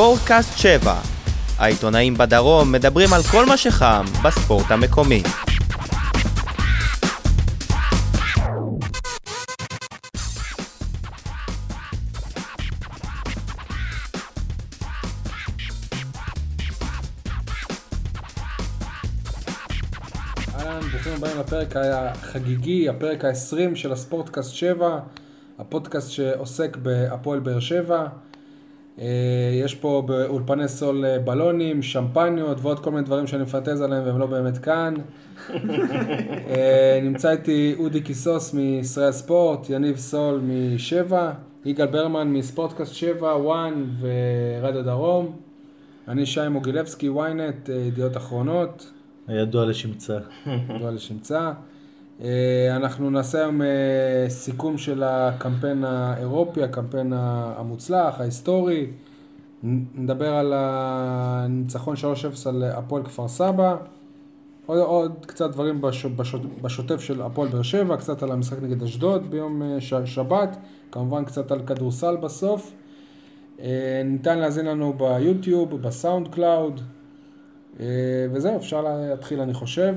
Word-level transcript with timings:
ספורטקאסט 0.00 0.58
7. 0.58 0.94
העיתונאים 1.58 2.14
בדרום 2.14 2.72
מדברים 2.72 3.12
על 3.12 3.22
כל 3.22 3.46
מה 3.46 3.56
שחם 3.56 4.04
בספורט 4.24 4.70
המקומי. 4.70 5.22
אהלן, 20.58 20.80
ברוכים 20.80 21.12
הבאים 21.12 21.38
לפרק 21.40 21.76
החגיגי, 21.76 22.88
הפרק 22.88 23.24
ה-20 23.24 23.74
של 23.74 23.92
הספורטקאסט 23.92 24.54
7, 24.54 24.98
הפודקאסט 25.58 26.10
שעוסק 26.10 26.76
בהפועל 26.76 27.40
באר 27.40 27.60
שבע. 27.60 28.06
אה, 29.00 29.06
יש 29.64 29.74
פה 29.74 30.02
באולפני 30.06 30.68
סול 30.68 31.04
אה, 31.04 31.18
בלונים, 31.18 31.82
שמפניות 31.82 32.58
ועוד 32.62 32.80
כל 32.80 32.90
מיני 32.90 33.02
דברים 33.02 33.26
שאני 33.26 33.42
מפנטז 33.42 33.80
עליהם 33.80 34.06
והם 34.06 34.18
לא 34.18 34.26
באמת 34.26 34.58
כאן. 34.58 34.94
אה, 36.50 37.00
נמצא 37.02 37.30
איתי 37.30 37.74
אודי 37.78 38.00
קיסוס 38.00 38.54
מישראל 38.54 39.12
ספורט, 39.12 39.70
יניב 39.70 39.96
סול 39.96 40.40
משבע, 40.44 41.32
יגאל 41.64 41.86
ברמן 41.86 42.28
מספורטקאסט 42.28 42.94
7, 42.94 43.36
וואן 43.36 43.84
ורדיו 44.00 44.84
דרום. 44.84 45.36
אני 46.08 46.26
שי 46.26 46.48
מוגילבסקי, 46.48 47.08
ynet, 47.08 47.70
ידיעות 47.70 48.16
אחרונות. 48.16 48.90
הידוע 49.28 49.66
לשמצה. 49.66 50.18
ידוע 50.46 50.90
לשמצה. 50.90 51.52
אה, 52.24 52.76
אנחנו 52.76 53.10
נעשה 53.10 53.38
היום 53.38 53.62
אה, 53.62 54.26
סיכום 54.28 54.78
של 54.78 55.02
הקמפיין 55.02 55.84
האירופי, 55.84 56.62
הקמפיין 56.62 57.12
המוצלח, 57.16 58.20
ההיסטורי. 58.20 58.86
נדבר 59.94 60.34
על 60.34 60.52
הניצחון 60.56 61.94
3-0 61.96 62.48
על 62.48 62.62
הפועל 62.62 63.02
כפר 63.02 63.28
סבא. 63.28 63.76
עוד, 64.66 64.78
עוד 64.78 65.26
קצת 65.26 65.50
דברים 65.50 65.80
בש, 65.80 66.06
בש, 66.06 66.34
בשוטף 66.62 67.00
של 67.00 67.22
הפועל 67.22 67.48
באר 67.48 67.62
שבע, 67.62 67.96
קצת 67.96 68.22
על 68.22 68.32
המשחק 68.32 68.62
נגד 68.62 68.82
אשדוד 68.82 69.30
ביום 69.30 69.62
אה, 69.62 69.80
ש, 69.80 69.94
שבת, 70.04 70.56
כמובן 70.92 71.24
קצת 71.24 71.52
על 71.52 71.60
כדורסל 71.66 72.16
בסוף. 72.16 72.72
ניתן 74.04 74.38
להזין 74.38 74.66
לנו 74.66 74.92
ביוטיוב, 74.92 75.82
ב 75.82 76.28
SoundCloud, 76.28 76.80
וזהו, 78.32 78.56
אפשר 78.56 78.82
להתחיל 78.82 79.40
אני 79.40 79.54
חושב. 79.54 79.94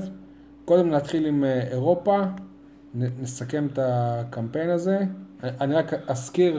קודם 0.64 0.90
נתחיל 0.90 1.26
עם 1.26 1.44
אה, 1.44 1.60
אירופה, 1.70 2.22
נסכם 2.94 3.66
את 3.72 3.78
הקמפיין 3.82 4.70
הזה. 4.70 4.98
אני 5.42 5.74
רק 5.74 5.94
אזכיר, 6.08 6.58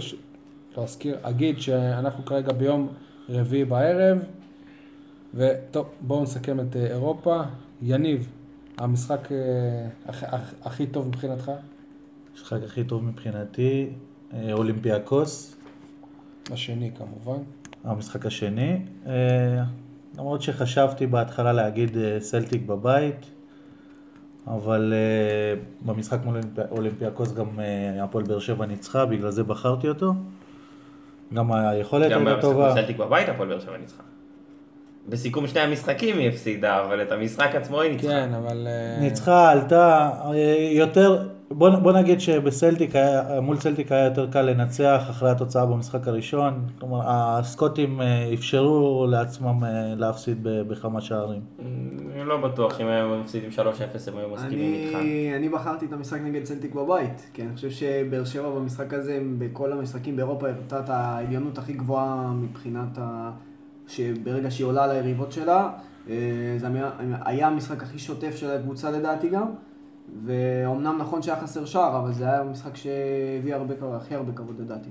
לא 0.78 0.84
אזכיר, 0.84 1.18
אגיד 1.22 1.62
שאנחנו 1.62 2.26
כרגע 2.26 2.54
ביום 2.54 2.88
רביעי 3.30 3.66
בערב, 3.66 4.18
וטוב, 5.34 5.90
בואו 6.02 6.24
נסכם 6.24 6.60
את 6.60 6.76
אה, 6.76 6.86
אירופה. 6.86 7.42
יניב, 7.82 8.30
המשחק 8.78 9.32
אה, 9.32 9.38
הכי, 10.06 10.26
הכי 10.64 10.88
טוב 10.88 11.08
מבחינתך? 11.08 11.52
המשחק 12.32 12.64
הכי 12.64 12.84
טוב 12.84 13.04
מבחינתי, 13.04 13.90
אולימפיאקוס. 14.52 15.56
השני 16.52 16.92
כמובן. 16.98 17.44
המשחק 17.84 18.26
השני. 18.26 18.86
למרות 20.18 20.42
שחשבתי 20.42 21.08
בהתחלה 21.08 21.54
להגיד 21.54 21.98
סלטיק 22.20 22.62
בבית, 22.66 23.35
אבל 24.48 24.94
uh, 24.94 25.86
במשחק 25.88 26.20
מול 26.24 26.40
אולימפיאקוס 26.72 27.34
גם 27.34 27.46
uh, 27.46 28.04
הפועל 28.04 28.24
באר 28.24 28.40
שבע 28.40 28.66
ניצחה, 28.66 29.06
בגלל 29.06 29.30
זה 29.30 29.44
בחרתי 29.44 29.90
אותו. 29.90 30.14
גם 31.34 31.52
היכולת 31.52 32.12
הייתה 32.12 32.42
טובה. 32.42 32.62
גם 32.62 32.68
במשחק 32.68 32.82
סלטיק 32.82 32.98
בבית 32.98 33.30
הפועל 33.30 33.50
באר 33.50 33.60
שבע 33.60 33.78
ניצחה. 33.78 34.04
בסיכום 35.10 35.48
שני 35.48 35.62
המשחקים 35.62 36.18
היא 36.18 36.30
הפסידה, 36.30 36.82
אבל 36.82 37.02
את 37.02 37.12
המשחק 37.12 37.56
עצמו 37.56 37.82
היא 37.82 37.92
ניצחה. 37.92 38.08
כן, 38.08 38.34
אבל... 38.34 38.68
Uh... 38.68 39.02
ניצחה, 39.02 39.52
עלתה, 39.52 40.10
יותר, 40.72 41.28
בוא, 41.58 41.70
בוא 41.70 41.92
נגיד 41.92 42.20
שבסלטיק, 42.20 42.96
היה, 42.96 43.42
מול 43.42 43.58
סלטיק 43.58 43.92
היה 43.92 44.06
יותר 44.06 44.32
קל 44.32 44.42
לנצח 44.42 45.08
אחרי 45.10 45.30
התוצאה 45.30 45.66
במשחק 45.66 46.08
הראשון. 46.08 46.68
כלומר, 46.80 47.02
הסקוטים 47.06 48.02
אה, 48.02 48.34
אפשרו 48.34 49.08
לעצמם 49.10 49.64
אה, 49.64 49.96
להפסיד 49.96 50.38
בכמה 50.44 51.02
שערים. 51.02 51.42
אני 52.14 52.26
לא 52.26 52.38
בטוח 52.38 52.82
אם 52.82 52.88
הם 52.88 53.22
מפסידים 53.22 53.50
3-0 53.50 53.60
הם 54.12 54.18
היו 54.18 54.30
מסכימים 54.30 54.74
איתך. 54.74 54.98
אני 55.36 55.50
בחרתי 55.50 55.86
את 55.86 55.94
המשחק 55.94 56.20
נגד 56.22 56.44
סלטיק 56.44 56.74
בבית, 56.74 57.30
כי 57.34 57.42
אני 57.42 57.56
חושב 57.56 57.70
שבאר 57.70 58.26
שבע 58.26 58.50
במשחק 58.50 58.94
הזה, 58.94 59.22
בכל 59.38 59.72
המשחקים 59.72 60.16
באירופה, 60.16 60.48
הראתה 60.48 60.80
את 60.80 60.90
העליונות 60.90 61.58
הכי 61.58 61.74
גבוהה 61.74 62.32
מבחינת 62.34 62.98
ה... 62.98 63.32
שברגע 63.88 64.52
שהיא 64.52 64.68
עולה 64.68 64.88
ליריבות 64.88 65.32
שלה, 65.32 65.70
אה, 66.10 66.16
זה 66.58 66.68
היה 67.26 67.48
המשחק 67.48 67.84
הכי 67.84 68.00
שוטף 68.00 68.36
של 68.36 68.52
הקבוצה 68.52 68.92
לדעתי 68.92 69.30
גם. 69.30 69.48
ואומנם 70.26 70.98
נכון 71.00 71.22
שהיה 71.22 71.42
חסר 71.42 71.66
שער, 71.66 72.00
אבל 72.00 72.14
זה 72.14 72.26
היה 72.26 72.44
משחק 72.44 72.76
שהביא 72.76 73.56
הרבה, 73.56 73.74
הכי 73.96 74.16
הרבה 74.16 74.32
כבוד 74.32 74.60
לדעתי. 74.60 74.90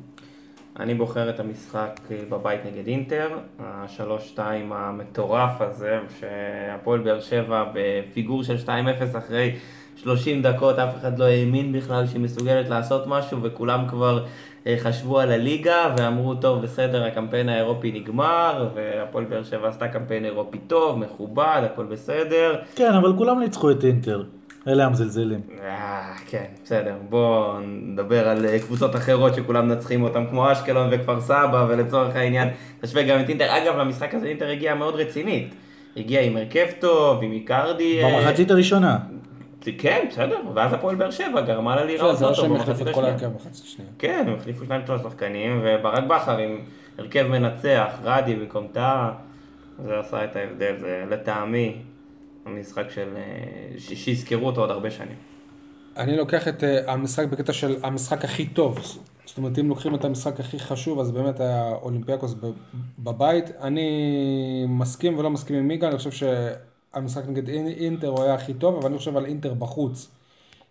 אני 0.81 0.95
בוחר 0.95 1.31
את 1.31 1.41
המשחק 1.41 2.01
אה, 2.11 2.17
בבית 2.29 2.61
נגד 2.67 2.87
אינטר, 2.87 3.39
השלוש-שתיים 3.59 4.73
המטורף 4.73 5.61
הזה, 5.61 5.99
שהפועל 6.21 7.01
באר 7.01 7.21
שבע 7.21 7.65
בפיגור 7.75 8.43
של 8.45 8.57
2-0 8.67 9.19
אחרי 9.19 9.55
30 9.97 10.43
דקות, 10.43 10.79
אף 10.79 10.97
אחד 10.97 11.19
לא 11.19 11.25
האמין 11.25 11.73
בכלל 11.73 12.07
שהיא 12.07 12.21
מסוגלת 12.21 12.69
לעשות 12.69 13.07
משהו, 13.07 13.43
וכולם 13.43 13.89
כבר 13.89 14.25
אה, 14.67 14.77
חשבו 14.79 15.21
על 15.21 15.33
הליגה 15.33 15.95
ואמרו, 15.99 16.35
טוב, 16.35 16.63
בסדר, 16.63 17.05
הקמפיין 17.05 17.49
האירופי 17.49 17.93
נגמר, 17.93 18.69
והפועל 18.75 19.25
באר 19.25 19.43
שבע 19.43 19.69
עשתה 19.69 19.89
קמפיין 19.89 20.25
אירופי 20.25 20.59
טוב, 20.59 20.99
מכובד, 20.99 21.61
הכל 21.73 21.85
בסדר. 21.85 22.57
כן, 22.75 22.93
אבל 22.93 23.17
כולם 23.17 23.41
ניצחו 23.41 23.71
את 23.71 23.85
אינטר. 23.85 24.23
אלה 24.69 24.87
המזלזלים. 24.87 25.41
אה, 25.63 26.13
כן, 26.27 26.45
בסדר. 26.65 26.95
בואו 27.09 27.61
נדבר 27.61 28.29
על 28.29 28.47
אה, 28.47 28.59
קבוצות 28.59 28.97
אחרות 28.97 29.35
שכולם 29.35 29.69
מנצחים 29.69 30.03
אותם, 30.03 30.25
כמו 30.31 30.53
אשקלון 30.53 30.89
וכפר 30.93 31.21
סבא, 31.21 31.67
ולצורך 31.69 32.17
העניין, 32.17 32.49
תשווה 32.81 33.03
גם 33.03 33.21
את 33.21 33.29
אינטר. 33.29 33.47
אגב, 33.57 33.77
למשחק 33.79 34.15
הזה 34.15 34.27
אינטר 34.27 34.49
הגיעה 34.49 34.75
מאוד 34.75 34.95
רצינית. 34.95 35.55
הגיעה 35.97 36.25
עם 36.25 36.37
הרכב 36.37 36.67
טוב, 36.81 37.23
עם 37.23 37.33
איקרדי. 37.33 38.03
במחצית 38.05 38.51
הראשונה. 38.51 38.99
כן, 39.79 40.07
בסדר, 40.11 40.41
ואז 40.55 40.73
הפועל 40.73 40.97
באר 40.97 41.11
שבע 41.11 41.41
גרמה 41.41 41.77
לה 41.77 41.85
להיראות 41.85 42.07
לא 42.07 42.13
טוב. 42.13 42.19
זה 42.19 42.27
לא 42.27 42.35
שהם 42.35 42.57
החליפו 42.57 42.89
את 42.89 42.95
כל 42.95 43.05
ההרכב 43.05 43.27
במחצית 43.27 43.65
השנייה. 43.65 43.91
כן, 43.99 44.25
הם 44.27 44.35
החליפו 44.35 44.65
שניים 44.65 44.83
שלושה 44.87 45.03
שחקנים, 45.03 45.61
וברק 45.65 46.05
בכר 46.05 46.39
עם 46.39 46.59
הרכב 46.99 47.27
מנצח, 47.27 47.87
רדי 48.05 48.35
במקום 48.35 48.67
טאה, 48.73 49.11
זה 49.85 49.99
עשה 49.99 50.25
את 50.25 50.37
ההבדל, 50.37 50.75
זה 50.81 51.05
לטעמי 51.11 51.77
המשחק 52.47 52.91
של... 52.91 53.09
אה, 53.17 53.79
שיזכרו 53.79 54.47
אותו 54.47 54.61
עוד 54.61 54.71
הרבה 54.71 54.91
שנים. 54.91 55.17
אני 55.97 56.17
לוקח 56.17 56.49
את 56.49 56.65
אה, 56.65 56.93
המשחק 56.93 57.29
בקטע 57.29 57.53
של 57.53 57.77
המשחק 57.83 58.25
הכי 58.25 58.47
טוב. 58.47 58.79
זאת 59.25 59.39
אומרת, 59.39 59.59
אם 59.59 59.69
לוקחים 59.69 59.95
את 59.95 60.05
המשחק 60.05 60.41
הכי 60.41 60.59
חשוב, 60.59 61.01
אז 61.01 61.11
באמת 61.11 61.41
היה 61.41 61.73
אולימפיאקוס 61.83 62.35
בבית. 62.99 63.45
אני 63.61 63.89
מסכים 64.69 65.19
ולא 65.19 65.31
מסכים 65.31 65.57
עם 65.57 65.69
מיגה, 65.69 65.89
אני 65.89 65.97
חושב 65.97 66.11
שהמשחק 66.11 67.23
נגד 67.29 67.49
אינטר 67.49 68.09
הוא 68.09 68.23
היה 68.23 68.35
הכי 68.35 68.55
טוב, 68.55 68.77
אבל 68.77 68.87
אני 68.87 68.99
חושב 68.99 69.17
על 69.17 69.27
אינטר 69.27 69.55
בחוץ. 69.55 70.11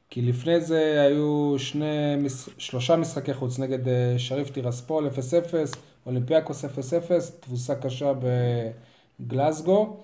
כי 0.09 0.21
לפני 0.21 0.61
זה 0.61 1.01
היו 1.01 1.55
שני, 1.57 2.15
שלושה 2.57 2.95
משחקי 2.95 3.33
חוץ 3.33 3.59
נגד 3.59 3.87
אה, 3.87 4.15
שריף 4.17 4.49
טירספול 4.49 5.07
0-0, 5.07 5.77
אולימפיאקוס 6.05 6.65
0-0, 6.65 6.67
תבוסה 7.39 7.75
קשה 7.75 8.13
בגלסגו. 9.19 9.97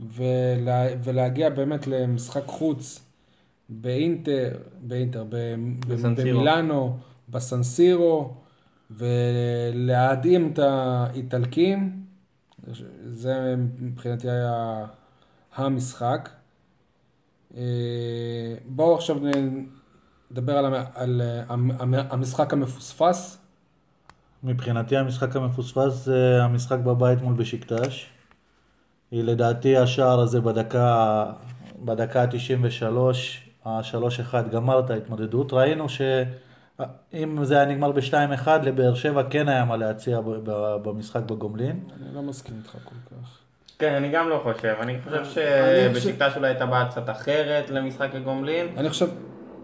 ולה, 0.00 0.86
ולהגיע 1.04 1.50
באמת 1.50 1.86
למשחק 1.86 2.46
חוץ 2.46 3.00
באינטר, 3.68 4.56
באינטר, 4.80 5.24
במילאנו, 5.28 6.98
בסנסירו, 7.28 8.34
ולהדהים 8.90 10.50
את 10.52 10.58
האיטלקים, 10.58 12.04
זה 13.04 13.54
מבחינתי 13.78 14.30
היה 14.30 14.86
המשחק. 15.54 16.28
אה, 17.56 17.62
בואו 18.66 18.94
עכשיו 18.94 19.16
נדבר 20.30 20.58
על, 20.58 20.74
על 20.94 21.22
המשחק 22.10 22.52
המפוספס. 22.52 23.38
מבחינתי 24.44 24.96
המשחק 24.96 25.36
המפוספס 25.36 26.04
זה 26.04 26.42
המשחק 26.42 26.78
בבית 26.78 27.22
מול 27.22 27.34
בשקטש. 27.34 28.13
היא 29.14 29.24
לדעתי 29.24 29.76
השער 29.76 30.20
הזה 30.20 30.40
בדקה, 30.40 31.24
בדקה 31.84 32.22
ה-93, 32.22 32.86
ה-3-1 33.64 34.34
גמר 34.52 34.80
את 34.80 34.90
ההתמודדות. 34.90 35.52
ראינו 35.52 35.88
שאם 35.88 37.44
זה 37.44 37.56
היה 37.56 37.64
נגמר 37.64 37.92
ב-2-1 37.92 38.48
לבאר 38.62 38.94
שבע 38.94 39.22
כן 39.30 39.48
היה 39.48 39.64
מה 39.64 39.76
להציע 39.76 40.20
במשחק 40.82 41.22
בגומלין. 41.22 41.80
אני 41.96 42.14
לא 42.14 42.22
מסכים 42.22 42.54
איתך 42.58 42.70
כל 42.70 43.14
כך. 43.14 43.38
כן, 43.78 43.94
אני 43.94 44.08
גם 44.08 44.28
לא 44.28 44.40
חושב. 44.42 44.74
אני 44.80 44.98
חושב 45.04 45.24
שבשיטה 45.24 46.30
שלו 46.30 46.46
הייתה 46.46 46.66
בעיה 46.66 46.88
קצת 46.88 47.10
אחרת 47.10 47.70
למשחק 47.70 48.08
הגומלין. 48.14 48.66
אני 48.76 48.90
חושב... 48.90 49.06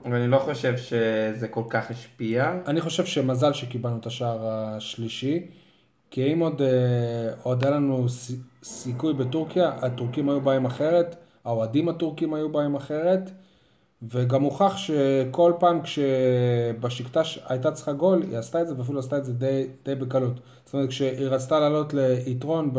ואני 0.05 0.29
לא 0.29 0.39
חושב 0.39 0.77
שזה 0.77 1.49
כל 1.49 1.65
כך 1.71 1.91
השפיע. 1.91 2.53
אני 2.67 2.81
חושב 2.81 3.05
שמזל 3.05 3.53
שקיבלנו 3.53 3.97
את 3.97 4.07
השער 4.07 4.39
השלישי. 4.43 5.47
כי 6.11 6.33
אם 6.33 6.41
עוד, 6.41 6.63
אה, 6.63 6.69
עוד 7.43 7.65
היה 7.65 7.75
לנו 7.77 8.09
סי- 8.09 8.37
סיכוי 8.63 9.15
בטורקיה, 9.15 9.69
הטורקים 9.69 10.29
היו 10.29 10.41
באים 10.41 10.65
אחרת, 10.67 11.17
האוהדים 11.45 11.89
הטורקים 11.89 12.35
היו 12.35 12.53
באים 12.53 12.75
אחרת, 12.75 13.31
וגם 14.03 14.43
הוכח 14.43 14.77
שכל 14.77 15.53
פעם 15.61 15.81
כשבשקטש 15.83 17.39
הייתה 17.49 17.73
צריכה 17.73 17.93
גול, 17.93 18.23
היא 18.23 18.39
עשתה 18.39 18.63
את 18.63 18.69
זה, 18.69 18.75
ואפילו 18.79 18.99
עשתה 18.99 19.19
את 19.19 19.25
זה 19.25 19.33
די, 19.33 19.67
די 19.85 19.95
בקלות. 19.95 20.33
זאת 20.65 20.75
אומרת, 20.75 20.89
כשהיא 20.89 21.27
רצתה 21.29 21.61
לעלות 21.61 21.95
ליתרון 21.95 22.71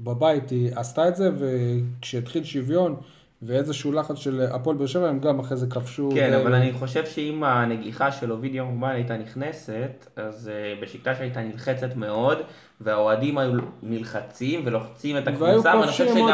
בבית, 0.00 0.50
היא 0.50 0.70
עשתה 0.76 1.08
את 1.08 1.16
זה, 1.16 1.30
וכשהתחיל 1.38 2.44
שוויון 2.44 2.96
ואיזשהו 3.42 3.92
לחץ 3.92 4.16
של 4.16 4.40
הפועל 4.50 4.76
באר 4.76 4.86
שבע, 4.86 5.08
הם 5.08 5.18
גם 5.18 5.38
אחרי 5.38 5.56
זה 5.56 5.66
כבשו. 5.66 6.10
כן, 6.14 6.30
די- 6.30 6.36
אבל 6.42 6.54
אני 6.54 6.72
חושב 6.72 7.06
שאם 7.06 7.44
הנגיחה 7.44 8.12
של 8.12 8.32
אובידיו 8.32 8.64
מובן 8.66 8.88
הייתה 8.90 9.16
נכנסת, 9.16 10.06
אז 10.16 10.50
uh, 10.78 10.82
בשקטש 10.82 11.16
הייתה 11.20 11.40
נלחצת 11.40 11.96
מאוד, 11.96 12.38
והאוהדים 12.80 13.38
היו 13.38 13.52
נלחצים 13.82 14.60
ולוחצים 14.64 15.18
את 15.18 15.28
הקבוצה, 15.28 15.76
ואני 15.76 15.86
חושב 15.86 16.06
שגם- 16.06 16.28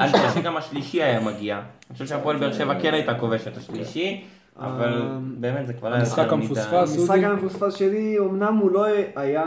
אני 0.00 0.12
חושב. 0.12 0.40
שגם 0.40 0.56
השלישי 0.56 1.02
היה 1.02 1.20
מגיע. 1.20 1.56
אני 1.56 1.64
חושב 1.92 2.06
שהפועל 2.06 2.36
באר 2.36 2.52
שבע 2.52 2.80
כן 2.80 2.94
הייתה 2.94 3.14
כובשת 3.18 3.56
השלישי, 3.56 4.24
אבל 4.58 5.02
אה, 5.02 5.08
באמת 5.38 5.66
זה 5.66 5.72
כבר 5.72 5.88
היה 5.88 5.96
המשחק 6.00 6.18
יותר 6.22 6.36
מדי. 6.36 6.44
המפוספס. 6.46 6.72
המשחק 6.98 7.10
אודי? 7.14 7.24
המפוספס 7.26 7.74
שלי, 7.74 8.18
אמנם 8.18 8.56
הוא 8.56 8.70
לא 8.70 8.86
היה 9.16 9.44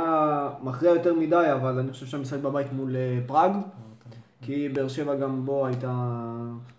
מכריע 0.63 0.91
יותר 0.91 1.13
מדי, 1.13 1.47
אבל 1.53 1.79
אני 1.79 1.91
חושב 1.91 2.05
שהמשחק 2.05 2.39
בבית 2.39 2.67
מול 2.73 2.95
אה, 2.95 3.19
פראג, 3.25 3.51
כי 4.41 4.69
באר 4.69 4.87
שבע 4.87 5.15
גם 5.15 5.45
בו 5.45 5.65
הייתה 5.67 5.87
אה, 5.87 6.78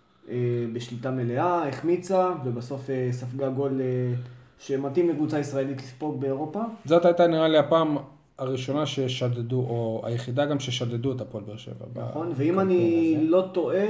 בשליטה 0.73 1.11
מלאה, 1.11 1.67
החמיצה, 1.67 2.31
ובסוף 2.45 2.89
אה, 2.89 3.07
ספגה 3.11 3.49
גול 3.49 3.81
אה, 3.81 4.13
שמתאים 4.59 5.09
לקבוצה 5.09 5.39
ישראלית 5.39 5.81
לספוג 5.81 6.21
באירופה. 6.21 6.61
זאת 6.85 7.05
הייתה 7.05 7.27
נראה 7.27 7.47
לי 7.47 7.57
הפעם 7.57 7.97
הראשונה 8.37 8.85
ששדדו, 8.85 9.59
או 9.59 10.01
היחידה 10.05 10.45
גם 10.45 10.59
ששדדו 10.59 11.11
את 11.11 11.21
הפועל 11.21 11.43
באר 11.43 11.57
שבע. 11.57 11.85
נכון, 11.95 12.31
ואם 12.35 12.59
אני 12.59 13.13
הזה. 13.17 13.29
לא 13.29 13.45
טועה, 13.53 13.87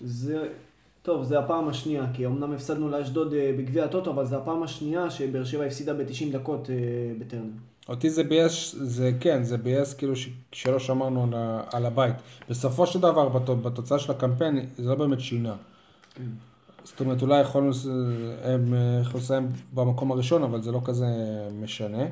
זה... 0.00 0.48
טוב, 1.02 1.24
זה 1.24 1.38
הפעם 1.38 1.68
השנייה, 1.68 2.06
כי 2.14 2.26
אמנם 2.26 2.52
הפסדנו 2.52 2.88
לאשדוד 2.88 3.34
אה, 3.34 3.54
בגביע 3.58 3.84
הטוטו, 3.84 4.10
אבל 4.10 4.24
זה 4.24 4.36
הפעם 4.36 4.62
השנייה 4.62 5.10
שבאר 5.10 5.44
שבע 5.44 5.64
הפסידה 5.64 5.94
ב-90 5.94 6.32
דקות 6.32 6.70
אה, 6.70 6.74
בטרנר. 7.18 7.50
אותי 7.90 8.10
זה 8.10 8.24
ביאס, 8.24 8.74
זה 8.78 9.12
כן, 9.20 9.42
זה 9.42 9.58
ביאס 9.58 9.94
כאילו 9.94 10.16
ש, 10.16 10.28
שלא 10.52 10.78
שמרנו 10.78 11.22
על, 11.22 11.34
ה- 11.34 11.62
על 11.72 11.86
הבית. 11.86 12.14
בסופו 12.48 12.86
של 12.86 13.00
דבר, 13.00 13.28
בת, 13.28 13.50
בתוצאה 13.50 13.98
של 13.98 14.12
הקמפיין, 14.12 14.66
זה 14.78 14.88
לא 14.88 14.94
באמת 14.94 15.20
שינה. 15.20 15.54
זאת 16.84 17.00
אומרת, 17.00 17.22
אולי 17.22 17.40
יכולנו, 17.40 17.70
הם 18.44 18.74
אה, 18.74 19.00
יכולו 19.02 19.18
לסיים 19.18 19.48
במקום 19.74 20.12
הראשון, 20.12 20.42
אבל 20.42 20.62
זה 20.62 20.72
לא 20.72 20.80
כזה 20.84 21.06
משנה. 21.62 22.02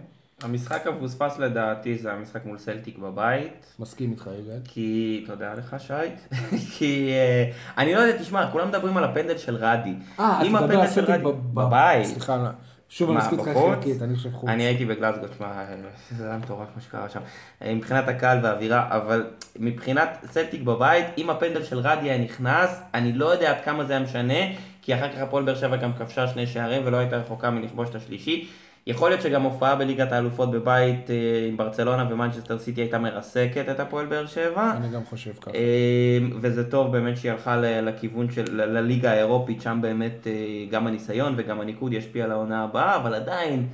המשחק 0.43 0.87
המפוספס 0.87 1.39
לדעתי 1.39 1.99
זה 1.99 2.13
המשחק 2.13 2.45
מול 2.45 2.59
סלטיק 2.59 2.99
בבית. 2.99 3.75
מסכים 3.79 4.11
איתך, 4.11 4.31
יגאל. 4.43 4.59
כי, 4.65 5.25
תודה 5.27 5.55
לך 5.55 5.77
שי, 5.79 5.93
כי 6.79 7.11
אה, 7.11 7.51
אני 7.79 7.95
לא 7.95 8.01
יודע, 8.01 8.23
תשמע, 8.23 8.51
כולם 8.53 8.69
מדברים 8.69 8.97
על 8.97 9.05
הפנדל 9.05 9.39
של 9.39 9.57
רדי. 9.57 9.95
אה, 10.21 10.41
אתה 10.43 10.51
מדבר 10.51 10.81
על 10.81 10.87
סלטיק 10.87 11.23
בבית, 11.55 12.07
סליחה, 12.07 12.51
שוב, 12.89 13.11
אני 13.11 13.19
מסכים 13.19 13.39
איתך? 13.39 13.51
חלקית, 13.51 14.03
אני 14.03 14.17
חושב 14.17 14.33
חוץ. 14.33 14.49
אני 14.49 14.63
הייתי 14.63 14.85
בגלסגו, 14.85 15.29
תשמע, 15.29 15.65
זה 16.11 16.29
היה 16.29 16.39
מטורף 16.39 16.69
מה 16.77 16.83
שקרה 16.83 17.09
שם. 17.09 17.21
אה, 17.63 17.75
מבחינת 17.75 18.09
הקהל 18.09 18.39
והאווירה, 18.45 18.89
אבל 18.97 19.27
מבחינת 19.57 20.25
סלטיק 20.31 20.63
בבית, 20.63 21.07
אם 21.19 21.31
הפנדל 21.31 21.65
של 21.65 21.79
רדי 21.79 22.11
היה 22.11 22.19
נכנס, 22.19 22.81
אני 22.95 23.13
לא 23.13 23.27
יודע 23.27 23.51
עד 23.51 23.65
כמה 23.65 23.85
זה 23.85 23.93
היה 23.93 24.03
משנה, 24.03 24.35
כי 24.83 24.95
אחר 24.95 25.13
כך 25.13 25.19
הפועל 25.19 25.45
באר 25.45 25.55
שבע 25.55 25.77
גם 25.77 25.93
כבשה 25.93 26.29
שני 26.29 26.47
שערים 26.47 26.83
ולא 26.85 26.97
הייתה 26.97 27.17
רחוקה 27.17 27.51
מלכבוש 27.51 27.89
את 27.91 27.95
השלישי. 27.95 28.49
יכול 28.89 29.11
להיות 29.11 29.23
שגם 29.23 29.43
הופעה 29.43 29.77
בליגת 29.77 30.13
האלופות 30.13 30.51
בבית 30.51 31.11
אה, 31.11 31.47
עם 31.49 31.57
ברצלונה 31.57 32.07
ומנצ'סטר 32.11 32.59
סיטי 32.59 32.81
הייתה 32.81 32.99
מרסקת 32.99 33.65
את 33.71 33.81
הפועל 33.81 34.07
באר 34.07 34.27
שבע. 34.27 34.73
אני 34.77 34.89
גם 34.89 35.05
חושב 35.05 35.33
ככה. 35.41 35.51
אה, 35.55 36.19
וזה 36.41 36.71
טוב 36.71 36.93
באמת 36.93 37.17
שהיא 37.17 37.33
הלכה 37.33 37.57
לכיוון 37.57 38.31
של 38.31 38.63
לליגה 38.65 39.13
האירופית, 39.13 39.63
שם 39.63 39.79
באמת 39.83 40.27
אה, 40.27 40.33
גם 40.71 40.87
הניסיון 40.87 41.35
וגם 41.37 41.61
הניקוד 41.61 41.93
ישפיע 41.93 42.25
על 42.25 42.33
העונה 42.33 42.65
הבאה, 42.65 42.97
אבל 42.97 43.15
עדיין, 43.15 43.69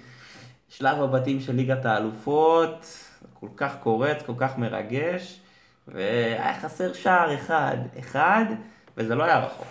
שלב 0.69 1.03
הבתים 1.03 1.41
של 1.41 1.55
ליגת 1.55 1.87
האלופות, 1.87 2.87
כל 3.41 3.49
כך 3.57 3.77
קורץ, 3.81 4.23
כל 4.23 4.35
כך 4.37 4.59
מרגש, 4.59 5.41
והיה 5.89 6.61
חסר 6.61 6.93
שער 6.93 7.35
אחד, 7.35 7.77
אחד, 7.99 8.45
וזה 8.97 9.15
לא 9.15 9.25
היה 9.25 9.39
רחוק. 9.39 9.67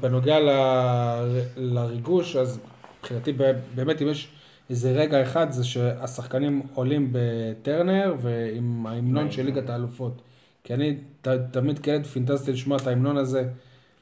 בנוגע 0.00 0.40
ל- 0.40 1.40
לריגוש, 1.56 2.36
אז 2.36 2.60
מבחינתי 3.00 3.32
באמת 3.74 4.02
אם 4.02 4.08
יש 4.08 4.33
איזה 4.70 4.92
רגע 4.92 5.22
אחד 5.22 5.52
זה 5.52 5.64
שהשחקנים 5.64 6.62
עולים 6.74 7.08
בטרנר 7.12 8.14
ועם 8.20 8.86
ההמנון 8.86 9.30
של 9.30 9.44
ליגת 9.44 9.70
האלופות. 9.70 10.22
כי 10.64 10.74
אני 10.74 10.96
ת, 11.22 11.28
תמיד 11.28 11.78
כילד 11.78 12.06
פינטזתי 12.06 12.52
לשמוע 12.52 12.76
את 12.76 12.86
ההמנון 12.86 13.16
הזה 13.16 13.44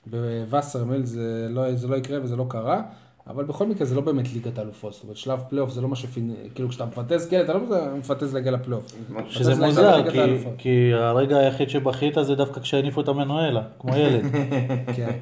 בוסרמיל, 0.06 1.04
זה 1.04 1.46
לא, 1.50 1.74
זה 1.74 1.88
לא 1.88 1.96
יקרה 1.96 2.22
וזה 2.22 2.36
לא 2.36 2.46
קרה. 2.48 2.82
אבל 3.26 3.44
בכל 3.44 3.66
מקרה 3.66 3.86
זה 3.86 3.94
לא 3.94 4.00
באמת 4.00 4.32
ליגת 4.32 4.58
האלופות, 4.58 4.92
זאת 4.92 5.02
אומרת 5.02 5.16
שלב 5.16 5.42
פלייאוף 5.48 5.70
זה 5.70 5.80
לא 5.80 5.88
מה 5.88 5.96
שפינ... 5.96 6.34
כאילו 6.54 6.68
כשאתה 6.68 6.84
מפנטז 6.84 7.28
כילד 7.28 7.44
אתה 7.44 7.52
לא 7.52 7.60
מפנטז 7.98 8.34
להגיע 8.34 8.52
לפלייאוף. 8.52 8.94
שזה 9.28 9.54
זה 9.54 9.66
מוזר, 9.66 10.10
כי. 10.10 10.18
כי 10.58 10.92
הרגע 10.94 11.36
היחיד 11.36 11.70
שבכית 11.70 12.14
זה 12.22 12.34
דווקא 12.34 12.60
כשהניפו 12.60 13.00
את 13.00 13.08
המנואלה, 13.08 13.62
כמו 13.78 13.96
ילד. 13.96 14.24
כן. 14.96 15.18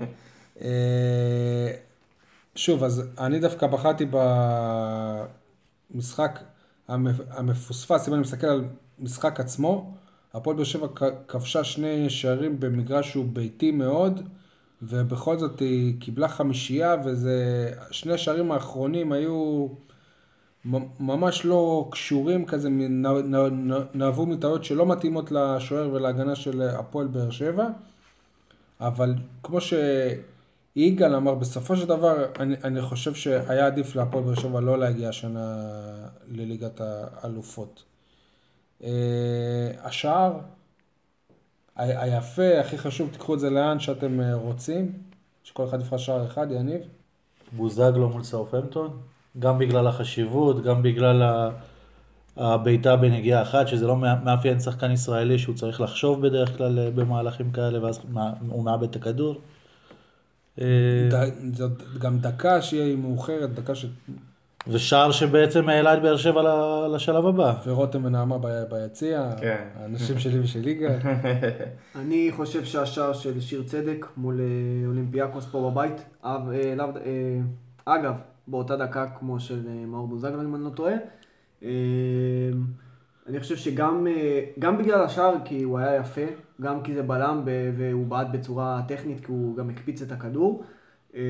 שוב, 2.54 2.84
אז 2.84 3.02
אני 3.18 3.38
דווקא 3.40 3.66
בחרתי 3.66 4.06
במשחק 5.90 6.38
המפ- 6.88 7.22
המפוספס, 7.30 8.08
אם 8.08 8.14
אני 8.14 8.20
מסתכל 8.20 8.46
על 8.46 8.64
משחק 8.98 9.40
עצמו, 9.40 9.94
הפועל 10.34 10.56
באר 10.56 10.64
שבע 10.64 10.86
כבשה 11.28 11.64
שני 11.64 12.10
שערים 12.10 12.60
במגרש 12.60 13.10
שהוא 13.10 13.26
ביתי 13.32 13.70
מאוד, 13.70 14.20
ובכל 14.82 15.38
זאת 15.38 15.60
היא 15.60 16.00
קיבלה 16.00 16.28
חמישייה, 16.28 16.96
וזה, 17.04 17.36
שני 17.90 18.12
השערים 18.12 18.52
האחרונים 18.52 19.12
היו 19.12 19.66
ממש 21.00 21.44
לא 21.44 21.88
קשורים 21.92 22.46
כזה, 22.46 22.68
נ- 22.68 23.06
נ- 23.06 23.72
נ- 23.72 23.86
נבעו 24.02 24.26
מטעויות 24.26 24.64
שלא 24.64 24.86
מתאימות 24.86 25.32
לשוער 25.32 25.90
ולהגנה 25.92 26.34
של 26.34 26.62
הפועל 26.62 27.06
באר 27.06 27.30
שבע. 27.30 27.66
אבל 28.80 29.14
כמו 29.42 29.58
שיגאל 30.74 31.14
אמר, 31.14 31.34
בסופו 31.34 31.76
של 31.76 31.86
דבר, 31.86 32.14
אני, 32.40 32.54
אני 32.64 32.82
חושב 32.82 33.14
שהיה 33.14 33.66
עדיף 33.66 33.96
להפועל 33.96 34.24
באר 34.24 34.34
שבע 34.34 34.60
לא 34.60 34.78
להגיע 34.78 35.08
השנה 35.08 35.56
לליגת 36.28 36.80
האלופות. 36.80 37.84
אה, 38.84 38.90
השער, 39.82 40.32
ה- 41.76 42.02
היפה, 42.02 42.60
הכי 42.60 42.78
חשוב, 42.78 43.10
תיקחו 43.12 43.34
את 43.34 43.40
זה 43.40 43.50
לאן 43.50 43.80
שאתם 43.80 44.20
אה, 44.20 44.34
רוצים, 44.34 44.92
שכל 45.44 45.64
אחד 45.64 45.80
יבחר 45.80 45.96
שער 45.96 46.26
אחד, 46.26 46.46
יניב. 46.50 46.80
בוזגלו 47.52 48.08
מול 48.08 48.22
סאופהמפטון, 48.22 48.90
גם 49.38 49.58
בגלל 49.58 49.86
החשיבות, 49.86 50.62
גם 50.62 50.82
בגלל 50.82 51.50
הבעיטה 52.36 52.96
בנגיעה 52.96 53.42
אחת, 53.42 53.68
שזה 53.68 53.86
לא 53.86 53.96
מא- 53.96 54.24
מאפיין 54.24 54.60
שחקן 54.60 54.90
ישראלי 54.90 55.38
שהוא 55.38 55.54
צריך 55.54 55.80
לחשוב 55.80 56.26
בדרך 56.26 56.56
כלל 56.56 56.78
אה, 56.78 56.90
במהלכים 56.90 57.50
כאלה, 57.52 57.84
ואז 57.84 58.00
הוא 58.48 58.64
מאבד 58.64 58.88
את 58.90 58.96
הכדור. 58.96 59.34
אה, 60.60 60.66
זאת 61.52 61.72
גם 61.98 62.18
דקה 62.18 62.62
שהיא 62.62 62.96
מאוחרת, 62.96 63.54
דקה 63.54 63.74
ש... 63.74 63.86
ושער 64.68 65.12
שבעצם 65.12 65.68
העלה 65.68 65.94
את 65.94 66.02
באר 66.02 66.16
שבע 66.16 66.42
ל- 66.42 66.94
לשלב 66.94 67.26
הבא. 67.26 67.54
ורותם 67.66 68.04
ונעמה 68.04 68.36
ביציע, 68.70 69.30
כן. 69.40 69.64
האנשים 69.76 70.18
שלי 70.18 70.40
ושל 70.40 70.68
יגאל. 70.68 70.98
אני 72.00 72.30
חושב 72.36 72.64
שהשער 72.64 73.12
של 73.12 73.40
שיר 73.40 73.62
צדק 73.62 74.06
מול 74.16 74.40
אה, 74.40 74.86
אולימפיאקוס 74.86 75.46
פה 75.46 75.70
בבית, 75.70 76.04
אב, 76.24 76.48
אה, 76.50 76.74
אגב, 77.84 78.14
באותה 78.48 78.76
דקה 78.76 79.06
כמו 79.18 79.40
של 79.40 79.60
מאור 79.86 80.08
בוזגלו 80.08 80.42
אם 80.42 80.54
אני 80.54 80.64
לא 80.64 80.70
טועה, 80.70 80.94
אני 83.28 83.40
חושב 83.40 83.56
שגם 83.56 84.06
גם 84.58 84.78
בגלל 84.78 85.02
השער 85.02 85.34
כי 85.44 85.62
הוא 85.62 85.78
היה 85.78 85.96
יפה, 85.96 86.20
גם 86.60 86.82
כי 86.82 86.94
זה 86.94 87.02
בלם 87.02 87.42
והוא 87.76 88.06
בעט 88.06 88.26
בצורה 88.32 88.80
טכנית 88.88 89.20
כי 89.20 89.32
הוא 89.32 89.56
גם 89.56 89.70
הקפיץ 89.70 90.02
את 90.02 90.12
הכדור, 90.12 90.62
אה, 91.14 91.20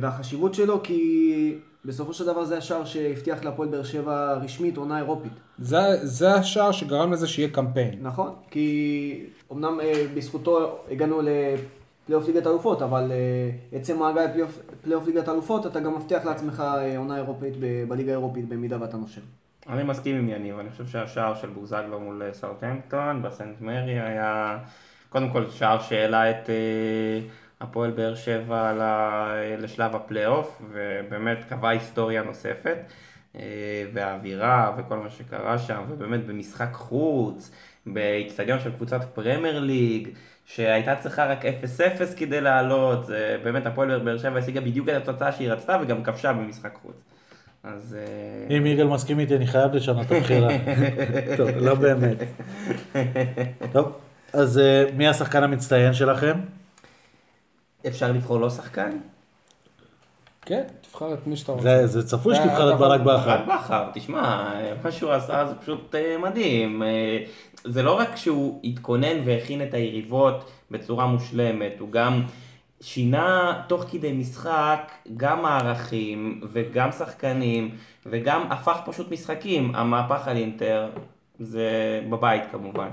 והחשיבות 0.00 0.54
שלו 0.54 0.82
כי 0.82 1.58
בסופו 1.84 2.12
של 2.12 2.26
דבר 2.26 2.44
זה 2.44 2.58
השער 2.58 2.84
שהבטיח 2.84 3.44
להפועל 3.44 3.68
באר 3.68 3.82
שבע 3.82 4.34
רשמית 4.34 4.76
עונה 4.76 4.98
אירופית. 4.98 5.32
זה, 5.58 5.78
זה 6.02 6.34
השער 6.34 6.72
שגרם 6.72 7.12
לזה 7.12 7.26
שיהיה 7.26 7.48
קמפיין. 7.48 7.98
נכון, 8.02 8.32
כי 8.50 9.26
אמנם 9.52 9.80
אה, 9.80 10.06
בזכותו 10.14 10.78
הגענו 10.90 11.20
לפלייאוף 11.22 12.26
ליגת 12.26 12.46
האלופות, 12.46 12.82
אבל 12.82 13.12
אה, 13.12 13.50
עצם 13.78 14.02
ההגעה 14.02 14.24
לפלייאוף 14.24 14.58
פלייאוף 14.82 15.06
ליגת 15.06 15.28
האלופות, 15.28 15.66
אתה 15.66 15.80
גם 15.80 15.94
מבטיח 15.94 16.24
לעצמך 16.24 16.62
עונה 16.96 17.16
אירופית 17.16 17.54
ב- 17.60 17.84
בליגה 17.88 18.10
האירופית 18.10 18.48
במידה 18.48 18.80
ואתה 18.80 18.96
נושם. 18.96 19.20
אני 19.68 19.82
מסכים 19.82 20.16
עם 20.16 20.28
יניב, 20.28 20.58
אני 20.58 20.70
חושב 20.70 20.86
שהשער 20.86 21.34
של 21.34 21.48
בוזגלו 21.48 22.00
מול 22.00 22.22
אה, 22.22 22.32
סאוטהמפטון 22.32 23.22
בסנט 23.22 23.60
מרי 23.60 24.00
היה 24.00 24.58
קודם 25.08 25.30
כל 25.30 25.50
שער 25.50 25.80
שהעלה 25.80 26.30
את 26.30 26.50
אה, 26.50 27.20
הפועל 27.60 27.90
באר 27.90 28.14
שבע 28.14 28.72
ל- 28.72 29.62
לשלב 29.64 29.96
הפלייאוף 29.96 30.62
ובאמת 30.72 31.38
קבע 31.48 31.68
היסטוריה 31.68 32.22
נוספת 32.22 32.76
אה, 33.36 33.40
והאווירה 33.92 34.72
וכל 34.78 34.96
מה 34.96 35.10
שקרה 35.10 35.58
שם 35.58 35.84
ובאמת 35.88 36.26
במשחק 36.26 36.72
חוץ 36.72 37.50
באיצטדיון 37.86 38.60
של 38.60 38.72
קבוצת 38.72 39.04
פרמייר 39.14 39.60
ליג, 39.60 40.08
שהייתה 40.44 40.96
צריכה 40.96 41.26
רק 41.26 41.44
0-0 41.44 42.16
כדי 42.16 42.40
לעלות, 42.40 43.06
באמת 43.44 43.66
הפועל 43.66 43.98
באר 43.98 44.18
שבע 44.18 44.38
השיגה 44.38 44.60
בדיוק 44.60 44.88
את 44.88 44.94
התוצאה 45.08 45.32
שהיא 45.32 45.52
רצתה 45.52 45.78
וגם 45.82 46.04
כבשה 46.04 46.32
במשחק 46.32 46.74
חוץ. 46.82 47.13
אז... 47.64 47.96
אה, 48.50 48.56
אם 48.56 48.66
יגאל 48.66 48.86
מסכים 48.86 49.18
איתי, 49.18 49.36
אני 49.36 49.46
חייב 49.46 49.74
לשנות 49.74 50.06
את 50.06 50.12
הבחירה. 50.12 50.48
טוב, 51.36 51.48
לא 51.48 51.74
באמת. 51.74 52.16
טוב, 53.72 53.92
אז 54.32 54.58
אה, 54.58 54.84
מי 54.96 55.08
השחקן 55.08 55.42
המצטיין 55.42 55.92
שלכם? 55.92 56.40
אפשר 57.86 58.12
לבחור 58.12 58.40
לא 58.40 58.50
שחקן? 58.50 58.90
כן, 60.46 60.62
תבחר 60.90 61.14
את 61.14 61.26
מי 61.26 61.36
שאתה 61.36 61.52
רוצה. 61.52 61.62
זה- 61.62 61.86
זה 61.86 62.08
צפוי 62.08 62.34
שתבחר 62.34 62.72
את 62.74 62.78
ברק 62.78 63.00
בכר. 63.00 63.16
ברק 63.16 63.60
בכר, 63.60 63.90
תשמע, 63.94 64.50
מה 64.84 64.92
שהוא 64.92 65.10
עשה 65.12 65.46
זה 65.46 65.54
פשוט 65.54 65.94
אה, 65.94 66.16
מדהים. 66.18 66.82
זה 67.64 67.82
לא 67.82 67.98
רק 67.98 68.16
שהוא 68.16 68.60
התכונן 68.64 69.16
והכין 69.24 69.62
את 69.62 69.74
היריבות 69.74 70.50
בצורה 70.70 71.06
מושלמת, 71.06 71.72
הוא 71.78 71.90
גם 71.90 72.22
שינה 72.84 73.62
תוך 73.68 73.84
כדי 73.90 74.12
משחק 74.12 74.92
גם 75.16 75.42
מערכים 75.42 76.40
וגם 76.52 76.92
שחקנים 76.92 77.70
וגם 78.06 78.46
הפך 78.52 78.80
פשוט 78.86 79.10
משחקים. 79.10 79.74
המהפך 79.74 80.28
על 80.28 80.36
אינטר 80.36 80.90
זה 81.38 82.00
בבית 82.10 82.42
כמובן. 82.52 82.88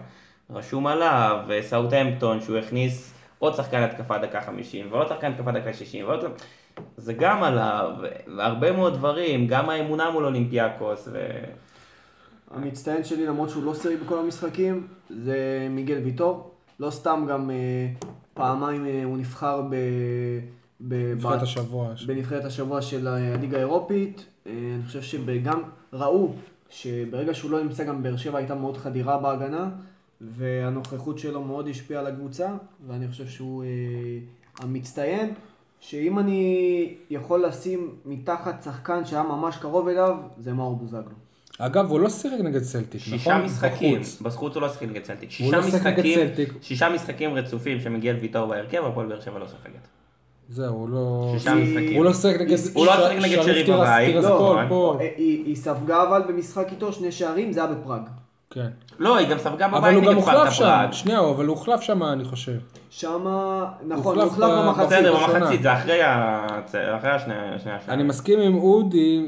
רשום 0.50 0.88
עליו, 0.88 1.40
סאוטהמפטון 1.62 2.42
שהוא 2.42 2.58
הכניס 2.58 3.14
עוד 3.40 3.56
שחקן 3.56 3.84
התקפה 3.84 4.18
דקה 4.18 4.42
50 4.42 4.88
ועוד 4.92 5.08
שחקן 5.08 5.32
התקפה 5.32 5.52
דקה 5.52 5.74
60 5.74 6.06
ועוד... 6.06 6.24
זה 6.98 7.14
גם 7.14 7.44
עליו, 7.44 7.90
והרבה 8.38 8.72
מאוד 8.72 8.94
דברים, 8.94 9.48
גם 9.48 9.70
האמונה 9.70 10.12
מול 10.12 10.26
אולימפיאקוס, 10.26 11.08
ו... 11.12 11.30
המצטיין 12.52 13.04
שלי, 13.04 13.26
למרות 13.26 13.50
שהוא 13.50 13.64
לא 13.64 13.76
שיחק 13.76 13.96
בכל 14.06 14.20
המשחקים, 14.20 14.88
זה 15.10 15.68
מיגל 15.70 15.98
ויטור. 16.04 16.52
לא 16.80 16.90
סתם 16.90 17.26
גם 17.30 17.52
אה, 17.52 17.88
פעמיים 18.34 18.86
אה, 18.86 19.04
הוא 19.04 19.18
נבחר 19.18 19.62
ב... 19.70 19.76
ב- 20.88 21.14
נבחרת 21.16 21.40
ב- 21.40 21.44
השבוע. 21.44 21.94
בנבחרת 22.08 22.46
השבוע 22.46 22.82
של 22.82 23.08
הליגה 23.08 23.58
האירופית. 23.58 24.26
אה, 24.48 24.52
אני 24.76 24.84
חושב 24.84 25.02
שגם 25.02 25.62
ראו 25.94 26.34
שברגע 26.70 27.34
שהוא 27.34 27.52
לא 27.52 27.64
נמצא 27.64 27.84
גם 27.84 28.04
באר 28.04 28.18
שבע 28.18 28.38
הייתה 28.38 28.56
מאוד 28.56 28.78
חדירה 28.78 29.18
בהגנה, 29.18 29.70
והנוכחות 30.22 31.20
שלו 31.20 31.44
מאוד 31.44 31.68
השפיעה 31.68 32.02
על 32.02 32.08
הקבוצה, 32.08 32.50
ואני 32.88 33.08
חושב 33.08 33.28
שהוא 33.28 33.64
אה, 33.64 33.70
המצטיין. 34.60 35.34
שאם 35.80 36.20
אני 36.20 36.94
יכול 37.10 37.46
לשים 37.46 37.96
מתחת 38.06 38.64
שחקן 38.64 39.06
שהיה 39.06 39.24
ממש 39.24 39.58
קרוב 39.58 39.88
אליו, 39.88 40.18
זה 40.38 40.54
מאור 40.54 40.76
בוזגלו. 40.76 41.12
אגב, 41.60 41.90
הוא 41.92 42.00
לא 42.00 42.10
שיחק 42.10 42.38
נגד 42.44 42.64
סלטיק, 42.64 43.02
נכון? 43.02 43.18
שישה 43.20 43.38
משחקים, 43.38 43.96
בחוץ. 44.02 44.22
בחוץ 44.22 44.56
הוא 44.56 44.62
לא 44.62 44.70
שיחק 44.70 44.84
נגד 44.84 45.02
צלטיק, 45.02 45.30
הוא 45.30 45.36
שישה 45.38 45.58
לא 45.58 45.64
משחקים, 45.68 46.20
צלטיק. 46.28 46.54
שישה 46.62 46.90
משחקים 46.90 47.34
רצופים 47.34 47.80
שמגיע 47.80 48.14
ויטור 48.22 48.46
בהרכב, 48.46 48.86
הפועל 48.86 49.08
באר 49.08 49.20
שבע 49.22 49.40
לא 49.40 49.46
סופגת. 49.46 49.88
זהו, 50.50 50.76
הוא 50.76 50.90
לא... 50.90 51.34
שישה 51.38 51.56
משחקים. 51.56 51.98
הוא 51.98 52.06
לא 52.06 52.14
שיחק 52.14 52.42
נגד... 52.42 52.58
הוא 52.74 52.86
לא 52.86 52.94
שיחק 52.96 53.26
נגד 53.26 53.42
טירס- 53.66 53.70
בבית. 53.70 54.16
לא, 54.16 54.58
פה. 54.70 54.98
אה, 55.02 55.08
היא, 55.18 55.46
היא 55.46 55.56
ספגה 55.56 56.04
אבל 56.04 56.22
במשחק 56.28 56.68
איתו 56.72 56.94
שני 56.94 57.12
שערים, 57.12 57.52
זה 57.54 57.64
היה 57.64 57.72
בפראג. 57.72 58.02
כן. 58.50 58.68
לא, 59.00 59.18
היא 59.18 59.28
גם 59.28 59.38
ספגה 59.38 59.66
אבל 59.66 59.78
בבית 59.80 59.96
הוא 59.96 60.04
גם 60.04 60.12
נגד 60.18 60.52
שם, 60.52 60.62
פראג. 60.64 60.92
שנייה, 60.92 61.20
אבל 61.20 61.46
הוא 61.46 61.56
הוחלף 61.58 61.82
שם, 61.82 62.04
אני 62.04 62.24
חושב. 62.24 62.58
שמה, 62.90 63.66
נכון, 63.88 64.16
הוא 64.16 64.24
הוחלף 64.24 64.48
במחצית. 64.50 64.88
בסדר. 64.88 65.14
במחצית, 65.18 65.62
זה 65.62 65.74
אחרי 65.74 66.02
השני 67.12 67.34
השערים. 67.56 67.80
אני 67.90 68.04
מסכים 68.04 68.40
עם 68.40 68.56
אודי 68.58 69.26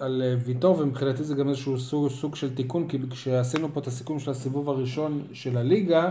על 0.00 0.22
אה, 0.22 0.34
ויטור, 0.44 0.78
ומבחינתי 0.78 1.24
זה 1.24 1.34
גם 1.34 1.48
איזשהו 1.48 1.78
סוג, 1.78 2.08
סוג 2.08 2.36
של 2.36 2.54
תיקון, 2.54 2.88
כי 2.88 2.98
כשעשינו 3.10 3.68
פה 3.72 3.80
את 3.80 3.86
הסיכום 3.86 4.18
של 4.18 4.30
הסיבוב 4.30 4.70
הראשון 4.70 5.22
של 5.32 5.58
הליגה, 5.58 6.10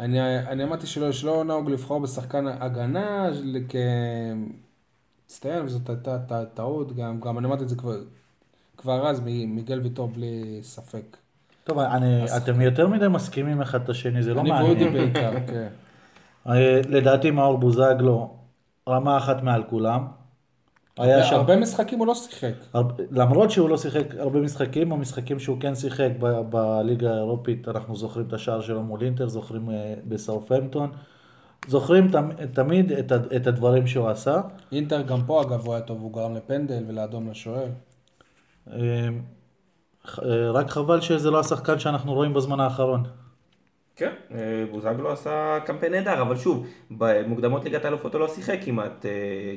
אני, 0.00 0.38
אני 0.38 0.64
אמרתי 0.64 0.86
שלא, 0.86 1.12
שלא 1.12 1.44
נהוג 1.44 1.70
לבחור 1.70 2.00
בשחקן 2.00 2.46
הגנה 2.46 3.30
כמצטיין, 5.28 5.64
וזאת 5.64 5.88
הייתה 5.88 6.44
טעות, 6.54 6.96
גם, 6.96 7.20
גם 7.20 7.38
אני 7.38 7.46
אמרתי 7.46 7.62
את 7.62 7.68
זה 7.68 7.76
כבר, 7.76 7.96
כבר 8.76 9.08
אז, 9.08 9.20
מיגל 9.20 9.80
ויטור 9.80 10.08
בלי 10.08 10.58
ספק. 10.62 11.16
טוב, 11.64 11.78
אני, 11.78 12.24
אתם 12.36 12.60
יותר 12.60 12.88
מדי 12.88 13.08
מסכימים 13.08 13.60
אחד 13.60 13.82
את 13.82 13.88
השני, 13.88 14.22
זה 14.22 14.34
לא 14.34 14.40
אני 14.40 14.50
ואודי 14.50 14.84
מעניין. 14.84 15.12
בעיקר, 15.12 15.32
כן. 15.46 15.68
אה, 16.46 16.80
לדעתי 16.88 17.30
מאור 17.30 17.58
בוזגלו, 17.58 18.36
רמה 18.88 19.16
אחת 19.16 19.42
מעל 19.42 19.62
כולם. 19.70 20.06
היה 20.98 21.24
שם, 21.24 21.36
הרבה 21.36 21.56
משחקים 21.56 21.98
הוא 21.98 22.06
לא 22.06 22.14
שיחק. 22.14 22.52
הר- 22.74 22.82
למרות 23.10 23.50
שהוא 23.50 23.68
לא 23.68 23.76
שיחק 23.76 24.14
הרבה 24.18 24.40
משחקים, 24.40 24.92
המשחקים 24.92 25.38
שהוא 25.38 25.56
כן 25.60 25.74
שיחק 25.74 26.08
ב- 26.18 26.40
בליגה 26.50 27.12
האירופית, 27.14 27.68
אנחנו 27.68 27.96
זוכרים 27.96 28.26
את 28.26 28.32
השער 28.32 28.60
שלו 28.60 28.82
מול 28.82 29.02
אינטר, 29.02 29.28
זוכרים 29.28 29.70
אה, 29.70 29.94
בסאופהמפטון, 30.04 30.90
זוכרים 31.68 32.08
תמ- 32.10 32.46
תמיד 32.52 32.92
את 32.92 33.12
את 33.36 33.46
הדברים 33.46 33.86
שהוא 33.86 34.08
עשה. 34.08 34.40
אינטר 34.72 35.02
גם 35.02 35.18
פה 35.26 35.42
אגב 35.42 35.66
הוא 35.66 35.74
היה 35.74 35.82
טוב, 35.82 36.00
הוא 36.02 36.12
גרם 36.12 36.34
לפנדל 36.34 36.84
ולאדום 36.88 37.30
לשוער. 37.30 37.66
אה, 38.72 39.08
אה, 40.22 40.50
רק 40.50 40.70
חבל 40.70 41.00
שזה 41.00 41.30
לא 41.30 41.40
השחקן 41.40 41.78
שאנחנו 41.78 42.14
רואים 42.14 42.34
בזמן 42.34 42.60
האחרון. 42.60 43.02
כן, 43.98 44.10
אה, 44.34 44.38
בוזגלו 44.70 45.12
עשה 45.12 45.58
קמפיין 45.66 45.92
נהדר, 45.92 46.22
אבל 46.22 46.36
שוב, 46.36 46.66
במוקדמות 46.90 47.64
ליגת 47.64 47.84
האלופות 47.84 48.14
הוא 48.14 48.20
לא 48.20 48.28
שיחק 48.28 48.58
כמעט, 48.64 49.06
אה, 49.06 49.10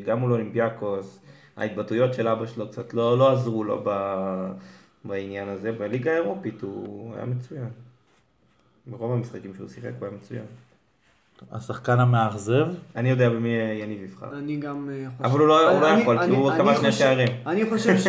גם 0.06 0.20
מול 0.20 0.32
אולימפיאקוס, 0.32 1.20
ההתבטאויות 1.58 2.14
של 2.14 2.28
אבא 2.28 2.46
שלו 2.46 2.68
קצת 2.70 2.94
לא, 2.94 3.18
לא 3.18 3.32
עזרו 3.32 3.64
לו 3.64 3.82
ב, 3.86 3.90
בעניין 5.06 5.50
הזה, 5.50 5.72
בליגה 5.72 6.12
האירופית 6.12 6.62
הוא 6.62 7.16
היה 7.16 7.26
מצוין. 7.26 7.70
ברוב 8.88 9.12
המשחקים 9.12 9.54
שהוא 9.56 9.68
שיחק 9.70 9.92
הוא 10.00 10.08
היה 10.08 10.18
מצוין. 10.18 10.44
השחקן 11.52 12.00
המאכזב, 12.00 12.68
אני 12.96 13.10
יודע 13.10 13.30
במי 13.30 13.50
יניב 13.82 14.04
יבחר. 14.04 14.38
אני 14.38 14.58
גם 14.58 14.90
אה, 14.92 15.10
חושב... 15.10 15.24
אבל 15.24 15.40
הוא 15.40 15.48
לא- 15.48 15.72
הוא 15.72 15.82
לא 15.82 15.94
אני- 15.94 16.02
יכול, 16.02 16.18
כי 16.18 16.24
אני- 16.24 16.36
הוא 16.36 16.52
אני 16.52 16.60
כבש 16.60 16.78
שני 16.78 16.92
שערים. 16.92 17.28
אני 17.48 17.70
חושב 17.70 17.98
ש... 17.98 18.08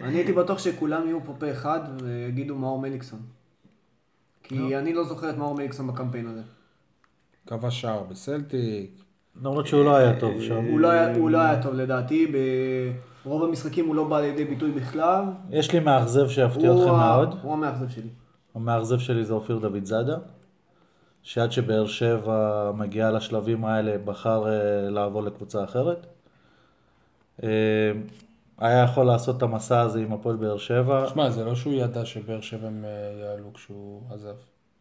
אני 0.00 0.16
הייתי 0.16 0.32
בטוח 0.32 0.58
שכולם 0.58 1.02
יהיו 1.06 1.18
פה 1.24 1.34
פה 1.38 1.50
אחד 1.52 1.80
ויגידו 2.02 2.54
מאור 2.56 2.80
מליקסון. 2.80 3.18
כי 4.50 4.76
אני 4.76 4.92
לא 4.94 5.04
זוכר 5.04 5.30
את 5.30 5.36
מאור 5.36 5.54
מליקסון 5.54 5.86
בקמפיין 5.86 6.26
הזה. 6.26 6.40
כבש 7.46 7.80
שער 7.80 8.02
בסלטיק. 8.02 8.90
למרות 9.42 9.66
שהוא 9.66 9.84
לא 9.84 9.96
היה 9.96 10.20
טוב 10.20 10.42
שם. 10.42 10.64
הוא 10.70 10.80
לא 10.80 10.88
היה- 10.90 11.16
הוא 11.16 11.30
לא 11.30 11.38
היה 11.38 11.62
טוב 11.62 11.74
לדעתי, 11.74 12.32
ברוב 13.24 13.44
המשחקים 13.44 13.86
הוא 13.86 13.94
לא 13.94 14.04
בא 14.04 14.20
לידי 14.20 14.44
ביטוי 14.44 14.70
בכלל. 14.70 15.24
יש 15.50 15.72
לי 15.72 15.80
מאכזב 15.80 16.28
שיפתיע 16.28 16.70
אתכם 16.72 16.90
ה- 16.94 17.16
מאוד. 17.16 17.38
הוא 17.42 17.52
המאכזב 17.52 17.88
שלי. 17.88 18.08
המאכזב 18.54 18.98
שלי 18.98 19.24
זה 19.24 19.32
אופיר 19.34 19.58
דוד 19.58 19.84
זאדה, 19.84 20.16
שעד 21.22 21.52
שבאר 21.52 21.86
שבע 21.86 22.72
מגיעה 22.76 23.10
לשלבים 23.10 23.64
האלה 23.64 23.96
בחר 24.04 24.46
אה, 24.48 24.52
לעבור 24.90 25.22
לקבוצה 25.22 25.64
אחרת. 25.64 26.06
אה, 28.62 28.66
היה 28.68 28.82
יכול 28.84 29.06
לעשות 29.06 29.36
את 29.36 29.42
המסע 29.42 29.80
הזה 29.80 30.00
עם 30.00 30.12
הפועל 30.12 30.36
באר 30.36 30.58
שבע. 30.58 31.06
שמע, 31.08 31.30
זה 31.30 31.44
לא 31.44 31.54
שהוא 31.54 31.74
ידע 31.74 32.04
שבאר 32.04 32.40
שבע 32.40 32.66
הם 32.66 32.84
אה, 32.84 32.90
יעלו 33.24 33.52
כשהוא 33.54 34.00
עזב. 34.14 34.34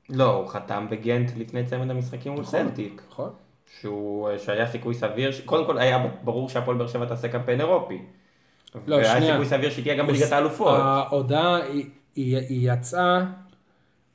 לא, 0.09 0.33
הוא 0.35 0.47
חתם 0.47 0.87
בגנט 0.91 1.31
לפני 1.37 1.65
צמד 1.65 1.89
המשחקים 1.91 2.31
מול 2.31 2.41
נכון. 2.41 2.59
צלטיק. 2.59 3.01
נכון? 3.11 3.29
שהוא, 3.81 4.29
שהיה 4.37 4.67
סיכוי 4.67 4.93
סביר, 4.95 5.31
ש- 5.31 5.41
קודם 5.41 5.65
כל 5.65 5.77
היה 5.77 6.07
ברור 6.23 6.49
שהפועל 6.49 6.77
באר 6.77 6.87
שבע 6.87 7.05
תעשה 7.05 7.27
קמפיין 7.27 7.59
אירופי. 7.61 8.01
לא, 8.87 8.95
והיה 8.95 9.15
שנייה. 9.17 9.31
סיכוי 9.31 9.45
סביר 9.45 9.69
שהיא 9.69 9.83
תהיה 9.83 9.95
גם 9.95 10.07
בליגת 10.07 10.31
האלופות. 10.31 10.79
ההודעה 10.79 11.55
היא- 11.55 11.85
היא 12.15 12.37
היא 12.37 12.71
יצאה 12.73 13.25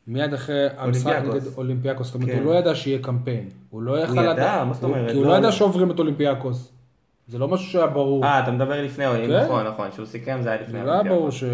מיד 0.07 0.35
אחרי 0.35 0.67
המשחק. 0.77 1.23
נגד 1.25 1.41
אולימפיאקוס. 1.57 2.07
זאת 2.07 2.15
אומרת, 2.15 2.29
כן. 2.31 2.43
הוא 2.43 2.53
לא 2.53 2.59
ידע 2.59 2.75
שיהיה 2.75 2.99
קמפיין. 3.03 3.49
הוא 3.71 3.83
לא 3.83 3.99
יכל 4.01 4.13
ידע? 4.13 4.33
לדעת- 4.33 4.67
מה 4.67 4.75
זאת 4.75 4.83
הוא- 4.85 4.91
אומרת? 4.93 5.11
כי 5.11 5.17
הוא 5.17 5.25
לא 5.25 5.31
לא 5.31 5.37
ידע 5.37 5.47
ידע. 5.47 5.53
שעוברים 5.57 5.91
את 5.91 5.99
אולימפיאקוס. 5.99 6.73
זה 7.29 7.39
לא 7.39 7.49
משהו 7.49 7.67
שהיה 7.71 7.87
ברור. 7.87 8.25
אה, 8.25 8.43
אתה 8.43 8.51
מדבר 8.51 8.83
לפני, 8.83 9.05
כן. 9.05 9.45
נכון, 9.45 9.67
נכון, 9.67 9.93
שהוא 9.93 10.07
סיכם 10.07 10.39
זה 10.43 10.51
היה 10.51 10.61
לפני 10.61 10.81
זה 10.81 10.87
לא 10.87 10.93
היה 10.93 11.03
ברור. 11.03 11.31
ש... 11.31 11.45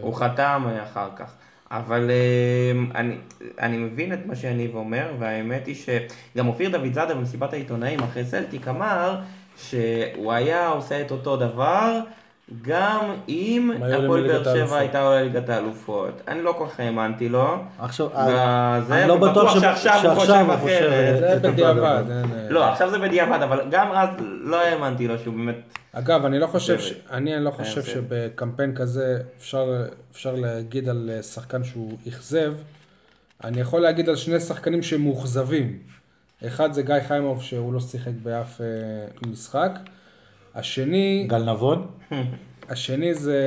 הוא 0.00 0.14
חתם 0.14 0.66
אחר 0.82 1.08
כך. 1.16 1.32
אבל 1.70 2.10
אה, 2.10 3.00
אני, 3.00 3.14
אני 3.60 3.76
מבין 3.76 4.12
את 4.12 4.26
מה 4.26 4.36
שיניב 4.36 4.74
אומר, 4.74 5.12
והאמת 5.18 5.66
היא 5.66 5.74
שגם 5.74 6.48
אופיר 6.48 6.70
דוד 6.70 6.92
זאדה 6.92 7.14
במסיבת 7.14 7.52
העיתונאים 7.52 8.00
אחרי 8.00 8.24
סלטיק 8.24 8.68
אמר 8.68 9.20
שהוא 9.56 10.32
היה 10.32 10.68
עושה 10.68 11.00
את 11.00 11.10
אותו 11.10 11.36
דבר 11.36 12.00
גם 12.62 13.00
אם 13.28 13.70
הפועל 13.76 14.28
באר 14.28 14.54
שבע. 14.66 14.78
הייתה 14.78 15.02
עולה 15.02 15.20
לליגת 15.22 15.48
האלופות. 15.48 16.20
אני 16.28 16.42
לא 16.42 16.54
כל 16.58 16.66
כך 16.66 16.80
האמנתי 16.80 17.28
לו. 17.28 17.56
עכשיו, 17.78 18.06
וזה, 18.06 18.94
אני 19.00 19.08
לא 19.08 19.16
בטוח 19.16 19.54
ש- 19.58 19.62
שעכשיו 19.62 20.10
הוא 20.10 20.20
חושב 20.20 20.46
אחרת. 20.54 21.40
זה 21.42 21.50
בדיעבד. 21.50 22.04
אה, 22.10 22.22
לא, 22.50 22.64
עכשיו 22.64 22.90
זה 22.90 22.98
בדיעבד, 22.98 23.38
אבל 23.42 23.60
גם 23.70 23.92
אז 23.92 24.08
לא 24.40 24.60
האמנתי 24.60 25.08
לו 25.08 25.18
שהוא 25.18 25.34
באמת... 25.34 25.56
אגב, 25.92 26.24
אני 26.24 26.38
לא 26.38 26.46
חושב, 26.46 26.80
ש... 26.80 26.92
אני 27.10 27.44
לא 27.44 27.50
חושב 27.50 27.80
זה- 27.80 27.90
שבקמפיין 27.90 28.74
כזה 28.74 29.18
אפשר, 29.38 29.82
אפשר 30.12 30.34
להגיד 30.34 30.88
על 30.88 31.10
אה, 31.12 31.22
שחקן 31.22 31.64
שהוא 31.64 31.98
אכזב. 32.08 32.52
אני 33.44 33.60
יכול 33.60 33.80
להגיד 33.80 34.08
על 34.08 34.16
שני 34.16 34.40
שחקנים 34.40 34.82
שהם 34.82 35.02
מאוכזבים. 35.02 35.78
אחד 36.46 36.72
זה 36.72 36.82
גיא 36.82 36.94
חיימוב 37.08 37.42
שהוא 37.42 37.72
לא 37.72 37.80
שיחק 37.80 38.12
באף 38.22 38.60
אה, 38.60 38.66
משחק. 39.30 39.70
השני, 40.54 41.26
גל 41.28 41.52
נבון, 41.52 41.86
השני 42.68 43.14
זה 43.14 43.42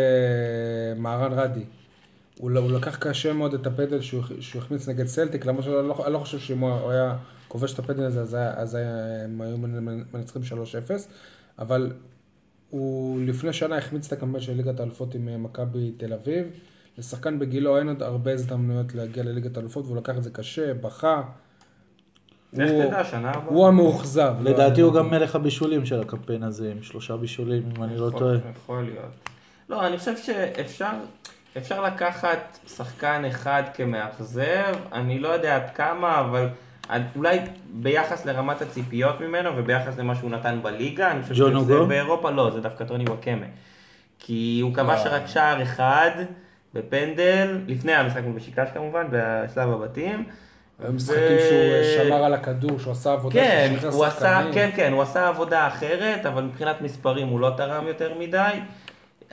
מהרן 0.97 1.33
רדי. 1.33 1.63
הוא, 2.39 2.51
ל- 2.51 2.57
הוא 2.57 2.71
לקח 2.71 2.95
קשה 2.95 3.33
מאוד 3.33 3.53
את 3.53 3.67
הפדל 3.67 4.01
שהוא, 4.01 4.23
שהוא 4.39 4.61
החמיץ 4.61 4.87
נגד 4.89 5.05
סלטיק, 5.07 5.45
למרות 5.45 5.63
שאני 5.63 5.75
לא, 5.75 6.05
לא 6.11 6.17
חושב 6.19 6.39
שאם 6.39 6.59
הוא 6.59 6.91
היה 6.91 7.17
כובש 7.47 7.73
את 7.73 7.79
הפדל 7.79 8.03
הזה, 8.03 8.21
אז, 8.21 8.33
היה, 8.33 8.53
אז 8.55 8.75
היה, 8.75 9.23
הם 9.23 9.41
היו 9.41 9.57
מנ- 9.57 10.03
מנצחים 10.13 10.41
3-0, 10.43 10.91
אבל 11.59 11.91
הוא 12.69 13.21
לפני 13.25 13.53
שנה 13.53 13.77
החמיץ 13.77 14.07
את 14.07 14.13
הקמפיין 14.13 14.43
של 14.43 14.53
ליגת 14.53 14.79
האלופות 14.79 15.15
עם 15.15 15.29
אה, 15.29 15.37
מכבי 15.37 15.91
תל 15.97 16.13
אביב. 16.13 16.45
לשחקן 16.97 17.39
בגילו 17.39 17.77
אין 17.77 17.87
עוד 17.87 18.03
הרבה 18.03 18.31
הזדמנויות 18.33 18.95
להגיע 18.95 19.23
לליגת 19.23 19.57
האלופות, 19.57 19.85
והוא 19.85 19.97
לקח 19.97 20.17
את 20.17 20.23
זה 20.23 20.29
קשה, 20.29 20.73
בכה. 20.73 21.21
הוא- 22.55 22.85
תדע, 22.85 23.03
שנה 23.03 23.29
הבאה. 23.29 23.43
הוא 23.53 23.67
המאוכזב. 23.67 24.33
לא 24.41 24.51
לדעתי. 24.51 24.81
הוא 24.81 24.93
גם 24.93 25.09
מלך 25.09 25.35
הבישולים 25.35 25.85
של 25.85 26.01
הקמפיין 26.01 26.43
הזה, 26.43 26.71
עם 26.71 26.83
שלושה 26.83 27.17
בישולים, 27.17 27.63
אם 27.77 27.83
אני 27.83 27.97
לא 27.97 28.09
טועה. 28.17 28.35
יכול 28.55 28.81
להיות. 28.83 29.29
לא, 29.69 29.87
אני 29.87 29.97
חושב 29.97 30.17
שאפשר 30.17 30.89
אפשר 31.57 31.81
לקחת 31.83 32.59
שחקן 32.67 33.25
אחד 33.27 33.63
כמאכזב, 33.73 34.73
אני 34.93 35.19
לא 35.19 35.27
יודע 35.27 35.55
עד 35.55 35.69
כמה, 35.75 36.19
אבל 36.19 36.47
אולי 37.15 37.39
ביחס 37.73 38.25
לרמת 38.25 38.61
הציפיות 38.61 39.21
ממנו 39.21 39.49
וביחס 39.57 39.97
למה 39.97 40.15
שהוא 40.15 40.31
נתן 40.31 40.59
בליגה, 40.61 41.11
אני 41.11 41.21
חושב 41.21 41.35
שזה? 41.35 41.79
באירופה 41.87 42.29
לא, 42.31 42.51
זה 42.53 42.61
דווקא 42.61 42.83
טוני 42.83 43.03
וואקמה. 43.03 43.45
כי 44.19 44.59
הוא 44.63 44.73
כבש 44.73 45.05
לא. 45.05 45.11
רק 45.11 45.27
שער 45.27 45.63
אחד 45.63 46.11
בפנדל, 46.73 47.57
לפני 47.67 47.91
המשחק 47.93 48.21
מול 48.23 48.33
בשיקש 48.35 48.67
כמובן, 48.73 49.07
בשלב 49.11 49.69
הבתים. 49.69 50.25
המשחקים 50.83 51.37
שהוא 51.49 51.59
אה, 51.59 52.03
שמר 52.05 52.23
על 52.23 52.33
הכדור, 52.33 52.79
שהוא 52.79 52.91
עשה 52.91 53.13
עבודה, 53.13 53.33
כן, 53.35 53.73
שחרר 53.77 53.89
הוא 53.91 54.05
עשה, 54.05 54.19
שחקנים. 54.19 54.53
כן, 54.53 54.69
כן, 54.75 54.91
הוא 54.93 55.01
עשה 55.01 55.27
עבודה 55.27 55.67
אחרת, 55.67 56.25
אבל 56.25 56.43
מבחינת 56.43 56.81
מספרים 56.81 57.27
הוא 57.27 57.39
לא 57.39 57.51
תרם 57.57 57.87
יותר 57.87 58.13
מדי. 58.19 58.51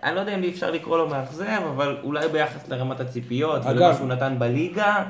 אני 0.02 0.14
לא 0.14 0.20
יודע 0.20 0.34
אם 0.34 0.42
אי 0.42 0.50
אפשר 0.50 0.70
לקרוא 0.70 0.98
לו 0.98 1.08
מאכזב, 1.08 1.60
אבל 1.74 1.96
אולי 2.02 2.28
ביחס 2.28 2.68
לרמת 2.68 3.00
הציפיות, 3.00 3.62
אגב- 3.66 3.76
ולמה 3.76 3.94
שהוא 3.94 4.08
נתן 4.08 4.34
בליגה, 4.38 5.04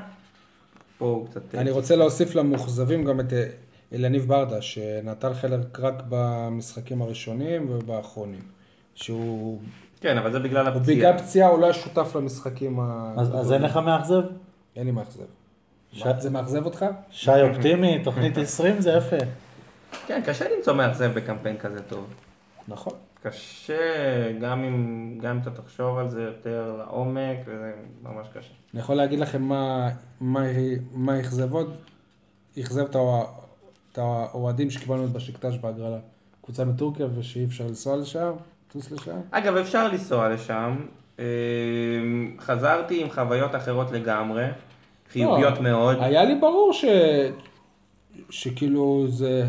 פה 0.98 1.04
הוא 1.06 1.26
קצת... 1.26 1.54
אני 1.54 1.70
רוצה 1.70 1.96
להוסיף 1.96 2.34
למאוכזבים 2.34 3.04
גם 3.04 3.20
את 3.20 3.32
אה, 3.32 3.46
אלניב 3.92 4.28
ברדה, 4.28 4.62
שנטל 4.62 5.34
חלק 5.34 5.80
רק 5.80 6.02
במשחקים 6.08 7.02
הראשונים 7.02 7.66
ובאחרונים. 7.70 8.40
שהוא 8.94 9.58
כן, 10.00 10.18
אבל 10.18 10.32
זה 10.32 10.38
בגלל 10.38 10.66
הפציעה. 10.66 10.96
בגלל 11.12 11.18
פציעה, 11.18 11.48
הוא 11.48 11.58
לא 11.58 11.64
היה 11.64 11.74
שותף 11.74 12.16
למשחקים 12.16 12.80
ה... 12.80 13.12
אז 13.16 13.34
אז 13.40 13.52
אין 13.52 13.62
לך 13.62 13.76
מאכזב? 13.76 14.22
אין 14.76 14.86
לי 14.86 14.92
מאכזב. 14.92 15.24
ש- 15.92 16.02
זה 16.18 16.30
מאכזב 16.30 16.64
אותך? 16.64 16.84
שי 17.10 17.30
אופטימי, 17.42 17.98
תוכנית 18.04 18.38
20 18.44 18.80
זה 18.80 18.90
יפה. 18.90 19.16
כן, 20.06 20.22
קשה 20.26 20.44
למצוא 20.56 20.74
מאכזב 20.74 21.10
בקמפיין 21.14 21.58
כזה 21.58 21.82
טוב. 21.82 22.06
נכון. 22.68 22.92
קשה, 23.22 23.76
גם 24.40 24.64
אם, 24.64 24.74
גם 25.22 25.30
אם 25.36 25.42
אתה 25.42 25.62
תחשוב 25.62 25.98
על 25.98 26.10
זה 26.10 26.22
יותר 26.22 26.74
לעומק, 26.78 27.36
וזה 27.46 27.72
ממש 28.02 28.26
קשה. 28.34 28.48
אני 28.74 28.80
יכול 28.80 28.94
להגיד 28.94 29.18
לכם 29.18 29.42
מה, 29.42 29.88
מה, 30.20 30.40
מה 30.92 31.20
אכזב 31.20 31.52
עוד? 31.54 31.76
אכזב 32.60 32.84
את 32.84 32.94
האוה- 32.94 33.26
את 33.92 33.98
האוהדים 33.98 34.70
שקיבלנו 34.70 35.04
את 35.04 35.10
בשקטש 35.12 35.58
בהגרלה. 35.60 35.98
קבוצה 36.44 36.64
מטורקיה 36.64 37.06
ושאי 37.18 37.44
אפשר 37.44 37.66
לנסוע 37.66 37.96
לשם, 37.96 38.32
לטוס 38.68 38.90
לשם. 38.90 39.16
אגב, 39.30 39.56
אפשר 39.56 39.88
לנסוע 39.88 40.28
לשם. 40.28 40.76
אה, 41.18 41.24
חזרתי 42.38 43.02
עם 43.02 43.10
חוויות 43.10 43.54
אחרות 43.54 43.90
לגמרי, 43.92 44.46
חיוביות 45.12 45.56
לא, 45.56 45.62
מאוד. 45.62 45.96
היה 46.00 46.24
לי 46.24 46.34
ברור 46.34 46.72
ש... 46.72 46.84
שכאילו 48.30 49.06
זה... 49.08 49.46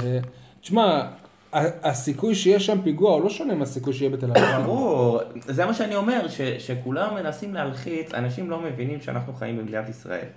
תשמע, 0.62 1.08
הסיכוי 1.53 2.36
שיש 2.36 2.65
שם 2.65 2.82
פיגוע 2.84 3.12
הוא 3.12 3.24
לא 3.24 3.30
שונה 3.30 3.56
מהסיכוי 3.56 3.94
שיהיה 3.94 4.12
בתל 4.12 4.32
אביב. 4.32 4.65
ברור, 4.65 5.20
זה 5.46 5.65
מה 5.65 5.74
שאני 5.74 5.96
אומר, 5.96 6.27
ש, 6.27 6.41
שכולם 6.41 7.15
מנסים 7.15 7.53
להלחיץ, 7.53 8.13
אנשים 8.13 8.50
לא 8.50 8.60
מבינים 8.60 9.01
שאנחנו 9.01 9.34
חיים 9.34 9.58
במדינת 9.58 9.89
ישראל. 9.89 10.27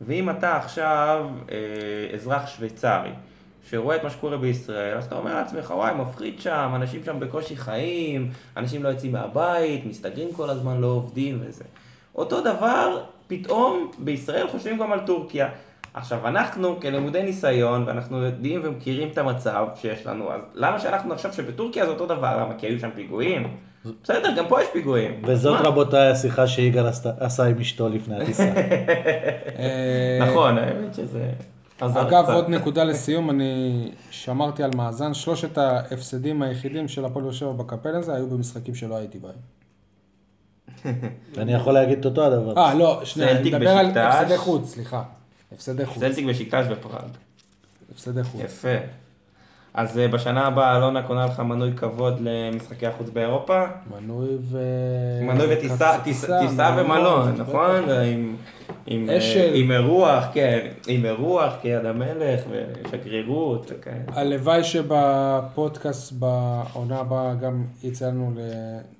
ואם 0.00 0.30
אתה 0.30 0.56
עכשיו 0.56 1.26
אה, 1.52 1.56
אזרח 2.14 2.46
שוויצרי, 2.46 3.10
שרואה 3.70 3.96
את 3.96 4.04
מה 4.04 4.10
שקורה 4.10 4.36
בישראל, 4.36 4.96
אז 4.96 5.04
אתה 5.04 5.18
אומר 5.18 5.34
לעצמך, 5.34 5.70
וואי, 5.70 5.94
מפחיד 5.94 6.40
שם, 6.40 6.72
אנשים 6.74 7.04
שם 7.04 7.20
בקושי 7.20 7.56
חיים, 7.56 8.30
אנשים 8.56 8.82
לא 8.82 8.88
יוצאים 8.88 9.12
מהבית, 9.12 9.86
מסתגרים 9.86 10.32
כל 10.32 10.50
הזמן, 10.50 10.80
לא 10.80 10.86
עובדים 10.86 11.38
וזה. 11.40 11.64
אותו 12.14 12.40
דבר, 12.40 13.04
פתאום 13.28 13.90
בישראל 13.98 14.48
חושבים 14.48 14.78
גם 14.78 14.92
על 14.92 15.00
טורקיה. 15.06 15.48
עכשיו, 15.94 16.28
אנחנו 16.28 16.80
כלמודי 16.80 17.22
ניסיון, 17.22 17.84
ואנחנו 17.86 18.22
יודעים 18.22 18.60
ומכירים 18.64 19.08
את 19.08 19.18
המצב 19.18 19.66
שיש 19.74 20.06
לנו, 20.06 20.32
אז 20.32 20.42
למה 20.54 20.78
שאנחנו 20.78 21.14
נחשוב 21.14 21.32
שבטורקיה 21.32 21.86
זה 21.86 21.90
אותו 21.90 22.06
דבר? 22.06 22.40
למה? 22.40 22.54
כי 22.58 22.66
היו 22.66 22.80
שם 22.80 22.90
פיגועים? 22.94 23.56
בסדר, 24.02 24.34
גם 24.36 24.44
פה 24.48 24.62
יש 24.62 24.68
פיגועים. 24.72 25.22
וזאת? 25.24 25.60
רבותיי 25.60 26.10
השיחה 26.10 26.46
שיגאל 26.46 26.86
עשה 27.20 27.44
עם 27.44 27.58
אשתו 27.60 27.88
לפני 27.88 28.22
הטיסה. 28.22 28.42
אה, 29.58 30.18
נכון, 30.20 30.58
האמת 30.58 30.94
שזה... 30.94 31.30
אגב. 31.80 32.30
עוד 32.30 32.48
נקודה 32.48 32.84
לסיום, 32.84 33.30
אני 33.30 33.90
שמרתי 34.10 34.62
על 34.62 34.70
מאזן, 34.76 35.14
שלושת 35.14 35.58
ההפסדים 35.58 36.42
היחידים 36.42 36.88
של 36.88 37.04
הפועל 37.04 37.24
באר 37.24 37.32
שבע 37.32 37.52
בקמפיין 37.52 37.94
הזה 37.94 38.14
היו 38.14 38.26
במשחקים 38.26 38.74
שלא 38.74 38.96
הייתי 38.96 39.18
בהם. 39.18 39.57
אני 41.38 41.52
יכול 41.52 41.72
להגיד 41.72 41.98
את 41.98 42.04
אותו 42.04 42.26
הדבר. 42.26 42.58
אה, 42.58 42.74
לא, 42.74 43.00
שנייה, 43.04 43.30
אני 43.38 43.50
מדבר 43.50 43.70
על. 43.70 43.98
הפסדי 43.98 44.38
חוץ, 44.38 44.68
סליחה. 44.68 45.02
הפסדי 45.52 45.86
חוץ. 45.86 45.98
סלטיק 45.98 46.26
בשקטש 46.26 46.66
בפראג. 46.70 47.10
הפסדי 47.94 48.24
חוץ. 48.24 48.40
יפה. 48.44 48.68
אז 49.74 49.98
אה, 49.98 50.08
בשנה 50.08 50.46
הבאה 50.46 50.76
אלונה 50.76 51.02
קונה 51.02 51.26
לך 51.26 51.40
מנוי 51.40 51.72
כבוד 51.76 52.20
למשחקי 52.20 52.86
החוץ 52.86 53.08
באירופה. 53.10 53.64
מנוי 54.00 54.28
ו... 54.40 54.58
מנוי 55.22 55.54
וטיסה, 55.56 55.98
טיסה 56.04 56.38
טיסה 56.40 56.76
ומלון, 56.78 57.34
נכון? 57.38 57.80
עם- 58.86 59.10
אה. 59.10 59.50
עם 59.54 59.70
אירוח, 59.70 60.24
כן, 60.32 60.66
עם 60.86 61.04
אירוח 61.04 61.52
כיד 61.62 61.84
המלך 61.86 62.40
ושגרירות 62.50 63.70
וכאלה. 63.78 63.96
הלוואי 64.08 64.64
שבפודקאסט 64.64 66.12
בעונה 66.12 66.98
הבאה 66.98 67.34
גם 67.34 67.64
יצא 67.82 68.06
לנו 68.06 68.32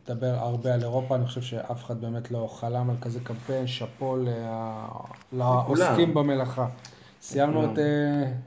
לדבר 0.09 0.35
הרבה 0.39 0.75
על 0.75 0.83
אירופה, 0.83 1.15
אני 1.17 1.27
חושב 1.27 1.43
שאף 1.43 1.85
אחד 1.85 2.01
באמת 2.01 2.31
לא 2.31 2.49
חלם 2.61 2.91
על 2.91 2.97
כזה 3.01 3.21
קמפיין, 3.23 3.67
שאפו 3.67 4.17
לעוסקים 5.33 6.15
במלאכה. 6.15 6.67
סיימנו 7.23 7.63
אה, 7.63 7.69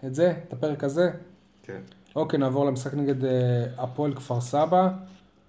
את 0.05 0.15
זה, 0.15 0.33
את 0.47 0.53
הפרק 0.53 0.83
הזה? 0.83 1.09
כן. 1.63 1.79
אוקיי, 2.15 2.39
נעבור 2.39 2.65
למשחק 2.65 2.93
נגד 2.93 3.25
אה, 3.25 3.65
הפועל 3.77 4.13
כפר 4.13 4.41
סבא. 4.41 4.89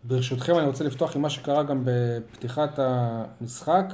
ברשותכם 0.04 0.58
אני 0.58 0.66
רוצה 0.66 0.84
לפתוח 0.84 1.16
עם 1.16 1.22
מה 1.22 1.30
שקרה 1.30 1.62
גם 1.62 1.82
בפתיחת 1.84 2.78
המשחק. 2.78 3.92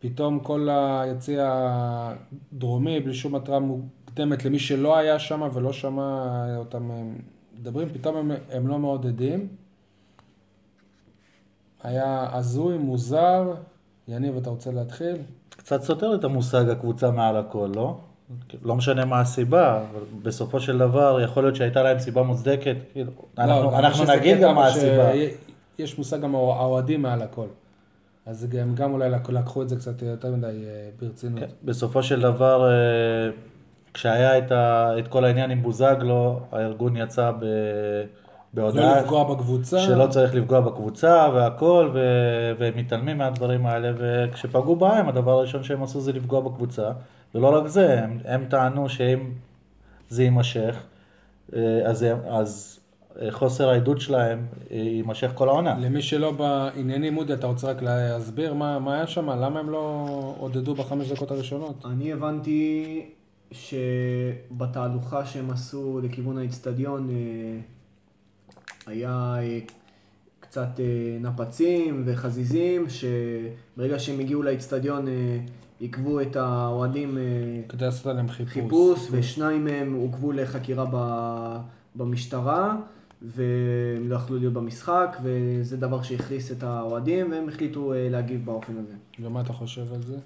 פתאום 0.00 0.40
כל 0.40 0.68
היציע 0.70 1.48
הדרומי, 2.52 3.00
בלי 3.00 3.14
שום 3.14 3.34
התראה 3.34 3.58
מוקדמת 3.58 4.44
למי 4.44 4.58
שלא 4.58 4.96
היה 4.96 5.18
שם 5.18 5.48
ולא 5.52 5.72
שמע 5.72 6.56
אותם 6.56 6.90
אה, 6.90 7.02
מדברים, 7.58 7.88
פתאום 7.88 8.16
הם, 8.16 8.30
הם 8.50 8.68
לא 8.68 8.78
מעודדים. 8.78 9.48
היה 11.82 12.28
הזוי, 12.32 12.78
מוזר. 12.78 13.54
יניב, 14.08 14.36
אתה 14.36 14.50
רוצה 14.50 14.70
להתחיל? 14.70 15.16
קצת 15.50 15.82
סותר 15.82 16.14
את 16.14 16.24
המושג 16.24 16.68
הקבוצה 16.68 17.10
מעל 17.10 17.36
הכל, 17.36 17.70
לא? 17.74 17.98
לא 18.64 18.76
משנה 18.76 19.04
מה 19.04 19.20
הסיבה, 19.20 19.76
אבל 19.92 20.00
בסופו 20.22 20.60
של 20.60 20.78
דבר 20.78 21.20
יכול 21.24 21.42
להיות 21.42 21.56
שהייתה 21.56 21.82
להם 21.82 21.98
סיבה 21.98 22.22
מוצדקת, 22.22 22.76
כאילו, 22.92 23.12
אנחנו, 23.38 23.62
לא, 23.70 23.78
אנחנו 23.78 24.04
שזה 24.04 24.16
נגיד 24.16 24.40
גם 24.40 24.54
מה 24.54 24.66
הסיבה. 24.66 25.10
יש 25.78 25.98
מושג 25.98 26.20
גם 26.20 26.34
האוהדים 26.34 27.02
מעל 27.02 27.22
הכל. 27.22 27.46
אז 28.26 28.46
הם 28.58 28.74
גם 28.74 28.92
אולי 28.92 29.10
לק- 29.10 29.30
לקחו 29.30 29.62
את 29.62 29.68
זה 29.68 29.76
קצת 29.76 30.02
יותר 30.02 30.30
מדי 30.32 30.46
אה, 30.46 30.52
ברצינות. 31.02 31.40
כן, 31.40 31.46
בסופו 31.64 32.02
של 32.02 32.20
דבר, 32.20 32.70
אה, 32.70 33.30
כשהיה 33.94 34.38
את, 34.38 34.52
ה, 34.52 34.92
את 34.98 35.08
כל 35.08 35.24
העניין 35.24 35.50
עם 35.50 35.62
בוזגלו, 35.62 36.40
הארגון 36.52 36.96
יצא 36.96 37.30
ב, 37.30 37.44
לא 37.44 38.62
בהודעה 38.62 39.00
לפגוע 39.00 39.24
בקבוצה. 39.34 39.78
שלא 39.78 40.06
צריך 40.06 40.34
לפגוע 40.34 40.60
בקבוצה 40.60 41.28
והכל, 41.34 41.90
ו, 41.94 41.98
והם 42.58 42.72
מתעלמים 42.76 43.18
מהדברים 43.18 43.66
האלה, 43.66 43.92
וכשפגעו 43.98 44.76
בהם, 44.76 45.08
הדבר 45.08 45.32
הראשון 45.32 45.62
שהם 45.62 45.82
עשו 45.82 46.00
זה 46.00 46.12
לפגוע 46.12 46.40
בקבוצה, 46.40 46.90
ולא 47.34 47.58
רק 47.58 47.66
זה, 47.66 48.02
הם, 48.04 48.18
הם 48.24 48.44
טענו 48.44 48.88
שאם 48.88 49.30
זה 50.08 50.22
יימשך, 50.22 50.76
אה, 51.56 51.82
אז, 51.86 52.06
אז 52.26 52.80
אה, 53.22 53.32
חוסר 53.32 53.68
העדות 53.68 54.00
שלהם 54.00 54.46
אה, 54.70 54.76
יימשך 54.76 55.30
כל 55.34 55.48
העונה. 55.48 55.78
למי 55.78 56.02
שלא 56.02 56.30
בעניינים, 56.30 57.16
אודי, 57.16 57.32
אתה 57.32 57.46
רוצה 57.46 57.70
רק 57.70 57.82
להסביר 57.82 58.54
מה, 58.54 58.78
מה 58.78 58.94
היה 58.94 59.06
שם? 59.06 59.30
למה 59.30 59.60
הם 59.60 59.70
לא 59.70 60.06
עודדו 60.38 60.74
בחמש 60.74 61.12
דקות 61.12 61.30
הראשונות? 61.30 61.84
אני 61.84 62.12
הבנתי 62.12 63.06
שבתהלוכה 63.52 65.26
שהם 65.26 65.50
עשו 65.50 66.00
לכיוון 66.02 66.38
האיצטדיון 66.38 67.10
היה 68.86 69.36
קצת 70.40 70.80
נפצים 71.20 72.02
וחזיזים, 72.06 72.86
שברגע 72.88 73.98
שהם 73.98 74.20
הגיעו 74.20 74.42
לאיצטדיון 74.42 75.06
עיכבו 75.80 76.20
את 76.20 76.36
האוהדים 76.36 77.18
אה, 77.18 77.22
כדי 77.68 77.84
לעשות 77.84 78.06
עליהם 78.06 78.28
חיפוש. 78.28 78.52
חיפוש, 78.52 79.08
ושניים 79.10 79.64
מהם 79.64 79.94
עוכבו 79.94 80.32
לחקירה 80.32 80.84
ב- 80.92 81.58
במשטרה, 81.96 82.76
והם 83.22 84.08
לא 84.08 84.16
יכלו 84.16 84.38
להיות 84.38 84.52
במשחק, 84.52 85.16
וזה 85.22 85.76
דבר 85.76 86.02
שהכריס 86.02 86.52
את 86.52 86.62
האוהדים, 86.62 87.30
והם 87.30 87.48
החליטו 87.48 87.92
אה, 87.92 88.08
להגיב 88.10 88.44
באופן 88.44 88.72
הזה. 88.78 88.94
ומה 89.20 89.40
אתה 89.40 89.52
חושב 89.52 89.92
על 89.94 90.02
זה? 90.02 90.16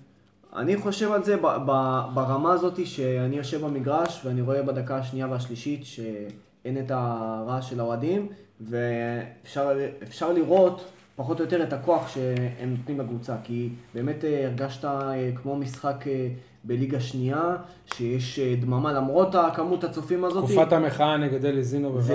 אני 0.57 0.77
חושב 0.77 1.13
על 1.13 1.25
זה 1.25 1.37
ב- 1.37 1.57
ב- 1.67 2.05
ברמה 2.15 2.53
הזאת 2.53 2.87
שאני 2.87 3.37
יושב 3.37 3.65
במגרש 3.65 4.23
ואני 4.25 4.41
רואה 4.41 4.63
בדקה 4.63 4.97
השנייה 4.97 5.27
והשלישית 5.31 5.85
שאין 5.85 6.79
את 6.79 6.91
הרעש 6.91 7.71
של 7.71 7.81
האוהדים 7.81 8.29
ואפשר 8.61 10.33
לראות 10.35 10.85
פחות 11.17 11.41
או 11.41 11.45
יותר 11.45 11.63
את 11.63 11.73
הכוח 11.73 12.09
שהם 12.09 12.71
נותנים 12.71 13.01
לקבוצה 13.01 13.37
כי 13.45 13.69
באמת 13.95 14.25
אה, 14.25 14.47
הרגשת 14.47 14.85
אה, 14.85 15.31
כמו 15.43 15.57
משחק 15.57 16.05
אה, 16.07 16.29
בליגה 16.65 17.01
שנייה 17.01 17.57
שיש 17.95 18.39
אה, 18.39 18.55
דממה 18.61 18.93
למרות 18.93 19.35
הכמות 19.35 19.85
הצופים 19.85 20.25
הזאת 20.25 20.45
תקופת 20.45 20.73
המחאה 20.73 21.17
נגד 21.17 21.45
אלי 21.45 21.63
זינו 21.65 21.89
ובאסל. 21.95 22.13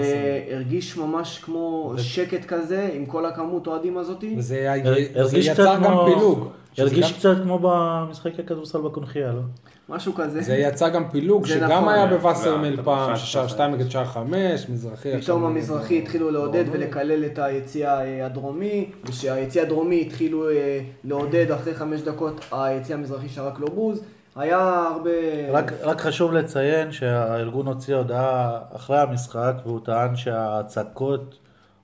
והרגיש 0.49 0.97
ממש 0.97 1.39
כמו 1.43 1.93
שקט 1.97 2.45
כזה 2.45 2.89
עם 2.93 3.05
כל 3.05 3.25
הכמות 3.25 3.67
אוהדים 3.67 3.97
הזאת 3.97 4.23
וזה 4.37 4.71
הר- 4.73 4.83
זה 4.93 5.21
הרגיש 5.21 5.47
יצר 5.47 5.75
גם. 5.83 5.93
פילוג. 6.05 6.47
הרגיש 6.77 7.11
גם- 7.11 7.17
קצת 7.19 7.35
כמו 7.43 7.59
במשחק 7.61 8.39
הכדורסל 8.39 8.81
בקונחייה, 8.81 9.31
לא? 9.33 9.41
משהו 9.89 10.13
כזה. 10.15 10.41
זה 10.41 10.55
יצא 10.55 10.89
גם 10.89 11.09
פילוג, 11.11 11.45
זה 11.47 11.53
שגם 11.53 11.71
נכון. 11.71 11.89
היה 11.89 12.05
לא, 12.11 12.17
בווסרמיל 12.17 12.79
פעם, 12.83 13.13
כזה. 13.13 13.47
2 13.49 13.71
נגד 13.71 13.89
שער 13.89 14.05
5, 14.05 14.69
מזרחי. 14.69 15.21
פתאום 15.21 15.45
המזרחי 15.45 15.99
התחילו 15.99 16.31
לעודד 16.31 16.63
דרומי. 16.65 16.83
ולקלל 16.85 17.25
את 17.25 17.39
היציע 17.39 17.99
אה, 18.01 18.25
הדרומי, 18.25 18.89
ושהיציע 19.05 19.61
הדרומי 19.63 20.01
התחילו 20.01 20.49
אה, 20.49 20.79
לעודד 21.03 21.51
אחרי 21.51 21.73
חמש 21.73 22.01
דקות 22.01 22.41
היציע 22.51 22.95
המזרחי 22.95 23.29
שרק 23.29 23.59
לו 23.59 23.67
בוז. 23.67 24.03
היה 24.37 24.59
הרבה... 24.93 25.09
רק, 25.51 25.71
רק 25.83 26.01
חשוב 26.01 26.33
לציין 26.33 26.91
שהארגון 26.91 27.65
הוציא 27.67 27.95
הודעה 27.95 28.59
אחרי 28.75 28.99
המשחק 28.99 29.53
והוא 29.65 29.79
טען 29.85 30.15
שההצקות, 30.15 31.37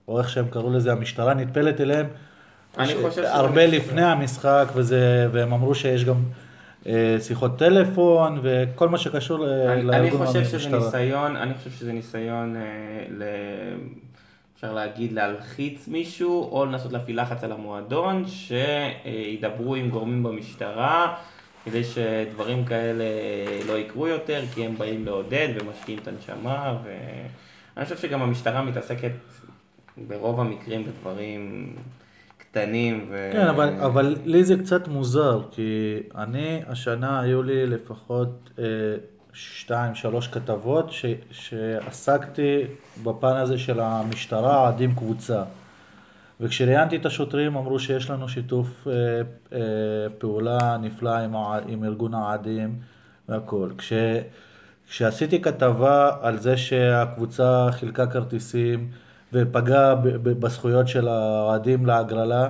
או 0.07 0.19
איך 0.19 0.29
שהם 0.29 0.45
קראו 0.49 0.73
לזה, 0.73 0.91
המשטרה 0.91 1.33
נטפלת 1.33 1.81
אליהם 1.81 2.05
אני 2.77 2.87
ש- 2.87 2.95
חושב 3.01 3.23
הרבה 3.23 3.51
מצוין. 3.51 3.71
לפני 3.71 4.03
המשחק, 4.03 4.65
וזה, 4.75 5.27
והם 5.31 5.53
אמרו 5.53 5.75
שיש 5.75 6.05
גם 6.05 6.15
אה, 6.87 7.17
שיחות 7.19 7.59
טלפון 7.59 8.39
וכל 8.43 8.89
מה 8.89 8.97
שקשור 8.97 9.45
אני, 9.45 9.73
אני 9.73 9.83
לארגון 9.83 10.25
חושב 10.25 10.43
שזה 10.43 10.55
המשטרה. 10.57 10.79
ניסיון, 10.79 11.35
אני 11.35 11.53
חושב 11.53 11.69
שזה 11.71 11.93
ניסיון, 11.93 12.55
אה, 12.55 12.61
ל... 13.09 13.23
אפשר 14.55 14.73
להגיד, 14.73 15.11
להלחיץ 15.11 15.87
מישהו, 15.87 16.49
או 16.51 16.65
לנסות 16.65 16.93
להפעיל 16.93 17.21
לחץ 17.21 17.43
על 17.43 17.51
המועדון, 17.51 18.23
שידברו 18.27 19.75
עם 19.75 19.89
גורמים 19.89 20.23
במשטרה, 20.23 21.15
כדי 21.65 21.83
שדברים 21.83 22.65
כאלה 22.65 23.03
לא 23.67 23.73
יקרו 23.73 24.07
יותר, 24.07 24.41
כי 24.53 24.65
הם 24.65 24.77
באים 24.77 25.05
לעודד 25.05 25.47
ומשקיעים 25.59 25.99
את 25.99 26.07
הנשמה, 26.07 26.77
ואני 26.83 27.85
חושב 27.85 27.97
שגם 27.97 28.21
המשטרה 28.21 28.61
מתעסקת 28.61 29.11
ברוב 30.07 30.39
המקרים 30.39 30.83
בדברים 30.83 31.75
קטנים. 32.37 33.05
ו... 33.09 33.29
כן, 33.33 33.47
אבל, 33.47 33.73
אבל 33.85 34.15
לי 34.25 34.43
זה 34.43 34.55
קצת 34.57 34.87
מוזר, 34.87 35.41
כי 35.51 35.99
אני, 36.15 36.61
השנה 36.67 37.19
היו 37.21 37.43
לי 37.43 37.65
לפחות 37.65 38.49
אה, 38.59 38.63
שתיים, 39.33 39.95
שלוש 39.95 40.27
כתבות 40.27 40.91
ש, 40.91 41.05
שעסקתי 41.31 42.61
בפן 43.03 43.35
הזה 43.35 43.57
של 43.57 43.79
המשטרה, 43.79 44.59
אוהדים 44.59 44.95
קבוצה. 44.95 45.43
וכשראיינתי 46.43 46.95
את 46.95 47.05
השוטרים 47.05 47.55
אמרו 47.57 47.79
שיש 47.79 48.09
לנו 48.09 48.29
שיתוף 48.29 48.87
אה, 48.87 48.93
אה, 49.53 50.09
פעולה 50.17 50.77
נפלא 50.77 51.17
עם, 51.17 51.35
עם 51.67 51.83
ארגון 51.83 52.13
האוהדים 52.13 52.75
והכל. 53.29 53.69
כש, 53.77 53.93
כשעשיתי 54.89 55.41
כתבה 55.41 56.11
על 56.21 56.37
זה 56.37 56.57
שהקבוצה 56.57 57.67
חילקה 57.71 58.07
כרטיסים 58.07 58.89
ופגעה 59.33 59.95
בזכויות 60.23 60.87
של 60.87 61.07
האוהדים 61.07 61.85
להגרלה, 61.85 62.49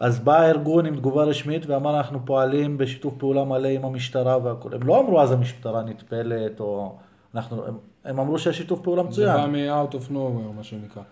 אז 0.00 0.18
בא 0.18 0.40
הארגון 0.40 0.86
עם 0.86 0.96
תגובה 0.96 1.24
רשמית 1.24 1.66
ואמר 1.66 1.96
אנחנו 1.96 2.26
פועלים 2.26 2.78
בשיתוף 2.78 3.14
פעולה 3.18 3.44
מלא 3.44 3.68
עם 3.68 3.84
המשטרה 3.84 4.38
והכל. 4.38 4.74
הם 4.74 4.82
לא 4.82 5.00
אמרו 5.00 5.20
אז 5.20 5.32
המשטרה 5.32 5.82
נטפלת 5.82 6.60
או... 6.60 6.96
אנחנו, 7.34 7.66
הם, 7.66 7.78
הם 8.04 8.20
אמרו 8.20 8.38
שהשיתוף 8.38 8.80
פעולה 8.80 9.02
זה 9.02 9.08
מצוין. 9.08 9.36
בא 9.36 9.46
מ-out 9.46 9.94
of 9.94 10.10
nowhere, 10.10 10.56
מה 10.56 10.62
שנקרא. 10.62 11.02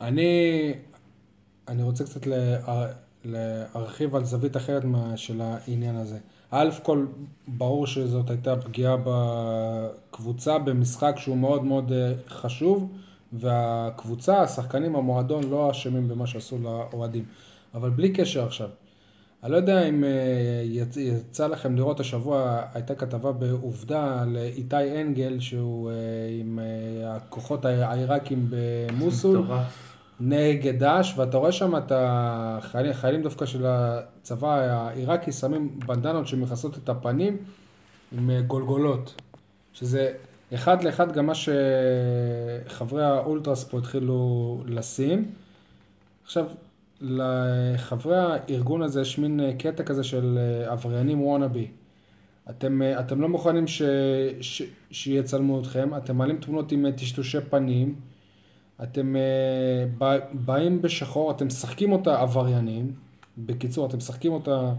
אני, 0.00 0.74
אני 1.68 1.82
רוצה 1.82 2.04
קצת 2.04 2.26
לה, 2.26 2.36
להרחיב 3.24 4.16
על 4.16 4.24
זווית 4.24 4.56
אחרת 4.56 4.82
של 5.16 5.40
העניין 5.40 5.96
הזה. 5.96 6.18
א' 6.50 6.68
כל, 6.82 7.06
ברור 7.48 7.86
שזאת 7.86 8.30
הייתה 8.30 8.56
פגיעה 8.56 8.96
בקבוצה 9.04 10.58
במשחק 10.58 11.14
שהוא 11.18 11.36
מאוד 11.36 11.64
מאוד 11.64 11.92
אה, 11.92 12.12
חשוב, 12.28 12.88
והקבוצה, 13.32 14.42
השחקנים, 14.42 14.96
המועדון, 14.96 15.50
לא 15.50 15.70
אשמים 15.70 16.08
במה 16.08 16.26
שעשו 16.26 16.58
לאוהדים. 16.58 17.24
אבל 17.74 17.90
בלי 17.90 18.12
קשר 18.12 18.44
עכשיו. 18.46 18.68
אני 19.42 19.52
לא 19.52 19.56
יודע 19.56 19.88
אם 19.88 20.04
אה, 20.04 20.10
יצ- 20.64 20.96
יצא 21.00 21.46
לכם 21.46 21.76
לראות 21.76 22.00
השבוע, 22.00 22.62
הייתה 22.74 22.94
כתבה 22.94 23.32
בעובדה 23.32 24.22
על 24.22 24.36
איתי 24.36 25.00
אנגל, 25.00 25.40
שהוא 25.40 25.90
אה, 25.90 25.94
עם 26.40 26.58
אה, 26.58 27.16
הכוחות 27.16 27.64
הע- 27.64 27.86
העיראקים 27.88 28.46
במוסול. 28.50 29.36
נגד 30.20 30.78
דאעש, 30.78 31.18
ואתה 31.18 31.36
רואה 31.36 31.52
שם 31.52 31.76
את 31.76 31.92
החיילים, 31.94 33.22
דווקא 33.22 33.46
של 33.46 33.64
הצבא 33.66 34.54
העיראקי 34.54 35.32
שמים 35.32 35.78
בנדנות 35.86 36.26
שמכסות 36.26 36.78
את 36.78 36.88
הפנים 36.88 37.36
עם 38.12 38.30
אה, 38.30 38.40
גולגולות, 38.40 39.22
שזה 39.72 40.12
אחד 40.54 40.84
לאחד 40.84 41.12
גם 41.12 41.26
מה 41.26 41.32
שחברי 41.34 43.04
האולטרס 43.04 43.64
פה 43.64 43.78
התחילו 43.78 44.62
לשים. 44.66 45.30
עכשיו, 46.24 46.46
לחברי 47.00 48.16
הארגון 48.16 48.82
הזה 48.82 49.00
יש 49.00 49.18
מין 49.18 49.40
אה, 49.40 49.52
קטע 49.58 49.82
כזה 49.82 50.04
של 50.04 50.38
אה, 50.38 50.72
עבריינים 50.72 51.22
וואנאבי. 51.22 51.68
אתם, 52.50 52.82
אתם 53.00 53.20
לא 53.20 53.28
מוכנים 53.28 53.66
ש, 53.66 53.82
ש, 54.40 54.62
שיצלמו 54.90 55.60
אתכם, 55.60 55.96
אתם 55.96 56.16
מעלים 56.16 56.36
תמונות 56.36 56.72
עם 56.72 56.90
טשטושי 56.90 57.40
פנים, 57.50 57.94
אתם 58.82 59.16
בא- 59.98 60.18
באים 60.32 60.82
בשחור, 60.82 61.30
אתם 61.30 61.46
משחקים 61.46 61.92
אותה 61.92 62.20
עבריינים, 62.20 62.92
בקיצור, 63.38 63.86
אתם 63.86 63.96
משחקים 63.96 64.32
אותה 64.32 64.72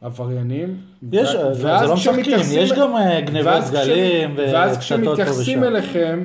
עבריינים. 0.00 0.80
יש, 1.12 1.28
ו- 1.34 1.54
זה 1.54 1.66
ואז 1.66 1.88
לא 1.88 1.94
משחקים, 1.94 2.38
יש 2.52 2.72
גם 2.72 2.96
אה, 2.96 3.20
ואז 3.44 3.70
כש- 3.70 3.76
דגלים 3.76 4.34
ואז 4.36 4.70
וקטטות 4.76 4.76
פה 4.76 4.80
כשמתייחסים. 4.80 5.64
אליכם, 5.64 6.24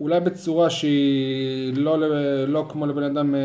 אולי 0.00 0.20
בצורה 0.20 0.70
שהיא 0.70 1.72
לא, 1.76 1.98
לא 2.48 2.66
כמו 2.68 2.86
לבן 2.86 3.02
אדם 3.02 3.34
אה, 3.34 3.40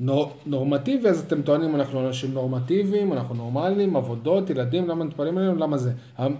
נור, 0.00 0.32
נורמטיבי, 0.46 1.08
אז 1.08 1.20
אתם 1.20 1.42
טוענים 1.42 1.74
אנחנו 1.76 2.06
אנשים 2.06 2.34
נורמטיביים, 2.34 3.12
אנחנו 3.12 3.34
נורמליים, 3.34 3.96
עבודות, 3.96 4.50
ילדים, 4.50 4.88
למה 4.88 5.04
נטפלים 5.04 5.38
אליהם, 5.38 5.58
למה 5.58 5.78
זה. 5.78 5.92
אני 6.18 6.34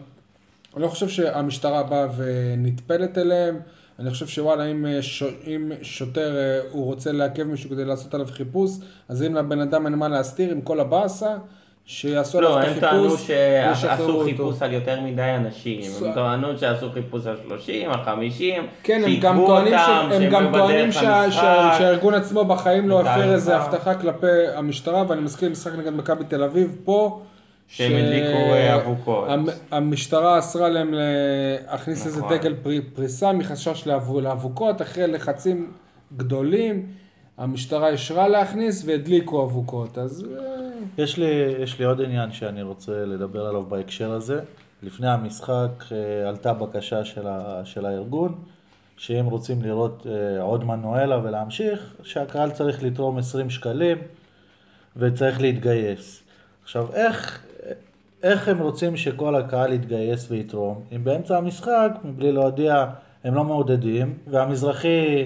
לא 0.77 0.89
חושב 0.89 1.09
שהמשטרה 1.09 1.83
באה 1.83 2.07
ונטפלת 2.17 3.19
אליהם, 3.19 3.57
אני 3.99 4.11
חושב 4.11 4.27
שוואלה, 4.27 4.65
אם, 4.67 4.87
אה, 4.87 5.03
ש... 5.03 5.23
אם 5.47 5.73
שוטר 5.83 6.37
אה, 6.37 6.61
הוא 6.71 6.85
רוצה 6.85 7.13
לעכב 7.13 7.43
מישהו 7.43 7.71
כדי 7.71 7.85
לעשות 7.85 8.15
עליו 8.15 8.27
חיפוש, 8.27 8.71
אז 9.09 9.23
אם 9.23 9.35
לבן 9.35 9.61
אדם 9.61 9.87
אין 9.87 9.95
מה 9.95 10.09
להסתיר 10.09 10.51
עם 10.53 10.61
כל 10.61 10.81
הבאסה, 10.81 11.37
שיעשו 11.87 12.39
עליו 12.39 12.51
לא, 12.51 12.63
את 12.63 12.67
הם 12.69 12.81
טענו 12.81 13.05
החיפוש, 13.07 13.27
שעשו 13.27 13.87
וישחררו 13.87 14.11
אותו. 14.13 14.25
חיפוש 14.25 14.63
על 14.63 14.73
יותר 14.73 15.01
מדי 15.01 15.23
אנשים, 15.37 15.83
ס- 15.83 16.03
הם 16.03 16.13
טענו 16.15 16.59
שעשו 16.59 16.91
חיפוש 16.93 17.27
על 17.27 17.37
30, 17.49 17.91
על 17.91 18.05
50, 18.05 18.67
כן, 18.83 19.03
הם 19.05 19.17
גם 19.21 19.43
טוענים, 19.47 19.75
ש... 19.79 19.81
אותם, 19.81 20.13
הם 20.13 20.23
שהם 20.23 20.31
גם 20.31 20.53
טוענים 20.53 20.93
שה... 20.93 21.31
שה... 21.31 21.75
שהארגון 21.79 22.15
עצמו 22.15 22.45
בחיים 22.45 22.89
לא 22.89 23.01
הפר. 23.01 23.33
איזה 23.33 23.57
הבטחה 23.57 23.95
כלפי 23.95 24.27
המשטרה, 24.55 25.05
ואני 25.09 25.21
מזכיר 25.21 25.51
משחק 25.51 25.73
נגד 25.79 25.93
מכבי 25.93 26.25
תל 26.25 26.43
אביב 26.43 26.77
פה. 26.85 27.23
שהם 27.75 27.93
הדליקו, 27.93 28.53
אה, 28.55 28.77
אבוקות. 28.77 29.29
המ- 29.29 29.45
המשטרה 29.71 30.39
אסרה 30.39 30.69
להם 30.69 30.95
להכניס 30.95 32.07
איזה 32.07 32.21
נכון. 32.21 32.39
דגל 32.39 32.55
פרי- 32.63 32.81
פריסה 32.95 33.33
מחשש 33.33 33.87
לאבו- 33.87 34.21
לאבוקות, 34.21 34.83
אחרי 34.83 35.07
לחצים 35.07 35.73
גדולים, 36.17 36.87
המשטרה 37.39 37.89
אישרה 37.89 38.29
להכניס 38.29 38.83
והדליקו 38.87 39.45
אבוקות, 39.45 39.99
אז 39.99 40.25
אה, 40.39 40.69
יש 40.99 41.17
לי, 41.19 41.27
יש 41.59 41.79
לי 41.79 41.85
עוד 41.85 42.01
עניין 42.01 42.33
שאני 42.33 42.63
רוצה 42.63 43.05
לדבר 43.05 43.47
עליו 43.47 43.63
בהקשר 43.63 44.13
הזה. 44.13 44.41
לפני 44.83 45.09
המשחק 45.09 45.85
אה, 45.93 46.29
עלתה 46.29 46.53
בקשה 46.53 47.05
של, 47.05 47.27
ה, 47.27 47.61
של 47.65 47.87
הארגון, 47.87 48.35
שאם 48.97 49.27
רוצים 49.27 49.63
לראות 49.63 50.07
עוד 50.41 50.65
מנואלה 50.65 51.19
ולהמשיך, 51.25 51.95
שהקהל 52.03 52.51
צריך 52.51 52.83
לתרום 52.83 53.19
20 53.19 53.51
שקלים 53.51 53.99
וצריך 54.97 55.41
להתגייס. 55.41 56.23
עכשיו, 56.65 56.87
איך, 56.95 57.43
איך 58.23 58.49
הם 58.49 58.59
רוצים 58.59 58.97
שכל 58.97 59.35
הקהל 59.35 59.73
יתגייס 59.73 60.31
ויתרום, 60.31 60.81
אם 60.97 61.05
באמצע 61.05 61.37
המשחק, 61.39 61.91
מבלי 62.05 62.33
להודיע, 62.33 62.87
הם 63.25 63.35
לא 63.35 63.45
מעודדים, 63.45 64.15
והמזרחי 64.31 65.25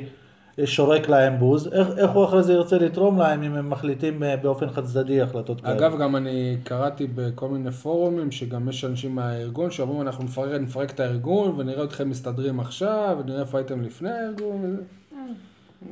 שורק 0.64 1.08
להם 1.08 1.38
בוז, 1.38 1.68
איך, 1.72 1.88
איך 1.98 2.10
הוא 2.10 2.24
אחרי 2.24 2.42
זה 2.42 2.52
ירצה 2.52 2.78
לתרום 2.78 3.18
להם 3.18 3.42
אם 3.42 3.54
הם 3.54 3.70
מחליטים 3.70 4.22
אה, 4.22 4.36
באופן 4.36 4.70
חד 4.70 4.84
צדדי 4.84 5.20
החלטות 5.22 5.60
כאלה? 5.60 5.74
אגב, 5.74 5.98
גם 6.00 6.16
אני 6.16 6.56
קראתי 6.64 7.06
בכל 7.14 7.48
מיני 7.48 7.70
פורומים, 7.70 8.30
שגם 8.32 8.68
יש 8.68 8.84
אנשים 8.84 9.14
מהארגון 9.14 9.70
שאומרים, 9.70 10.00
אנחנו 10.02 10.24
נפרק, 10.24 10.60
נפרק 10.60 10.90
את 10.90 11.00
הארגון, 11.00 11.54
ונראה 11.60 11.84
אתכם 11.84 12.10
מסתדרים 12.10 12.60
עכשיו, 12.60 13.16
ונראה 13.20 13.40
איפה 13.40 13.58
הייתם 13.58 13.82
לפני 13.82 14.10
הארגון. 14.10 14.76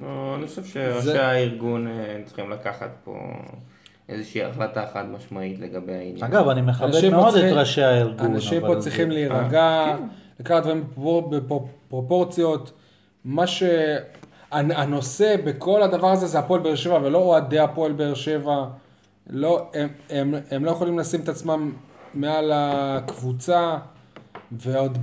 לא, 0.03 0.35
אני 0.39 0.47
חושב 0.47 0.65
שראשי 0.65 1.01
זה- 1.01 1.27
הארגון 1.27 1.87
אה, 1.87 2.21
צריכים 2.25 2.51
לקחת 2.51 2.91
פה 3.05 3.13
איזושהי 4.09 4.45
החלטה 4.45 4.85
חד 4.93 5.05
משמעית 5.09 5.61
לגבי 5.61 5.93
העניין. 5.93 6.25
אגב, 6.25 6.49
אני 6.49 6.61
מכבד 6.61 7.09
מאוד 7.11 7.35
את 7.37 7.53
ראשי 7.53 7.83
הארגון. 7.83 8.27
אנשים 8.27 8.61
פה 8.67 8.77
צריכים 8.79 9.09
זה- 9.09 9.15
להירגע, 9.15 9.97
לקחת 10.41 10.63
דברים 10.63 10.85
בפרופור- 11.31 11.69
בפרופורציות. 11.89 12.73
מה 13.25 13.47
ש... 13.47 13.63
הנ- 14.53 14.73
הנושא 14.77 15.37
בכל 15.45 15.83
הדבר 15.83 16.11
הזה 16.11 16.27
זה 16.27 16.39
הפועל 16.39 16.61
באר 16.61 16.75
שבע 16.75 16.99
ולא 17.03 17.19
אוהדי 17.19 17.59
הפועל 17.59 17.93
באר 17.93 18.15
שבע. 18.15 18.65
לא, 19.31 19.67
הם, 19.75 19.89
הם, 20.11 20.35
הם 20.51 20.65
לא 20.65 20.71
יכולים 20.71 20.99
לשים 20.99 21.21
את 21.21 21.29
עצמם 21.29 21.73
מעל 22.15 22.53
הקבוצה, 22.55 23.77
ועוד 24.53 24.99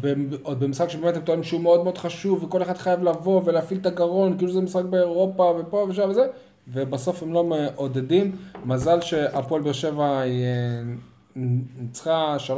במשחק 0.60 0.90
שבאמת 0.90 1.16
הם 1.16 1.22
טוענים 1.22 1.44
שהוא 1.44 1.62
מאוד 1.62 1.84
מאוד 1.84 1.98
חשוב, 1.98 2.44
וכל 2.44 2.62
אחד 2.62 2.78
חייב 2.78 3.04
לבוא 3.04 3.42
ולהפעיל 3.46 3.80
את 3.80 3.86
הגרון, 3.86 4.38
כאילו 4.38 4.52
זה 4.52 4.62
משחק 4.62 4.84
באירופה 4.84 5.54
ופה 5.60 5.86
ושם 5.90 6.10
וזה, 6.10 6.28
ובסוף 6.68 7.24
הם 7.24 7.34
לא 7.34 7.44
מעודדים. 7.44 8.36
מזל 8.66 9.02
שהפועל 9.02 9.62
באר 9.62 9.72
שבע 9.72 10.20
היא 10.20 10.44
אה, 10.46 10.82
ניצחה 11.36 12.38
3-0, 12.48 12.52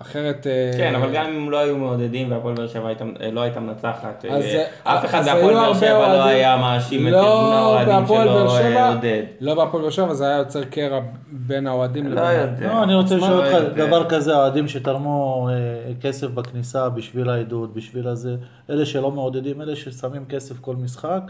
אחרת... 0.00 0.46
אה, 0.46 0.70
כן, 0.78 0.94
אבל 0.94 1.14
גם 1.14 1.26
אם 1.26 1.50
לא 1.50 1.56
היו 1.56 1.76
מעודדים 1.76 2.30
והפועל 2.30 2.54
באר 2.54 2.66
שבע 2.66 2.88
אה, 3.20 3.30
לא 3.30 3.40
הייתה 3.40 3.60
מנצחת, 3.60 4.24
אז, 4.30 4.44
אף 4.82 5.04
אחד 5.04 5.24
בהפועל 5.24 5.56
היו 5.56 5.62
באר 5.62 5.74
שבע 5.74 6.14
לא 6.16 6.24
היה 6.24 6.56
מאשים 6.56 7.06
את 7.06 7.12
לא 7.12 7.18
ארגון 7.18 7.52
האוהדים 7.52 8.06
שלו 8.06 8.50
שבע, 8.50 8.88
עודד. 8.88 9.22
לא 9.40 9.54
בהפועל 9.54 9.82
באר 9.82 9.90
שבע, 9.90 10.14
זה 10.14 10.26
היה 10.26 10.36
יוצר 10.36 10.64
קרע 10.64 11.00
בין 11.30 11.66
האוהדים 11.66 12.06
לא 12.06 12.22
לבין... 12.22 12.40
יודע. 12.40 12.66
לא, 12.66 12.82
אני 12.82 12.94
רוצה 12.94 13.16
לשאול 13.16 13.30
לא 13.30 13.56
אותך. 13.56 13.76
דבר 13.76 14.08
כזה, 14.08 14.36
אוהדים 14.36 14.68
שתרמו 14.68 15.48
אה, 15.50 15.54
כסף 16.00 16.26
בכניסה 16.26 16.88
בשביל 16.88 17.30
העדות, 17.30 17.74
בשביל 17.74 18.08
הזה, 18.08 18.36
אלה 18.70 18.86
שלא 18.86 19.10
מעודדים, 19.10 19.62
אלה 19.62 19.76
ששמים 19.76 20.24
כסף 20.28 20.60
כל 20.60 20.76
משחק, 20.76 21.22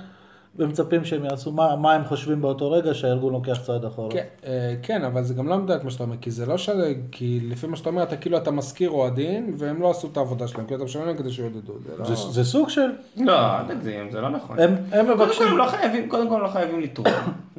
ומצפים 0.59 1.05
שהם 1.05 1.25
יעשו, 1.25 1.53
מה, 1.53 1.77
מה 1.77 1.92
הם 1.92 2.05
חושבים 2.05 2.42
באותו 2.42 2.71
רגע 2.71 2.95
שהארגון 2.95 3.33
לוקח 3.33 3.59
צעד 3.62 3.85
אחורה. 3.85 4.11
כן, 4.11 4.25
אה, 4.47 4.75
כן, 4.83 5.05
אבל 5.05 5.23
זה 5.23 5.35
גם 5.35 5.49
לא 5.49 5.59
מדויק 5.59 5.85
מה 5.85 5.90
שאתה 5.90 6.05
אומר, 6.05 6.16
כי 6.21 6.31
זה 6.31 6.47
לא 6.47 6.59
ש... 6.59 6.71
כי 7.12 7.40
לפי 7.42 7.66
מה 7.66 7.77
שאתה 7.77 7.88
אומר, 7.88 8.03
אתה 8.03 8.16
כאילו, 8.16 8.37
אתה 8.37 8.51
מזכיר 8.51 8.90
אוהדים, 8.90 9.55
והם 9.59 9.83
לא 9.83 9.90
עשו 9.90 10.09
את 10.12 10.16
העבודה 10.16 10.49
שלהם, 10.49 10.66
כאילו 10.66 10.77
אתה 10.77 10.85
משלם 10.85 11.07
להם 11.07 11.16
כדי 11.16 11.31
שיעודדו. 11.31 11.73
זה 11.87 11.92
לא... 11.99 12.05
זה, 12.05 12.14
זה 12.14 12.45
סוג 12.45 12.69
של, 12.69 12.90
לא, 13.16 13.59
אל 13.59 13.64
תגזים, 13.75 14.11
זה 14.11 14.21
לא 14.21 14.29
נכון. 14.29 14.59
הם, 14.59 14.77
הם 14.92 15.07
קודם 15.07 15.19
כל 15.19 15.25
מבקשים, 15.25 15.47
הם 15.47 15.57
לא 15.57 15.66
חייבים, 15.66 16.09
קודם 16.09 16.29
כל 16.29 16.40
לא 16.42 16.49
חייבים 16.49 16.81
לתרום. 16.81 17.09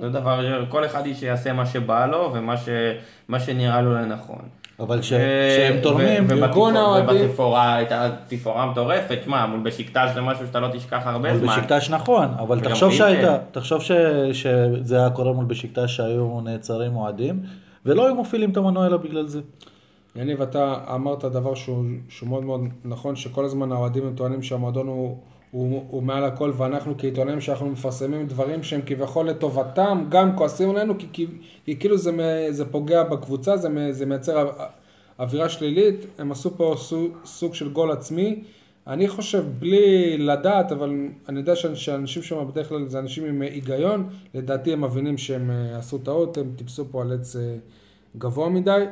זה 0.01 0.09
דבר, 0.09 0.65
כל 0.69 0.85
אחד 0.85 1.03
שיעשה 1.13 1.53
מה 1.53 1.65
שבא 1.65 2.05
לו 2.05 2.31
ומה 2.33 2.57
ש, 2.57 2.69
מה 3.27 3.39
שנראה 3.39 3.81
לו 3.81 3.93
לנכון. 3.93 4.41
אבל 4.79 5.01
ש- 5.01 5.11
ו- 5.13 5.55
שהם 5.57 5.75
ו- 5.79 5.83
תורמים, 5.83 6.27
ארגון 6.31 6.75
האוהדים- 6.75 7.25
ובתפאורה 7.25 7.75
הייתה 7.75 8.09
תפאורה 8.27 8.71
מטורפת, 8.71 9.17
שמע, 9.25 9.45
מול 9.45 9.59
בשקטש 9.59 10.09
זה 10.13 10.21
משהו 10.21 10.47
שאתה 10.47 10.59
לא 10.59 10.67
תשכח 10.73 11.01
הרבה 11.05 11.29
מול 11.33 11.39
זמן. 11.39 11.47
בשקטש 11.57 11.89
נכון, 11.89 12.27
אבל 12.39 12.59
תחשוב 12.59 12.89
אינטר. 12.91 13.05
שהיית, 13.05 13.27
תחשוב 13.51 13.81
ש, 13.81 13.91
שזה 14.33 14.97
היה 14.99 15.09
קורה 15.09 15.33
מול 15.33 15.45
בשקטש 15.45 15.95
שהיו 15.95 16.41
נעצרים 16.43 16.95
אוהדים, 16.95 17.41
ולא 17.85 18.05
היו 18.05 18.15
מפעילים 18.15 18.51
את 18.51 18.57
המנוע 18.57 18.87
אלא 18.87 18.97
בגלל 18.97 19.27
זה. 19.27 19.41
יניב, 20.15 20.41
אתה 20.41 20.75
אמרת 20.95 21.25
דבר 21.25 21.55
שהוא, 21.55 21.83
שהוא 22.09 22.29
מאוד 22.29 22.43
מאוד 22.43 22.61
נכון, 22.85 23.15
שכל 23.15 23.45
הזמן 23.45 23.71
האוהדים 23.71 24.05
הם 24.07 24.13
טוענים 24.15 24.43
שהמועדון 24.43 24.87
הוא, 24.87 25.17
הוא, 25.51 25.85
הוא 25.89 26.03
מעל 26.03 26.23
הכל, 26.25 26.51
ואנחנו 26.57 26.93
כעיתונאים 26.97 27.41
שאנחנו 27.41 27.69
מפרסמים 27.69 28.27
דברים 28.27 28.63
שהם 28.63 28.81
כביכול 28.85 29.29
לטובתם, 29.29 30.05
גם 30.09 30.37
כועסים 30.37 30.69
עלינו, 30.69 30.93
כי, 30.99 31.07
כי, 31.13 31.27
כי 31.65 31.79
כאילו 31.79 31.97
זה, 31.97 32.11
זה 32.49 32.65
פוגע 32.65 33.03
בקבוצה, 33.03 33.57
זה, 33.57 33.69
זה 33.91 34.05
מייצר 34.05 34.49
אווירה 35.19 35.49
שלילית, 35.49 36.05
הם 36.17 36.31
עשו 36.31 36.57
פה 36.57 36.75
סוג, 36.77 37.11
סוג 37.25 37.53
של 37.55 37.69
גול 37.69 37.91
עצמי. 37.91 38.43
אני 38.87 39.07
חושב, 39.07 39.45
בלי 39.59 40.17
לדעת, 40.17 40.71
אבל 40.71 40.95
אני 41.29 41.39
יודע 41.39 41.53
שאנ- 41.55 41.75
שאנשים 41.75 42.23
שם 42.23 42.47
בדרך 42.51 42.69
כלל 42.69 42.87
זה 42.87 42.99
אנשים 42.99 43.25
עם 43.25 43.41
היגיון, 43.41 44.09
לדעתי 44.33 44.73
הם 44.73 44.83
מבינים 44.83 45.17
שהם 45.17 45.51
אה, 45.51 45.77
עשו 45.77 45.97
טעות, 45.97 46.37
הם 46.37 46.51
טיפסו 46.55 46.85
פה 46.91 47.01
על 47.01 47.13
עץ 47.13 47.35
אה, 47.35 47.55
גבוה 48.17 48.49
מדי. 48.49 48.85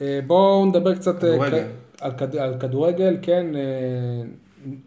אה, 0.00 0.20
בואו 0.26 0.66
נדבר 0.66 0.94
קצת 0.94 1.18
כדורגל. 1.18 1.64
על, 2.00 2.12
כד, 2.18 2.36
על 2.36 2.54
כדורגל, 2.60 3.16
כן, 3.22 3.46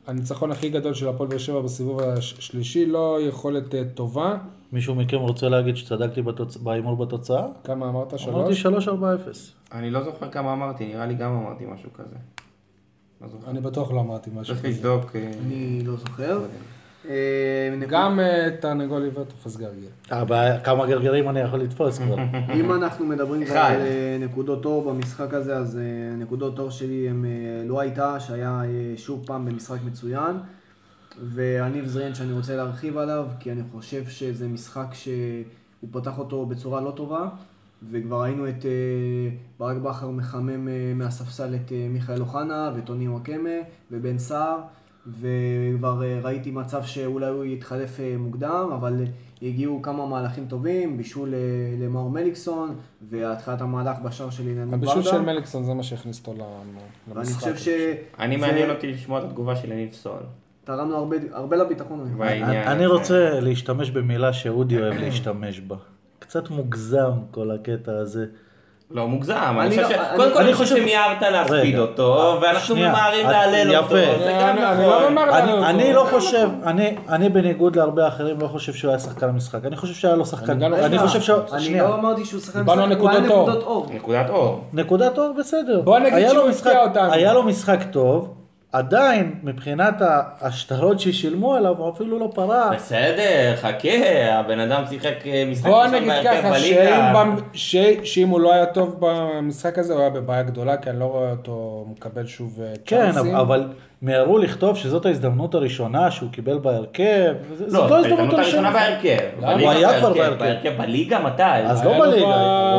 הניצחון 0.08 0.52
הכי 0.52 0.70
גדול 0.70 0.94
של 0.94 1.08
הפועל 1.08 1.30
באר 1.30 1.38
שבע 1.38 1.62
בסיבוב 1.62 2.00
השלישי, 2.02 2.86
לא 2.86 3.18
יכולת 3.22 3.76
אה, 3.76 3.84
טובה, 3.94 4.38
מישהו 4.72 4.96
מכם 4.96 5.18
רוצה 5.18 5.50
להגיד 5.50 5.78
שצדקתי 5.78 6.22
בתוצ... 6.22 6.58
בהימור 6.58 6.96
בתוצאה? 7.06 7.48
כמה 7.64 7.90
אמרת? 7.90 8.14
אמרתי 8.28 8.56
שלוש? 8.56 8.88
3-4-0. 8.88 8.92
אני 9.72 9.92
לא 9.92 10.04
זוכר 10.04 10.30
כמה 10.30 10.54
אמרתי, 10.54 10.88
נראה 10.88 11.06
לי 11.06 11.14
גם 11.16 11.32
אמרתי 11.32 11.66
משהו 11.66 11.90
כזה. 11.94 12.16
לא. 13.22 13.28
אני 13.48 13.62
בטוח 13.62 13.92
לא 13.92 14.00
אמרתי 14.00 14.30
משהו 14.34 14.56
צריך 14.56 14.66
כזה. 14.66 14.78
לבדוק. 14.78 15.16
אה, 15.16 15.32
אני 15.46 15.82
לא 15.86 15.96
זוכר. 15.96 16.40
אה, 17.10 17.14
גם 17.88 18.20
אה, 18.20 18.50
תרנגול 18.60 19.04
עיוור 19.04 19.24
תופס 19.24 19.58
גרגיר. 19.58 19.90
הבעיה, 20.10 20.60
כמה 20.60 20.88
גרגרים 20.88 21.30
אני 21.30 21.40
יכול 21.40 21.60
לתפוס 21.60 22.00
כבר. 22.00 22.16
אם 22.60 22.72
אנחנו 22.72 23.06
מדברים 23.06 23.46
כבר. 23.46 23.58
על 23.58 23.82
אה, 23.82 24.18
נקודות 24.20 24.66
אור 24.66 24.92
במשחק 24.94 25.34
הזה, 25.34 25.58
אז 25.58 25.78
אה, 25.78 26.16
נקודות 26.18 26.60
אור 26.60 26.70
שלי 26.70 27.10
הם 27.10 27.26
אה, 27.26 27.68
לא 27.68 27.80
הייתה, 27.80 28.20
שהיה 28.20 28.62
אה, 28.64 28.98
שוב 28.98 29.24
פעם 29.26 29.46
במשחק 29.46 29.80
מצוין. 29.86 30.36
והניב 31.24 31.86
זריאן 31.86 32.14
שאני 32.14 32.34
רוצה 32.34 32.56
להרחיב 32.56 32.98
עליו, 32.98 33.26
כי 33.40 33.52
אני 33.52 33.62
חושב 33.72 34.08
שזה 34.08 34.48
משחק 34.48 34.88
שהוא 34.94 35.90
פתח 35.92 36.18
אותו 36.18 36.46
בצורה 36.46 36.82
לא 36.82 36.92
טובה, 36.92 37.28
וכבר 37.92 38.22
ראינו 38.22 38.50
את 38.50 38.66
אה, 38.66 39.30
ברק 39.60 39.78
בכר 39.78 40.10
מחמם 40.10 40.68
אה, 40.68 40.94
מהספסל 40.96 41.56
את 41.56 41.72
אה, 41.72 41.88
מיכאל 41.90 42.22
אוחנה 42.22 42.72
וטוני 42.76 43.08
וואקמה 43.08 43.50
ובן 43.92 44.18
סער, 44.18 44.58
וכבר 45.20 46.04
אה, 46.04 46.20
ראיתי 46.24 46.52
מצב 46.52 46.84
שאולי 46.84 47.28
הוא 47.28 47.46
יתחלף 47.46 48.00
אה, 48.00 48.16
מוקדם, 48.20 48.70
אבל 48.74 48.94
הגיעו 49.42 49.82
כמה 49.82 50.06
מהלכים 50.06 50.46
טובים, 50.48 50.98
בישול 50.98 51.34
אה, 51.34 51.40
למאור 51.86 52.10
מליקסון, 52.10 52.76
והתחלת 53.10 53.62
המהלך 53.62 53.98
בשער 54.00 54.30
של 54.30 54.48
אילן 54.48 54.74
הבישול 54.74 55.02
של 55.04 55.22
מליקסון 55.22 55.64
זה 55.64 55.74
מה 55.74 55.84
שהכניס 55.84 56.20
אותו 56.20 56.34
למ- 56.34 56.42
ואני 57.08 57.20
למשחק. 57.20 57.40
חושב 57.42 57.58
ש... 57.58 57.68
אני 58.20 58.38
מעניין 58.38 58.70
אותי 58.70 58.88
לשמוע 58.92 59.20
את 59.20 59.24
התגובה 59.26 59.56
של 59.56 59.72
יניב 59.72 59.92
סול. 59.94 60.20
תרם 60.64 60.90
לו 60.90 60.98
הרבה, 60.98 61.16
הרבה 61.32 61.58
לביטחון. 61.58 62.22
אני. 62.22 62.86
רוצה 62.86 63.40
להשתמש 63.40 63.92
במילה 63.92 64.34
שאודי 64.34 64.82
אוהב 64.82 64.94
להשתמש 64.94 65.60
בה. 65.60 65.76
קצת 66.20 66.50
מוגזם 66.50 67.12
כל 67.32 67.52
הקטע 67.52 67.92
הזה. 67.98 68.26
לא 68.92 69.08
מוגזם, 69.08 69.36
אני 69.60 69.70
חושב 69.70 69.82
לא- 69.82 69.90
ש... 69.90 69.92
אני- 69.92 70.18
קודם 70.18 70.32
כל 70.34 70.38
אני 70.40 70.46
אני 70.48 70.54
חושב 70.54 70.76
שמיהרת 70.78 71.22
להספיד 71.22 71.78
אותו, 71.80 72.38
ואנחנו 72.42 72.76
שנייה, 72.76 72.90
ממהרים 72.90 73.28
להלל 73.30 73.76
אותו, 73.76 73.98
יפה. 73.98 74.24
זה 74.24 74.38
גם 74.42 74.58
אני- 74.58 74.86
לא 74.88 75.10
נכון. 75.10 75.50
אותו. 75.50 75.66
אני 75.66 75.94
לא 75.94 76.08
חושב, 76.12 76.50
אני, 76.66 76.96
אני 77.10 77.30
בניגוד 77.30 77.76
להרבה 77.76 78.08
אחרים 78.08 78.40
לא 78.42 78.48
חושב 78.48 78.74
שהוא 78.74 78.90
היה 78.92 79.00
שחקן 79.00 79.30
המשחק. 79.30 79.66
אני 79.66 79.76
חושב 79.76 79.94
שהיה 79.94 80.16
לו 80.16 80.26
שחקן, 80.26 80.52
אני 80.64 80.72
לא 80.72 80.86
אני 80.86 80.98
חושב. 81.00 81.22
שהוא, 81.22 81.38
אני 81.52 81.80
לא 81.80 81.96
אמרתי 81.96 82.26
שהוא 82.26 82.42
שחקן 82.42 82.60
משחק, 82.62 82.74
הוא 83.00 83.10
היה 83.10 83.20
נקודות 83.20 83.64
אור. 83.64 83.86
נקודת 83.94 84.30
אור. 84.30 84.62
נקודת 84.74 85.18
אור 85.18 85.34
בסדר. 85.40 85.82
בוא 85.82 86.00
נגיד 86.00 86.30
שהוא 86.30 86.50
הפתיע 86.50 86.84
אותנו. 86.84 87.12
היה 87.14 87.34
לו 87.34 87.44
משחק 87.44 87.80
טוב, 87.92 88.34
עדיין 88.72 89.36
מבחינת 89.44 89.96
השטרות 90.42 91.00
ששילמו 91.00 91.56
עליו 91.56 91.76
הוא 91.78 91.90
אפילו 91.94 92.20
לא 92.20 92.30
פרע. 92.36 92.70
בסדר, 92.76 93.56
חכה, 93.56 93.90
הבן 94.34 94.60
אדם 94.60 94.84
שיחק 94.90 95.14
אה, 95.28 95.44
משחק 95.52 95.66
בוא 95.70 95.82
ראשון 95.84 95.96
נגיד 95.96 96.08
בהרכב 96.10 96.42
ככה, 96.42 96.60
שאם 96.60 96.76
בליגה. 96.76 97.14
במ- 97.16 97.36
ש- 97.54 97.76
שאם 98.04 98.30
הוא 98.30 98.40
לא 98.40 98.54
היה 98.54 98.66
טוב 98.66 98.96
במשחק 99.00 99.78
הזה, 99.80 99.94
הוא 99.94 100.02
היה 100.02 100.10
בבעיה 100.10 100.44
גדולה, 100.44 100.78
כי 100.78 100.90
אני 100.90 101.00
לא 101.00 101.06
רואה 101.06 101.32
אותו 101.32 101.86
מקבל 101.92 102.28
שוב 102.28 102.60
אה, 102.62 102.74
כן, 102.86 103.12
צ'אנסים. 103.14 103.36
אבל 103.36 103.68
מיהרו 104.02 104.38
לכתוב 104.38 104.78
שזאת 104.78 105.06
ההזדמנות 105.06 105.56
הראשונה 105.56 106.12
שהוא 106.12 106.30
קיבל 106.32 106.58
בהרכב. 106.58 107.34
זה- 107.58 107.64
לא, 107.66 107.70
זאת 107.70 107.90
לא 107.92 107.96
ההזדמנות 107.96 108.34
הראשונה. 108.34 108.72
בהרכב. 108.72 109.18
הוא 109.62 109.70
היה 109.70 110.00
כבר 110.00 110.14
בהרכב, 110.14 110.40
בהרכב. 110.40 110.72
בליגה 110.78 111.20
מתי? 111.20 111.44
אז 111.44 111.86
לא 111.86 112.00
בליגה, 112.00 112.26
לא. 112.28 112.74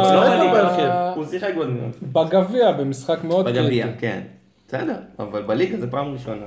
הוא 1.17 1.25
שיחק 1.25 1.51
בליגה. 1.59 1.93
בגביע, 2.03 2.73
במשחק 2.73 3.25
מאוד 3.25 3.45
קריטי. 3.45 3.61
בגביע, 3.63 3.87
כן. 3.99 4.21
בסדר, 4.71 4.95
אבל 5.19 5.43
בליגה 5.43 5.77
זה 5.81 5.91
פעם 5.91 6.13
ראשונה. 6.13 6.47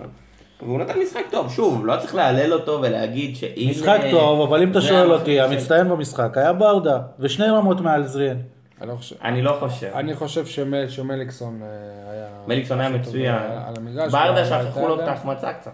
והוא 0.61 0.79
נתן 0.79 0.93
משחק 1.03 1.21
טוב, 1.31 1.51
שוב, 1.51 1.85
לא 1.85 1.97
צריך 1.99 2.15
להלל 2.15 2.53
אותו 2.53 2.79
ולהגיד 2.81 3.35
שהנה... 3.35 3.71
משחק 3.71 4.01
טוב, 4.11 4.41
אבל 4.49 4.61
אם 4.63 4.71
אתה 4.71 4.81
שואל 4.81 5.11
אותי, 5.13 5.39
המצטיין 5.41 5.89
במשחק 5.89 6.37
היה 6.37 6.53
ברדה, 6.53 6.99
ושני 7.19 7.45
רמות 7.45 7.81
מעל 7.81 8.07
זריאן. 8.07 8.37
אני 8.81 8.89
לא 8.89 8.95
חושב- 8.95 9.15
אני 9.23 9.41
לא 9.41 9.57
חושב. 9.59 9.87
אני 9.95 10.15
חושב 10.15 10.45
שמ- 10.45 10.89
שמליקסון 10.89 11.59
אה, 11.61 11.67
היה... 12.11 12.27
מליקסון 12.47 12.79
היה 12.79 12.89
מצוין. 12.89 13.35
על 13.67 13.73
המגרש. 13.77 14.11
ברדה 14.11 14.45
שכחו 14.45 14.87
לו 14.87 14.95
את 14.95 15.07
ההחמצה 15.07 15.53
קצת. 15.53 15.71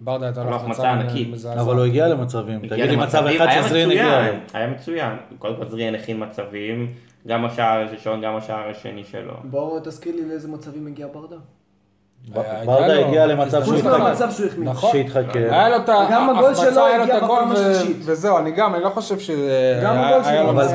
ברדה 0.00 0.26
הייתה 0.26 0.44
לו 0.44 0.54
החמצה 0.54 0.90
ענקית. 0.92 1.28
אבל 1.60 1.76
הוא 1.76 1.84
הגיע 1.84 2.08
למצבים. 2.08 2.68
תגיד 2.68 2.90
לי 2.90 2.96
מצב 2.96 3.24
אחד 3.26 3.46
שזריאן 3.62 3.90
הגיע 3.90 4.20
אליו. 4.20 4.34
היה 4.54 4.66
מצוין. 4.66 5.16
קודם 5.38 5.56
כל 5.56 5.68
זריאן 5.68 5.94
הכין 5.94 6.22
מצבים, 6.22 6.92
גם 7.26 7.44
השער 7.44 7.78
הראשון, 7.88 8.20
גם 8.20 8.36
השער 8.36 8.70
השני 8.70 9.04
שלו. 9.04 9.34
בוא 9.44 9.80
תזכיר 9.84 10.16
לי 10.16 10.28
לאיזה 10.28 10.48
מצבים 10.48 10.86
הגיע 10.86 11.06
ברדה. 11.12 11.36
ברדה 12.64 12.86
לו- 12.94 13.06
הגיע 13.06 13.26
למצב 13.26 13.64
שהוא 13.64 13.74
התחכם. 13.76 14.62
נכון. 14.64 14.90
שהתחכם. 14.92 15.46
היה 15.50 15.68
לו 15.68 15.76
את 15.76 15.88
גם 16.10 16.30
הגול 16.30 16.44
ההחמצה, 16.44 16.84
היה 16.86 16.98
לו 16.98 17.04
את 17.04 17.22
הגול. 17.22 17.42
וזהו, 18.04 18.38
אני 18.38 18.50
גם, 18.50 18.74
אני 18.74 18.82
לא 18.84 18.88
חושב 18.90 19.18
שזה... 19.18 19.80
אבל 20.50 20.66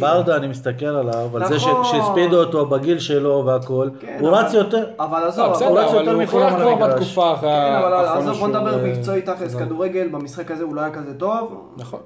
ברדה, 0.00 0.36
אני 0.36 0.46
מסתכל 0.48 0.86
עליו, 0.86 1.36
על 1.36 1.44
זה 1.48 1.58
ש- 1.60 1.66
נכון. 1.66 1.84
שהספידו 1.84 2.40
אותו 2.40 2.66
בגיל 2.66 2.98
שלו 2.98 3.42
והכל, 3.46 3.88
כן, 4.00 4.16
הוא 4.20 4.28
אבל- 4.28 4.38
רץ 4.38 4.54
יותר. 4.54 4.86
אבל 5.00 5.20
לא, 5.20 5.26
עזוב, 5.28 5.52
בסדר, 5.52 5.68
הוא 5.68 5.78
רץ 5.78 5.92
יותר 5.92 6.16
מכולם 6.18 6.54
על 6.54 6.60
כבר 6.60 6.68
המגרש. 6.70 7.18
כן, 7.40 7.46
אבל 7.78 7.94
עזוב, 7.94 8.38
בוא 8.38 8.48
נדבר 8.48 8.78
אה, 8.84 8.92
מקצועית 8.92 9.30
תכלס. 9.30 9.54
כדורגל 9.54 10.08
במשחק 10.08 10.50
הזה 10.50 10.64
הוא 10.64 10.74
לא 10.74 10.80
היה 10.80 10.90
כזה 10.90 11.14
טוב. 11.18 11.64
נכון. 11.76 12.00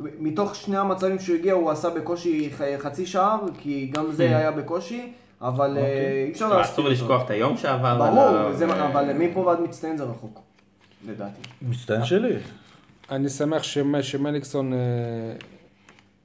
מתוך 0.00 0.54
שני 0.54 0.76
המצבים 0.76 1.18
שהוא 1.18 1.36
הגיע 1.36 1.52
הוא 1.54 1.70
עשה 1.70 1.90
בקושי 1.90 2.50
חצי 2.78 3.06
שער, 3.06 3.36
כי 3.58 3.90
גם 3.94 4.04
זה 4.12 4.24
היה 4.24 4.50
בקושי, 4.50 5.12
אבל 5.42 5.78
אה, 5.78 5.82
אי 6.26 6.32
אפשר 6.32 6.48
לא, 6.48 6.56
להספיק 6.58 6.74
אסור. 6.78 6.88
לשכוח 6.88 7.24
את 7.24 7.30
היום 7.30 7.56
שעבר 7.56 7.98
ברור, 7.98 8.52
זה- 8.52 8.68
ו- 8.68 8.86
אבל 8.86 9.12
מפה 9.18 9.40
ועד 9.40 9.60
מצטיין 9.60 9.96
זה 9.96 10.04
רחוק, 10.04 10.40
לדעתי. 11.08 11.40
מצטיין 11.62 12.04
שלי. 12.04 12.36
אני 13.10 13.28
שמח 13.28 13.62
שמ- 13.62 14.02
שמליקסון 14.02 14.72
אה, 14.72 14.78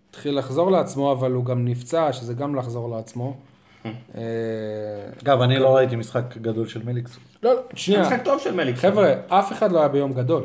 התחיל 0.10 0.38
לחזור 0.38 0.72
לעצמו, 0.72 1.12
אבל 1.12 1.32
הוא 1.32 1.46
גם 1.46 1.66
נפצע, 1.66 2.14
שזה 2.14 2.34
גם 2.34 2.56
לחזור 2.56 2.90
לעצמו. 2.96 3.38
אה, 3.86 3.92
אגב, 5.24 5.42
אני 5.42 5.60
לא 5.60 5.76
ראיתי 5.76 5.96
משחק 5.96 6.38
גדול 6.38 6.68
של 6.68 6.84
מליקסון. 6.86 7.24
לא, 7.44 7.54
לא, 7.54 7.62
שנייה. 7.76 8.02
משחק 8.02 8.22
טוב 8.24 8.40
של 8.40 8.54
מליקסון. 8.56 8.92
חבר'ה, 8.92 9.14
אף 9.28 9.52
אחד 9.52 9.72
לא 9.72 9.80
היה 9.80 9.88
ביום 9.88 10.14
גדול. 10.14 10.44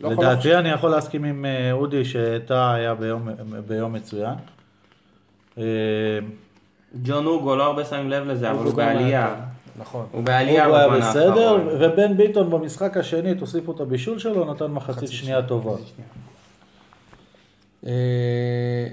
לא 0.00 0.10
לדעתי 0.12 0.54
אני 0.56 0.68
יכול 0.68 0.90
להסכים 0.90 1.24
עם 1.24 1.44
אה, 1.44 1.72
אודי 1.72 2.04
שטאה 2.04 2.74
היה 2.74 2.94
ביום- 2.94 3.28
ביום 3.66 3.92
מצוין. 3.92 4.34
ג'ון 7.02 7.26
אוגו, 7.26 7.56
לא 7.56 7.62
הרבה 7.62 7.84
שמים 7.84 8.10
לב 8.10 8.26
לזה, 8.26 8.50
אבל 8.50 8.64
הוא 8.64 8.74
בעלייה. 8.74 9.34
נכון. 9.78 10.06
הוא 10.12 10.22
בעלייה 10.22 10.66
הוא 10.66 10.76
היה 10.76 10.88
בזמן 10.88 11.10
בסדר, 11.10 11.54
האחרון. 11.54 11.68
ובן 11.80 12.16
ביטון 12.16 12.50
במשחק 12.50 12.96
השני, 12.96 13.34
תוסיפו 13.34 13.72
את 13.72 13.80
הבישול 13.80 14.18
שלו, 14.18 14.52
נתן 14.52 14.66
מחצית 14.66 15.10
שנייה 15.10 15.42
טובה. 15.42 15.72
אה, 17.86 18.88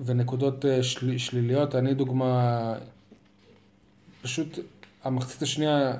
ונקודות 0.00 0.64
אה, 0.64 0.82
של, 0.82 1.18
שליליות, 1.18 1.74
אני 1.74 1.94
דוגמה, 1.94 2.74
פשוט 4.22 4.58
המחצית 5.04 5.42
השנייה 5.42 5.92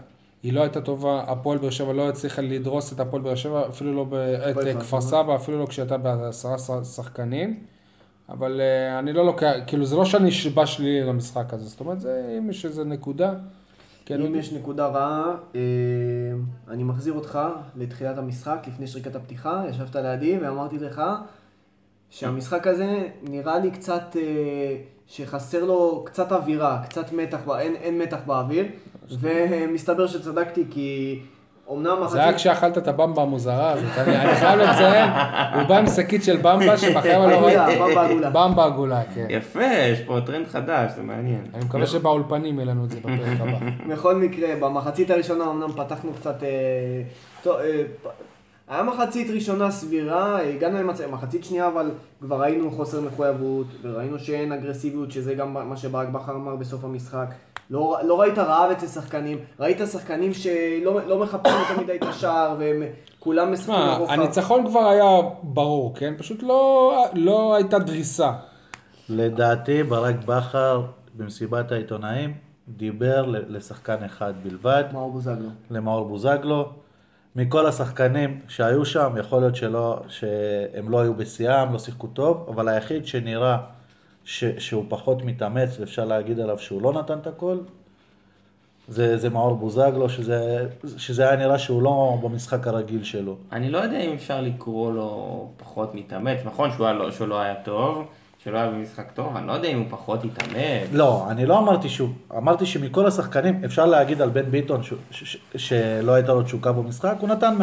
היא 0.43 0.53
לא 0.53 0.61
הייתה 0.61 0.81
טובה, 0.81 1.25
הפועל 1.27 1.59
באר 1.59 1.71
שבע 1.71 1.93
לא 1.93 2.09
הצליחה 2.09 2.43
לדרוס 2.43 2.93
את 2.93 3.01
הפועל 3.01 3.23
באר 3.23 3.35
שבע, 3.35 3.69
אפילו 3.69 3.95
לא, 3.95 4.05
ב, 4.05 4.15
את 4.15 4.57
אה, 4.59 4.75
כפר 4.75 4.81
כפר 4.81 5.01
סבא. 5.01 5.37
אפילו 5.37 5.59
לא 5.59 5.67
כשהייתה 5.67 5.99
בעשרה 5.99 6.85
שחקנים, 6.85 7.61
אבל 8.29 8.61
אה, 8.61 8.99
אני 8.99 9.13
לא 9.13 9.27
לוקח, 9.27 9.53
כאילו 9.67 9.85
זה 9.85 9.97
לא 9.97 10.05
שאני 10.05 10.31
בא 10.55 10.67
שלילי 10.67 11.07
למשחק 11.07 11.55
הזה, 11.55 11.65
זאת 11.65 11.81
אומרת, 11.81 12.01
זה, 12.01 12.37
אם 12.39 12.51
יש 12.51 12.65
איזה 12.65 12.85
נקודה, 12.85 13.35
כן, 14.07 14.23
אם 14.23 14.35
יש 14.35 14.53
נקודה 14.53 14.87
רעה, 14.87 15.37
אה, 15.55 15.61
אני 16.69 16.85
מחזיר 16.85 17.13
אותך 17.13 17.39
לתחילת 17.77 18.19
המשחק, 18.19 18.65
לפני 18.69 18.87
שריקת 18.87 19.17
הפתיחה, 19.17 19.63
ישבת 19.71 19.97
לידי 19.97 20.39
ואמרתי 20.39 20.79
לך 20.79 21.03
שהמשחק 22.11 22.67
הזה 22.67 23.09
נראה 23.23 23.59
לי 23.59 23.71
קצת, 23.71 24.17
אה, 24.17 24.77
שחסר 25.07 25.65
לו 25.65 26.03
קצת 26.07 26.33
אווירה, 26.33 26.83
קצת 26.89 27.13
מתח, 27.13 27.39
אין, 27.59 27.75
אין 27.75 27.99
מתח 27.99 28.19
באוויר, 28.27 28.67
ומסתבר 29.11 30.07
שצדקתי 30.07 30.65
כי 30.71 31.21
אומנם 31.69 31.97
זה 32.09 32.23
היה 32.23 32.35
כשאכלת 32.35 32.79
את 32.79 32.89
הבמבה 32.89 33.23
המוזרה 33.23 33.71
הזאת, 33.71 33.99
אני, 33.99 34.35
חייב 34.35 34.61
לציין, 34.61 35.11
הוא 35.55 35.63
בא 35.63 35.79
עם 35.79 35.87
שקית 35.87 36.25
של 36.25 36.37
במבה 36.37 36.77
שבחיים 36.77 37.23
אני 37.23 37.33
לא 37.33 37.37
ראיתי, 37.37 37.79
במבה 37.81 38.05
עגולה. 38.05 38.31
במבה 38.31 38.65
עגולה, 38.65 39.03
כן. 39.15 39.27
יפה, 39.29 39.65
יש 39.65 40.01
פה 40.01 40.19
טרנד 40.27 40.47
חדש, 40.47 40.93
זה 40.97 41.03
מעניין. 41.03 41.47
אני 41.55 41.65
מקווה 41.65 41.87
שבאולפנים 41.87 42.59
יהיה 42.59 42.67
לנו 42.67 42.85
את 42.85 42.91
זה 42.91 42.99
בפרק 43.01 43.41
הבא. 43.41 43.59
בכל 43.95 44.15
מקרה, 44.15 44.49
במחצית 44.61 45.11
הראשונה 45.11 45.45
אמנם 45.45 45.73
פתחנו 45.73 46.13
קצת... 46.15 46.43
אה, 48.71 48.75
אה, 48.75 48.81
היה 48.81 48.83
מחצית 48.83 49.31
ראשונה 49.31 49.71
סבירה, 49.71 50.43
הגענו 50.43 50.79
למצב, 50.79 51.11
מחצית 51.11 51.45
שנייה 51.45 51.69
אבל 51.69 51.91
כבר 52.21 52.41
ראינו 52.41 52.71
חוסר 52.71 53.01
מחויבות, 53.01 53.67
וראינו 53.83 54.19
שאין 54.19 54.53
אגרסיביות, 54.53 55.11
שזה 55.11 55.35
גם 55.35 55.69
מה 55.69 55.77
שברק 55.77 56.09
בכר 56.09 56.35
אמר 56.35 56.57
בסוף 56.57 56.85
המשחק. 56.85 57.27
לא, 57.71 57.99
לא 58.05 58.21
ראית 58.21 58.39
רעב 58.39 58.71
אצל 58.71 58.87
שחקנים, 58.87 59.39
ראית 59.61 59.79
שחקנים 59.93 60.33
שלא 60.35 61.01
לא 61.07 61.19
מחפשים 61.19 61.55
יותר 61.69 61.83
מדי 61.83 61.97
את 61.97 62.03
השער, 62.03 62.55
והם 62.59 62.83
כולם 63.19 63.53
משחקים 63.53 63.75
תשמע, 63.75 63.95
לרוחב. 63.99 64.13
הניצחון 64.13 64.67
כבר 64.67 64.89
היה 64.89 65.21
ברור, 65.43 65.95
כן? 65.97 66.15
פשוט 66.19 66.43
לא, 66.43 66.93
לא 67.15 67.55
הייתה 67.55 67.79
דריסה. 67.79 68.33
לדעתי 69.09 69.83
ברק 69.83 70.17
בכר 70.27 70.83
במסיבת 71.17 71.73
העיתונאים 71.73 72.35
דיבר 72.69 73.27
ל- 73.27 73.57
לשחקן 73.57 74.05
אחד 74.05 74.33
בלבד, 74.43 74.85
מאור 74.93 75.13
בוזגלו. 75.13 75.49
למאור 75.71 76.09
בוזגלו. 76.09 76.69
מכל 77.37 77.67
השחקנים 77.67 78.41
שהיו 78.49 78.85
שם, 78.85 79.15
יכול 79.21 79.41
להיות 79.41 79.57
שלא, 79.57 80.01
שהם 80.09 80.91
לא 80.91 81.01
היו 81.01 81.15
בשיאם, 81.15 81.73
לא 81.73 81.79
שיחקו 81.79 82.07
טוב, 82.07 82.47
אבל 82.49 82.69
היחיד 82.69 83.07
שנראה 83.07 83.59
ש, 84.25 84.45
שהוא 84.45 84.85
פחות 84.89 85.25
מתאמץ 85.25 85.81
ואפשר 85.81 86.05
להגיד 86.05 86.41
עליו 86.41 86.59
שהוא 86.59 86.83
לא 86.83 86.93
נתן 86.93 87.19
את 87.19 87.27
הכל, 87.27 87.59
זה, 88.89 89.17
זה 89.17 89.31
מאור 89.31 89.55
בוזגלו, 89.55 90.09
שזה, 90.09 90.67
שזה 90.97 91.29
היה 91.29 91.37
נראה 91.37 91.59
שהוא 91.59 91.83
לא 91.83 92.19
במשחק 92.23 92.67
הרגיל 92.67 93.05
שלו. 93.05 93.37
אני 93.53 93.71
לא 93.71 93.79
יודע 93.79 94.01
אם 94.01 94.13
אפשר 94.13 94.41
לקרוא 94.41 94.93
לו 94.93 95.49
פחות 95.57 95.95
מתאמץ, 95.95 96.39
נכון 96.45 96.71
שהוא, 96.73 96.91
לא, 96.91 97.11
שהוא 97.11 97.29
לא 97.29 97.41
היה 97.41 97.55
טוב, 97.55 98.07
שלא 98.47 98.59
היה 98.59 98.71
במשחק 98.71 99.13
טוב, 99.15 99.37
אני 99.37 99.47
לא 99.47 99.53
יודע 99.53 99.69
אם 99.69 99.79
הוא 99.79 99.87
פחות 99.91 100.25
התאמץ. 100.25 100.89
לא, 100.93 101.27
אני 101.31 101.47
לא 101.47 101.59
אמרתי 101.59 101.89
שהוא, 101.89 102.09
אמרתי 102.37 102.67
שמכל 102.67 103.07
השחקנים, 103.07 103.65
אפשר 103.65 103.87
להגיד 103.87 104.23
על 104.23 104.29
בן 104.29 104.51
ביטון 104.51 104.83
ש, 104.83 104.93
ש, 105.11 105.25
ש, 105.25 105.37
שלא 105.57 106.13
הייתה 106.13 106.35
לו 106.35 106.43
תשוקה 106.43 106.73
במשחק, 106.73 107.15
הוא 107.21 107.29
נתן 107.29 107.55
100%. 107.59 107.63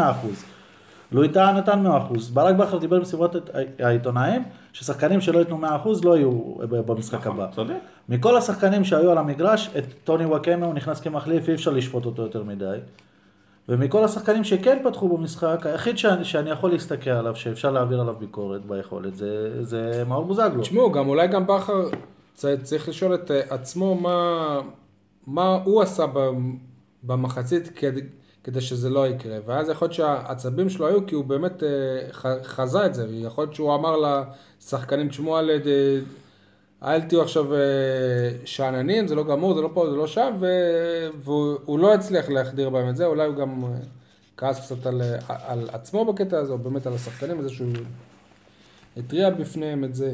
לואי 1.12 1.30
טאה 1.30 1.52
נתן 1.52 1.86
100%. 1.88 1.90
ברק 2.34 2.56
בכר 2.56 2.78
דיבר 2.78 3.00
במסיבות 3.00 3.36
העיתונאים, 3.80 4.44
ששחקנים 4.74 5.22
שלא 5.22 5.40
ייתנו 5.40 5.62
100% 5.62 5.66
לא 6.04 6.18
יהיו 6.18 6.56
במשחק 6.86 7.28
הבא. 7.28 7.48
צודק. 7.56 7.74
מכל 8.10 8.38
השחקנים 8.38 8.84
שהיו 8.84 9.12
על 9.12 9.18
המגרש, 9.18 9.70
את 9.78 9.84
טוני 10.04 10.26
וואקמה 10.26 10.66
הוא 10.66 10.74
נכנס 10.74 11.00
כמחליף, 11.00 11.50
אי 11.50 11.54
אפשר 11.54 11.72
לשפוט 11.72 12.06
אותו 12.06 12.22
יותר 12.22 12.44
מדי. 12.44 12.78
ומכל 13.70 14.04
השחקנים 14.04 14.44
שכן 14.44 14.80
פתחו 14.84 15.18
במשחק, 15.18 15.66
היחיד 15.66 15.98
שאני, 15.98 16.26
שאני 16.26 16.50
יכול 16.50 16.72
להסתכל 16.72 17.10
עליו, 17.10 17.36
שאפשר 17.36 17.72
להעביר 17.72 18.02
עליו 18.02 18.16
ביקורת 18.20 18.66
ביכולת, 18.66 19.16
זה, 19.16 19.64
זה 19.64 20.04
מאור 20.08 20.26
בוזגלו. 20.26 20.62
תשמעו, 20.62 20.92
גם 20.92 21.10
אולי 21.10 21.28
גם 21.28 21.48
בכר 21.48 21.90
צריך 22.64 22.90
לשאול 22.90 23.16
את 23.16 23.32
אה, 23.32 23.42
עצמו 23.50 23.96
מה, 23.96 24.60
מה 25.28 25.60
הוא 25.64 25.82
עשה 25.82 26.06
במחצית 27.04 27.68
כדי, 27.76 28.02
כדי 28.44 28.62
שזה 28.62 28.90
לא 28.90 29.08
יקרה. 29.08 29.38
ואז 29.46 29.70
יכול 29.70 29.86
להיות 29.86 29.94
שהעצבים 29.94 30.70
שלו 30.70 30.88
היו 30.88 31.08
כי 31.08 31.16
הוא 31.16 31.26
באמת 31.26 31.64
אה, 31.64 32.40
חזה 32.44 32.86
את 32.86 32.94
זה. 32.94 33.08
ויכול 33.10 33.44
להיות 33.44 33.56
שהוא 33.56 33.76
אמר 33.76 33.96
לשחקנים, 34.62 35.10
תשמעו 35.10 35.38
על... 35.38 35.50
אה, 35.50 36.00
אל 36.84 37.02
תהיו 37.02 37.22
עכשיו 37.22 37.56
אה, 37.56 37.60
שאננים, 38.46 39.08
זה 39.08 39.16
לא 39.16 39.24
גמור, 39.24 39.54
זה 39.54 39.62
לא 39.62 39.70
פה, 39.74 39.90
זה 39.90 39.96
לא 39.96 40.08
שם, 40.08 40.34
ו... 40.40 40.48
והוא 41.18 41.58
הוא 41.66 41.80
לא 41.80 41.94
הצליח 41.94 42.30
להחדיר 42.30 42.70
בהם 42.70 42.90
את 42.90 42.96
זה, 42.96 43.06
אולי 43.06 43.28
הוא 43.28 43.36
גם 43.36 43.64
אה, 43.64 43.70
כעס 44.38 44.60
קצת 44.60 44.86
על, 44.86 45.02
אה, 45.02 45.18
על 45.28 45.70
עצמו 45.74 46.06
בקטע 46.06 46.38
הזה, 46.38 46.54
או 46.54 46.58
באמת 46.58 46.88
על 46.88 46.94
השחקנים, 46.94 47.38
איזה 47.38 47.50
שהוא 47.50 47.68
התריע 48.98 49.30
בפניהם 49.30 49.84
את 49.84 49.96
זה. 49.96 50.14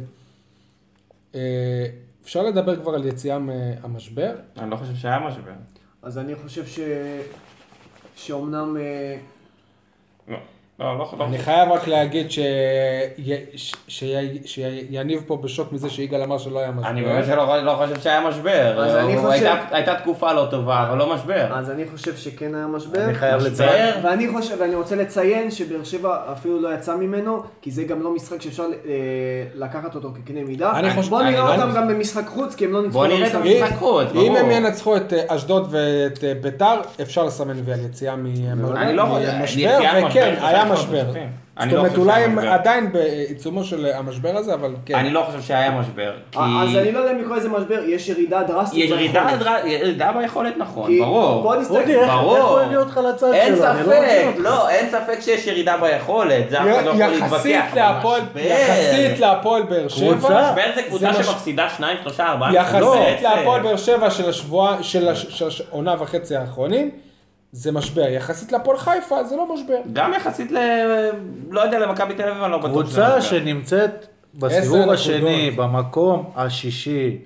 אפשר 2.24 2.44
לדבר 2.44 2.76
כבר 2.82 2.96
על 2.96 3.06
יציאה 3.06 3.40
מהמשבר? 3.40 4.36
אני 4.58 4.72
לא 4.72 4.76
חושב 4.76 4.96
שהיה 4.96 5.20
משבר. 5.20 5.52
אז 6.02 6.18
אני 6.18 6.36
חושב 6.36 6.66
ש... 6.66 6.80
שאומנם... 8.16 8.78
לא, 10.28 10.38
לא, 10.80 10.98
לא, 10.98 11.08
לא. 11.20 11.26
אני 11.26 11.38
חייב 11.38 11.72
רק 11.72 11.88
להגיד. 11.88 12.28
שיניב 14.36 15.22
פה 15.28 15.38
בשוק 15.38 15.72
מזה 15.74 15.90
שיגאל 15.90 16.22
אמר 16.24 16.38
שלא 16.38 16.60
היה 16.60 16.72
משבר. 16.72 16.90
אני 16.90 17.02
באמת 17.04 17.28
לא, 17.28 17.58
לא 17.64 17.72
חושב 17.76 18.02
שהיה 18.02 18.22
משבר. 18.30 18.84
אז 18.86 18.96
אני 18.96 19.16
הוא- 19.16 19.32
חושב- 19.32 19.56
הייתה, 19.72 19.96
תקופה 19.96 20.34
לא 20.34 20.48
טובה, 20.52 20.84
אבל 20.90 20.98
לא 20.98 21.14
משבר. 21.14 21.48
אז 21.54 21.70
אני 21.72 21.84
חושב 21.92 22.16
שכן 22.18 22.56
היה 22.56 22.68
משבר. 22.68 23.04
אני 23.06 23.14
חייב? 23.16 23.42
לציין. 23.42 23.94
ואני 24.04 24.28
חושב, 24.28 24.56
ואני 24.60 24.76
רוצה 24.76 24.96
לציין 24.96 25.52
שבאר 25.52 25.84
שבע 25.84 26.18
אפילו 26.32 26.62
לא 26.62 26.74
יצא 26.74 26.96
ממנו, 26.96 27.44
כי 27.62 27.72
זה 27.72 27.84
גם 27.84 28.02
לא 28.02 28.16
משחק 28.16 28.42
שאפשר 28.42 28.64
אה, 28.64 28.92
לקחת 29.56 29.96
אותו 29.96 30.10
כקנה 30.16 30.40
מידה. 30.44 30.72
אני 30.80 30.90
חושב- 30.90 31.10
בוא 31.10 31.22
נראה 31.24 31.56
אותם 31.56 31.72
גם 31.76 31.88
במשחק 31.88 32.28
חוץ, 32.28 32.56
כי 32.56 32.66
הם 32.66 32.72
לא 32.74 32.82
ניצחו 32.82 32.98
בוא 33.00 33.08
נראה 33.08 33.28
את 33.28 33.36
במשחק 33.36 33.76
חוץ, 33.78 34.06
אם. 34.16 34.36
הם 34.36 34.52
ינצחו 34.52 34.98
את 34.98 35.14
אה, 35.14 35.36
אשדוד 35.36 35.68
ואת 35.72 36.24
אה, 36.24 36.34
ביתר, 36.42 36.82
אפשר 37.02 37.24
לסמן 37.24 37.58
וי 37.66 37.74
על 37.74 37.80
יציאה 37.86 38.16
מ- 38.16 38.26
אני 38.76 38.94
לא 38.96 39.04
חושב, 39.06 39.32
ממשבר, 39.42 39.80
וכן, 40.10 40.36
היה 40.42 40.69
שלושה 40.76 40.88
משבר. 40.92 41.04
ניצחים. 41.04 41.28
אני 41.60 41.70
זאת 41.70 41.74
לא 41.74 41.80
אומרת, 41.80 41.92
חושב 41.92 42.02
אולי 42.02 42.24
הם. 42.24 42.40
עדיין 42.40 42.92
בעיצומו 42.92 43.64
של 43.64 43.86
המשבר 43.94 44.38
הזה, 44.38 44.54
אבל 44.54 44.72
כן. 44.86 44.96
אני 44.96 45.10
לא 45.10 45.24
חושב 45.28 45.42
שהיה 45.42 45.72
משבר. 45.72 46.12
כי... 46.32 46.40
אז 46.40 46.76
אני 46.78 46.92
לא 46.92 47.00
יודע 47.00 47.12
אם 47.12 47.20
לקרוא 47.20 47.36
לזה 47.38 47.50
משבר, 47.50 47.80
יש 47.88 48.10
ירידה 48.10 48.44
דרסטית. 48.44 48.84
יש 48.86 48.90
ירידה, 49.66 50.12
ביכולת. 50.12 50.54
נכון, 50.58 51.00
ברור. 51.00 51.42
בוא 51.42 51.56
נסתכל. 51.56 51.76
אודי, 51.78 51.96
איך 51.96 52.12
ברור. 52.12 52.38
איך 52.38 52.46
הוא 52.46 52.60
הביא 52.60 52.78
אותך 52.78 53.00
לצד 53.10 53.34
אין 53.34 53.54
לא 53.54 53.58
ספק. 53.60 54.26
לא, 54.38 54.70
אין 54.70 54.90
ספק 54.92 55.20
שיש 55.22 55.48
ירידה 55.48 55.78
ביכולת, 55.78 56.50
זה 56.50 56.58
אף 56.62 56.68
אחד 56.76 56.86
לא 56.86 56.90
יכול 56.92 57.08
להתווכח. 57.08 57.46
יחסית 58.36 59.20
להפועל, 59.20 59.62
באר 59.70 59.88
שבע, 59.88 60.14
קבוצה. 60.14 60.52
משבר 60.52 60.72
זה 60.76 60.82
קבוצה 60.84 61.14
שמפסידה 61.24 61.70
שניים, 61.78 61.98
שלושה, 62.04 62.28
ארבעה. 62.28 62.54
יחסית. 62.56 63.22
להפועל 63.22 63.62
באר 63.62 63.78
שבע 63.78 64.10
של 64.12 64.30
השבוע, 64.30 64.78
של 64.82 65.08
הש- 65.10 65.26
של 65.44 65.64
העונה 65.72 65.96
וחצי 66.00 66.36
האחרונים, 66.36 66.92
זה 67.52 67.72
משבר. 67.72 68.02
יחסית 68.10 68.52
להפועל 68.52 68.78
חיפה 68.78 69.24
זה 69.24 69.36
לא 69.36 69.54
משבר. 69.54 69.76
גם 69.94 70.14
יחסית 70.18 70.52
ל... 70.52 70.58
לא 71.50 71.62
יודע, 71.62 71.80
למכבי 71.80 72.14
תל 72.14 72.30
אביב 72.30 72.44
אני 72.44 72.52
לא 72.52 72.58
בטוח. 72.58 72.72
קבוצה. 72.72 73.22
שנמצאת 73.22 74.08
בסיבוב 74.36 74.78
נקודות. 74.78 74.94
השני, 74.94 75.52
במקום 75.52 76.30
השישי, 76.36 77.18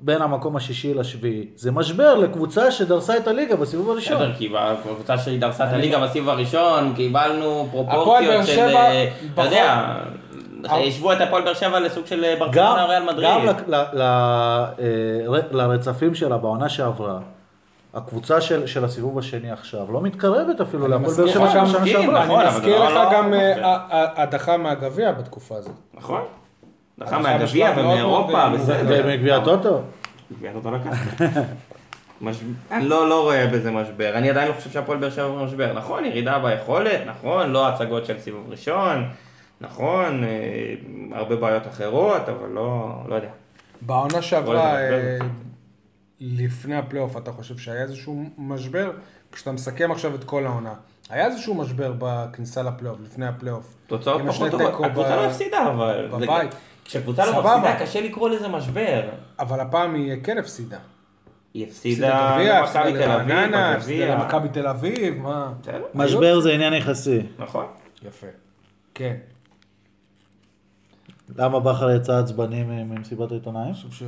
בין 0.00 0.22
המקום 0.22 0.56
השישי 0.56 0.94
לשביעי, 0.94 1.46
זה 1.56 1.72
משבר 1.72 2.14
לקבוצה 2.14 2.70
שדרסה 2.70 3.16
את 3.16 3.28
הליגה 3.28 3.56
בסיבוב 3.56 3.90
הראשון. 3.90 4.16
בסדר, 4.16 4.34
כי 4.34 4.48
בקבוצה 4.48 5.18
שהיא 5.18 5.40
דרסה 5.40 5.64
את 5.68 5.72
הליגה 5.72 5.98
בסיבוב 6.00 6.28
הראשון, 6.28 6.92
קיבלנו 6.96 7.66
הפועל 7.68 7.84
באר 7.86 7.94
פרופורציות 7.94 8.46
של... 8.46 8.52
שבע, 8.52 8.80
אה, 8.80 9.08
אתה 9.34 9.42
יודע, 9.44 9.94
השוו 10.64 11.12
את 11.12 11.20
הפועל 11.20 11.42
באר 11.44 11.54
שבע 11.54 11.80
לסוג 11.80 12.06
של 12.06 12.34
ברצלונה 12.38 12.84
ריאל 12.84 13.02
מדריד. 13.02 13.28
גם 13.30 13.46
ל- 13.46 13.74
ל- 13.74 13.84
ל- 13.92 14.02
אה, 15.32 15.40
לרצפים 15.50 16.14
שלה 16.14 16.36
בעונה 16.36 16.68
שעברה, 16.68 17.18
הקבוצה 17.96 18.40
של, 18.40 18.66
של 18.66 18.84
הסיבוב 18.84 19.18
השני 19.18 19.50
עכשיו 19.50 19.92
לא 19.92 20.00
מתקרבת 20.00 20.60
אפילו 20.60 20.88
להפועל 20.88 21.16
באר 21.16 21.26
שבע 21.26 21.32
של 21.50 21.58
השנה 21.58 21.62
מסכים, 21.62 21.86
שעברה. 22.02 22.24
נכון, 22.24 22.40
אני 22.40 22.48
מזכיר 22.48 22.84
לך 22.84 22.94
לא- 22.94 23.12
גם 23.12 23.32
לא 23.32 23.36
אה, 23.36 24.22
הדחה 24.22 24.56
מהגביע 24.56 25.12
בתקופה 25.12 25.56
הזאת. 25.56 25.72
נכון. 25.94 26.20
דחה 26.98 27.16
הדחה 27.16 27.30
מהגביע 27.32 27.72
ומאירופה. 27.76 28.44
ומגביע 28.88 29.36
הטוטו. 29.36 29.80
גביע 30.38 30.50
אותו 30.54 30.70
לקחת. 30.70 31.26
מש- 32.20 32.40
אני 32.70 32.88
לא, 32.88 33.08
לא 33.08 33.22
רואה 33.22 33.46
בזה 33.46 33.70
משבר, 33.70 34.12
אני 34.14 34.30
עדיין 34.30 34.48
לא 34.48 34.52
חושב 34.52 34.70
שהפועל 34.70 34.98
באר 34.98 35.10
שבע 35.10 35.28
במשבר. 35.28 35.72
נכון, 35.72 36.04
ירידה 36.04 36.38
ביכולת, 36.38 37.00
נכון, 37.06 37.50
לא 37.52 37.68
הצגות 37.68 38.06
של 38.06 38.18
סיבוב 38.18 38.44
ראשון, 38.50 39.04
נכון, 39.60 40.24
אה, 40.24 40.74
הרבה 41.18 41.36
בעיות 41.36 41.66
אחרות, 41.66 42.28
אבל 42.28 42.48
לא, 42.54 42.88
לא 43.08 43.14
יודע. 43.14 43.28
בעונה 43.80 44.22
שעברה, 44.22 44.76
אה. 44.80 45.18
לפני 46.20 46.76
הפלייאוף, 46.76 47.16
אתה 47.16 47.32
חושב 47.32 47.58
שהיה 47.58 47.82
איזשהו 47.82 48.24
משבר? 48.38 48.90
כשאתה 49.32 49.52
מסכם 49.52 49.90
עכשיו 49.90 50.14
את 50.14 50.24
כל 50.24 50.46
העונה, 50.46 50.74
היה 51.10 51.26
איזשהו 51.26 51.54
משבר 51.54 51.92
בכניסה 51.98 52.62
לפלייאוף, 52.62 52.98
לפני 53.04 53.26
הפלייאוף? 53.26 53.74
תוצאות 53.86 54.22
פחות 54.28 54.50
טובות, 54.50 54.74
הקבוצה 54.84 55.16
לא 55.16 55.26
הפסידה, 55.26 55.70
אבל... 55.70 56.08
בבית. 56.12 56.54
כשקבוצה 56.84 57.26
לא. 57.26 57.32
מפסידה, 57.32 57.76
קשה 57.80 58.00
לקרוא 58.00 58.28
לזה 58.28 58.48
משבר. 58.48 59.08
אבל 59.38 59.60
הפעם 59.60 59.94
היא 59.94 60.14
כן 60.24 60.38
הפסידה. 60.38 60.78
היא 61.54 61.66
הפסידה 61.66 62.38
למכבי 62.38 62.74
תל 62.74 62.78
אביב, 62.78 62.96
לרעננה, 62.96 63.72
הפסידה. 63.72 64.14
למכבי 64.14 64.48
תל 64.48 64.66
אביב, 64.66 65.18
מה? 65.18 65.52
משבר 65.94 66.40
זה 66.40 66.52
עניין 66.52 66.72
יחסי. 66.72 67.22
נכון. 67.38 67.66
יפה. 68.02 68.26
כן. 68.94 69.16
למה 71.36 71.60
בכר 71.60 71.90
יצא 71.90 72.18
עצבני 72.18 72.62
ממסיבת 72.62 73.30
העיתונאים? 73.30 73.66
אני 73.66 73.90
חושב 73.90 74.06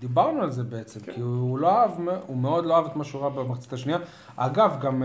שדיברנו 0.00 0.42
על 0.42 0.50
זה 0.50 0.62
בעצם, 0.62 1.00
כי 1.14 1.20
הוא 1.20 1.58
לא 1.58 1.80
אהב, 1.80 1.90
הוא 2.26 2.36
מאוד 2.36 2.66
לא 2.66 2.76
אהב 2.76 2.84
את 2.86 2.96
מה 2.96 3.04
שהוא 3.04 3.22
ראה 3.22 3.30
במחצית 3.30 3.72
השנייה. 3.72 3.98
אגב, 4.36 4.76
גם 4.80 5.02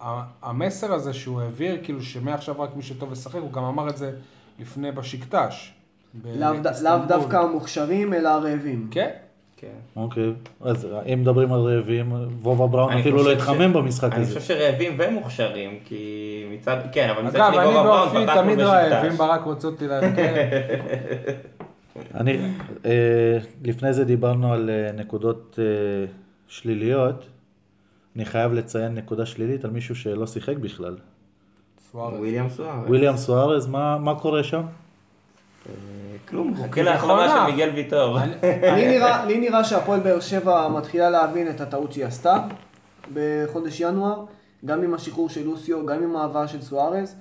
אה, 0.00 0.22
המסר 0.42 0.92
הזה 0.92 1.14
שהוא 1.14 1.40
העביר, 1.40 1.78
כאילו 1.82 2.02
שמעכשיו 2.02 2.60
רק 2.60 2.70
מי 2.76 2.82
שטוב 2.82 3.12
ישחק, 3.12 3.40
הוא 3.40 3.52
גם 3.52 3.64
אמר 3.64 3.88
את 3.88 3.96
זה 3.96 4.12
לפני 4.60 4.92
בשקטש. 4.92 5.72
לאו 6.24 6.48
לאו 6.82 6.98
דווקא 7.08 7.36
המוכשרים, 7.36 8.14
אלא 8.14 8.28
הרעבים. 8.28 8.88
כן. 8.90 9.10
כן. 9.56 9.68
אוקיי, 9.96 10.32
אז 10.60 10.86
אם 11.12 11.20
מדברים 11.20 11.52
על 11.52 11.60
רעבים, 11.60 12.12
וובה 12.42 12.66
בראון 12.66 12.92
אני 12.92 13.00
אפילו 13.00 13.24
לא 13.24 13.32
התחמם 13.32 13.72
ש- 13.72 13.76
במשחק 13.76 14.12
אני 14.12 14.22
הזה. 14.22 14.40
חושב 14.40 14.54
שרעבים 14.54 14.96
ומוכשרים, 14.98 15.78
כי 15.84 16.04
מצד, 16.52 16.76
כן, 16.92 17.08
אבל 17.10 17.22
מצד 17.22 17.36
אגב, 17.36 17.52
שני 17.52 17.58
אני 17.62 17.66
גובה 17.66 17.82
בראון 17.82 18.08
באופי 18.08 18.22
פתחנו 18.26 18.42
תמיד 18.42 18.60
רעב. 18.60 19.04
אם 19.04 19.16
ברק 19.16 19.44
רוצה 19.44 19.68
אותי 19.68 19.86
להרכב. 19.86 20.22
אני, 22.14 22.38
אה, 22.84 23.38
לפני 23.64 23.92
זה 23.92 24.04
דיברנו 24.04 24.52
על 24.52 24.70
אה, 24.70 24.92
נקודות 24.92 25.58
אה, 25.62 25.64
שליליות. 26.48 27.26
אני 28.16 28.24
חייב 28.24 28.52
לציין 28.52 28.94
נקודה 28.94 29.26
שלילית 29.26 29.64
על 29.64 29.70
מישהו 29.70 29.94
שלא 29.96 30.26
שיחק 30.26 30.56
בכלל. 30.56 30.96
סוארז. 31.92 32.18
וויליאם 32.18 32.48
סוארץ. 32.48 32.86
וויליאם 32.88 33.16
סוארז, 33.16 33.66
מה, 33.66 33.98
מה 33.98 34.14
קורה 34.20 34.42
שם? 34.44 34.62
כלום, 36.28 36.50
מחכה 36.50 36.62
כביכול 36.68 36.82
להחלמה. 36.84 37.28
של 37.28 37.52
מיגל 37.52 37.70
ויטור. 37.74 38.18
לי 39.26 39.38
נראה- 39.38 39.64
שהפועל 39.64 40.00
באר 40.00 40.20
שבע 40.20 40.68
מתחילה 40.68 41.10
להבין 41.10 41.50
את 41.50 41.60
הטעות 41.60 41.92
שהיא 41.92 42.04
עשתה 42.04 42.36
בחודש 43.14 43.80
ינואר, 43.80 44.24
גם 44.64 44.82
עם 44.82 44.94
השחרור 44.94 45.28
של 45.28 45.44
לוסיו, 45.44 45.86
גם 45.86 46.02
עם 46.02 46.16
ההבאה 46.16 46.48
של 46.48 46.62
סוארז, 46.62 47.16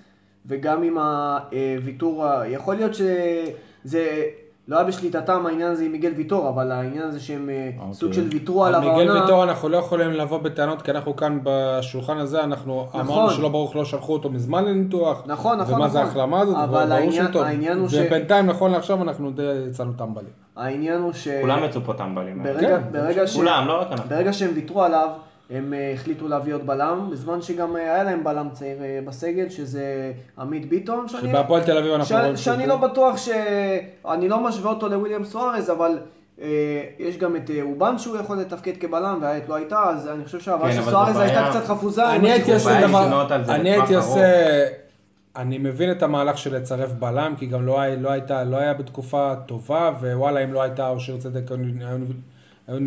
וגם 0.46 0.84
עם 0.84 0.98
הוויתור, 0.98 2.26
יכול 2.48 2.76
להיות 2.76 2.92
שזה 2.96 4.24
לא 4.68 4.76
היה 4.76 4.86
בשליטתם 4.86 5.46
העניין 5.46 5.72
הזה 5.72 5.84
עם 5.84 5.92
מיגל 5.92 6.12
ויטור, 6.16 6.50
אבל 6.50 6.72
העניין 6.72 7.04
הזה 7.04 7.20
שהם 7.20 7.50
אה, 7.50 7.70
אוקיי. 7.80 7.94
סוג 7.94 8.14
של 8.14 8.28
ויתרו 8.32 8.66
על 8.66 8.76
עליו 8.76 8.90
מיגל 8.92 9.08
העונה. 9.10 9.22
ויטור 9.24 9.44
אנחנו 9.44 9.70
לא 9.70 9.78
יכולים 9.78 10.12
לבוא 10.12 10.38
בטענות, 10.38 10.82
כי 10.82 10.92
אנחנו 10.92 11.16
כאן 11.16 11.40
בשולחן 11.44 12.18
הזה, 12.18 12.44
אנחנו 12.44 12.88
אמרנו 13.00 13.30
שלא 13.30 13.50
ברוך 13.50 13.76
לא 13.76 13.86
שלחו 13.86 14.14
אותו 14.14 14.30
מזמן 14.30 14.66
לניתוח. 14.66 15.24
נכון, 15.26 15.58
נכון, 15.60 15.76
ומה 15.76 15.90
זה 15.90 16.00
נכון. 16.00 16.08
ההחלמה 16.08 16.40
הזאת, 16.42 16.56
אבל 16.58 16.92
העניין- 16.92 17.32
טוב. 17.32 17.44
העניין 17.44 17.78
הוא 17.80 17.90
ש- 17.90 17.94
ובינתיים, 17.94 18.46
נכון 18.46 18.72
לעכשיו, 18.72 19.02
אנחנו 19.02 19.32
די 19.32 19.44
יצאנו 19.70 19.94
טמבלים. 19.94 20.30
העניין 20.56 21.02
הוא 21.02 21.14
ש... 21.14 21.28
כולם 21.42 21.64
יצאו 21.64 21.82
פה 21.82 21.94
טמבלים. 21.94 22.44
ברגע, 22.44 22.60
כן, 22.68 22.82
ברגע, 22.92 23.28
ש... 23.28 23.36
כולם, 23.36 23.68
לא 23.68 23.82
רק 23.82 23.88
אנחנו. 23.92 24.10
ברגע 24.10 24.34
שהם 24.34 24.52
ויתרו 24.56 24.84
עליו, 24.84 25.10
הם 25.50 25.74
אה, 25.74 25.92
החליטו 25.94 26.28
להביא 26.28 26.54
עוד 26.54 26.68
בלם, 26.68 27.10
בזמן 27.12 27.42
שגם 27.42 27.76
אה, 27.76 27.82
היה 27.82 28.04
להם 28.04 28.24
בלם 28.24 28.50
צעיר 28.54 28.84
אה, 28.84 29.00
בסגל, 29.06 29.50
שזה 29.50 30.12
עמית 30.40 30.70
ביטון, 30.70 31.08
שאני, 31.08 31.30
שבהפועל 31.30 31.64
תל 31.64 31.78
אביב 31.78 31.94
אנחנו. 31.94 32.16
רואים 32.18 32.38
שאני 32.38 32.68
לא. 32.68 32.78
בטוח 32.78 33.18
ש... 33.18 33.30
אני 34.12 34.30
לא 34.30 34.40
משווה 34.40 34.70
אותו 34.72 34.90
לוויליאם 34.90 35.24
סוארז, 35.24 35.70
אבל 35.70 36.00
אה, 36.42 36.48
יש 37.00 37.18
גם 37.18 37.36
את 37.36 37.52
אובן 37.62 37.98
שהוא 37.98 38.18
יכול 38.18 38.38
לתפקד 38.38 38.78
כבלם, 38.78 39.20
והעת 39.22 39.50
לא 39.50 39.56
הייתה, 39.56 39.84
אז 39.84 40.08
אני 40.08 40.26
חושב 40.26 40.40
שההבאה 40.40 40.70
כן, 40.70 40.76
של 40.76 40.92
סוארז 40.92 41.18
הייתה. 41.18 41.48
קצת 41.50 41.66
חפוזה. 41.66 42.16
אני 42.16 42.32
הייתי. 42.32 42.54
עושה 42.54 42.88
דבר, 42.88 43.28
אני 43.50 43.70
הייתי. 43.72 43.96
עושה, 43.96 44.66
אני 45.36 45.58
מבין 45.58 45.92
את 45.92 46.04
המהלך 46.04 46.38
של 46.38 46.56
לצרף 46.56 46.92
בלם, 46.92 47.34
כי 47.38 47.46
גם 47.46 47.66
לא, 47.66 47.86
לא 48.00 48.12
הייתה, 48.12 48.44
לא 48.44 48.58
היה 48.58 48.74
בתקופה 48.74 49.34
טובה, 49.46 49.92
ווואלה, 50.02 50.44
אם 50.44 50.54
לא 50.54 50.62
הייתה 50.62 50.90
אושר 50.90 51.18
צדק, 51.18 51.52
היו, 51.52 51.60
היו, 51.80 51.98
היו 52.68 52.80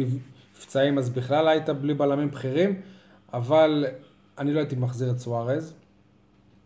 נפצעים, 0.58 0.98
אז 0.98 1.10
בכלל 1.10 1.48
היית 1.48 1.70
בלי 1.70 1.94
בלמים 1.94 2.30
בכירים, 2.30 2.80
אבל 3.32 3.86
אני 4.38 4.52
לא 4.52 4.58
הייתי 4.58 4.76
מחזיר 4.76 5.10
את 5.10 5.18
סוארז, 5.18 5.74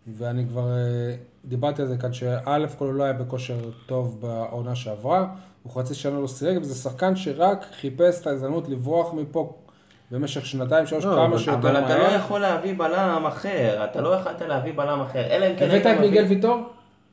ואני 0.06 0.46
כבר 0.48 0.68
אה, 0.68 1.14
דיברתי 1.44 1.82
על 1.82 1.88
זה 1.88 1.96
כאן, 1.96 2.12
שא' 2.12 2.66
כל 2.78 2.84
הוא 2.84 2.94
לא 2.94 3.04
היה 3.04 3.12
בכושר 3.12 3.56
טוב 3.86 4.20
בעונה 4.20 4.74
שעברה, 4.74 5.26
הוא 5.62 5.72
חצי 5.72 5.94
שנה 5.94 6.20
לא 6.20 6.26
סירק, 6.26 6.56
וזה 6.60 6.74
שחקן 6.74 7.16
שרק 7.16 7.66
חיפש 7.80 8.20
את 8.20 8.26
ההזדמנות 8.26 8.68
לברוח 8.68 9.14
מפה 9.14 9.54
במשך 10.10 10.46
שנתיים, 10.46 10.86
שלוש, 10.86 11.04
לא, 11.04 11.14
כמה 11.14 11.38
שיותר 11.38 11.58
אבל 11.58 11.84
אתה 11.84 11.98
לא 11.98 12.04
מהר. 12.04 12.14
יכול 12.14 12.40
להביא 12.40 12.74
בלם 12.78 13.24
אחר, 13.28 13.84
אתה 13.84 14.00
לא 14.00 14.14
יכולת 14.14 14.42
להביא 14.42 14.72
בלם 14.76 15.00
אחר, 15.00 15.20
אלא 15.20 15.46
אם 15.46 15.56
כן 15.56 15.70
הבאת 15.70 15.86
את 15.86 16.00
מיגל 16.00 16.24
ויטור? 16.24 16.60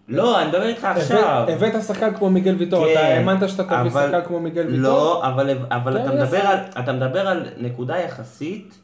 לא, 0.09 0.39
אני 0.41 0.47
מדבר 0.49 0.63
איתך 0.67 0.83
עכשיו. 0.85 1.45
הבאת- 1.47 1.81
שחקן 1.87 2.13
כמו 2.13 2.29
מיגל 2.29 2.55
ויטור, 2.57 2.85
כן, 2.85 2.91
אתה 2.91 2.99
האמנת 3.07 3.49
שאתה 3.49 3.63
תביא 3.63 3.91
שחקן 3.91 4.19
כמו 4.27 4.39
מיגל 4.39 4.61
ויטור? 4.67 4.81
לא, 4.81 5.27
אבל, 5.27 5.49
אבל 5.71 5.93
כן, 5.97 6.03
אתה. 6.05 6.11
מדבר 6.11 6.37
על, 6.39 6.57
אתה 6.79 6.93
מדבר 6.93 7.27
על 7.27 7.45
נקודה 7.57 7.97
יחסית 7.97 8.77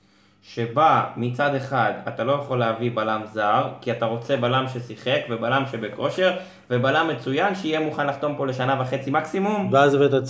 שבה 0.44 1.04
מצד 1.18 1.56
אחד 1.56 1.92
אתה 2.08 2.24
לא 2.24 2.32
יכול 2.32 2.60
להביא 2.60 2.92
בלם 2.94 3.22
זר, 3.34 3.68
כי 3.82 3.92
אתה 3.92 4.06
רוצה 4.06 4.38
בלם 4.38 4.66
ששיחק 4.74 5.20
ובלם 5.30 5.64
שבכושר, 5.72 6.32
ובלם 6.72 7.08
מצוין 7.08 7.56
שיהיה 7.56 7.80
מוכן 7.80 8.08
לחתום 8.08 8.36
פה 8.38 8.46
לשנה 8.48 8.82
וחצי 8.82 9.12
מקסימום. 9.12 9.70
ואז 9.72 9.94
הבאת 9.94 10.14
את 10.14 10.26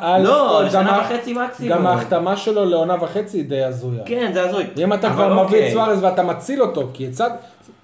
על 0.00 0.22
לא, 0.22 0.62
לשנה 0.64 1.00
וחצי 1.00 1.32
מקסימום. 1.32 1.78
גם 1.78 1.86
ההחתמה 1.86 2.36
שלו 2.36 2.64
לעונה 2.64 2.94
וחצי 3.00 3.36
היא 3.38 3.48
די 3.48 3.64
הזויה. 3.64 4.02
כן, 4.06 4.30
זה 4.34 4.48
הזוי. 4.48 4.66
אם 4.78 4.92
אתה 4.92 5.10
כבר 5.10 5.28
מביא 5.32 5.42
אוקיי. 5.44 5.68
את 5.68 5.72
סוארז 5.72 6.04
ואתה 6.04 6.22
מציל 6.22 6.62
אותו, 6.62 6.88
כי 6.92 7.10
צד... 7.10 7.30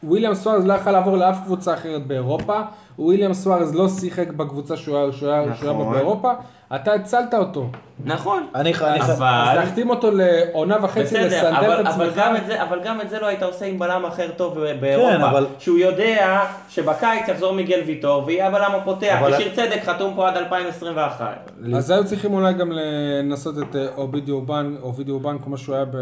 וויליאם 0.05 0.34
סוארז 0.34 0.66
לא 0.66 0.72
יכול 0.72 0.92
לעבור 0.92 1.16
לאף 1.16 1.36
קבוצה 1.44 1.74
אחרת 1.74 2.07
באירופה, 2.07 2.61
וויליאם 3.01 3.34
סוארז 3.34 3.74
לא 3.74 3.88
שיחק 3.88 4.28
בקבוצה 4.32 4.76
שהוא 4.76 4.96
היה- 4.98 5.12
שהוא 5.12 5.30
היה 5.30 5.42
שהוא 5.57 5.70
היה 5.70 5.78
נכון. 5.80 5.92
באירופה, 5.94 6.32
אתה 6.74 6.92
הצלת 6.92 7.34
אותו. 7.34 7.66
נכון. 8.05 8.46
אני 8.55 8.74
ח- 8.74 8.82
אני 8.82 9.01
ח- 9.01 9.11
אבל... 9.11 9.26
אז 9.51 9.57
להחתים 9.57 9.90
אותו 9.90 10.11
לעונה 10.14 10.76
וחצי, 10.82 11.01
בסדר, 11.03 11.26
לסנדל 11.26 11.46
אבל, 11.57 11.80
את 11.80 11.86
אבל, 11.86 12.09
עצמך. 12.09 12.16
גם 12.16 12.36
את 12.36 12.46
זה, 12.46 12.62
אבל 12.62 12.80
גם 12.84 13.01
את 13.01 13.11
זה 13.11 13.20
לא 13.20 13.26
היית 13.26 13.42
עושה 13.42 13.66
עם 13.66 13.78
בלם 13.78 14.05
אחר 14.05 14.26
טוב 14.36 14.59
באירופה. 14.80 15.12
כן, 15.16 15.20
אבל- 15.22 15.46
שהוא 15.59 15.78
יודע 15.78 16.40
שבקיץ 16.68 17.28
יחזור 17.28 17.53
מיגל 17.53 17.80
ויטור 17.86 18.22
ויהיה 18.26 18.46
הבלם 18.46 18.70
הפותח. 18.74 19.16
אבל- 19.20 19.32
ושיר 19.34 19.48
צדק 19.55 19.80
חתום 19.84 20.12
פה 20.16 20.28
עד 20.28 20.36
2021. 20.36 21.51
אז 21.76 21.90
היו 21.90 22.05
צריכים 22.05 22.34
אולי 22.34 22.53
גם 22.55 22.72
לנסות 22.72 23.55
את 23.59 23.76
אה, 23.76 23.86
אובידי 23.96 24.30
אובן, 24.32 24.74
אובידי 24.82 25.11
אובן 25.11 25.36
כמו 25.44 25.59
שהוא 25.59 25.74
היה 25.74 25.84
ב... 25.84 25.96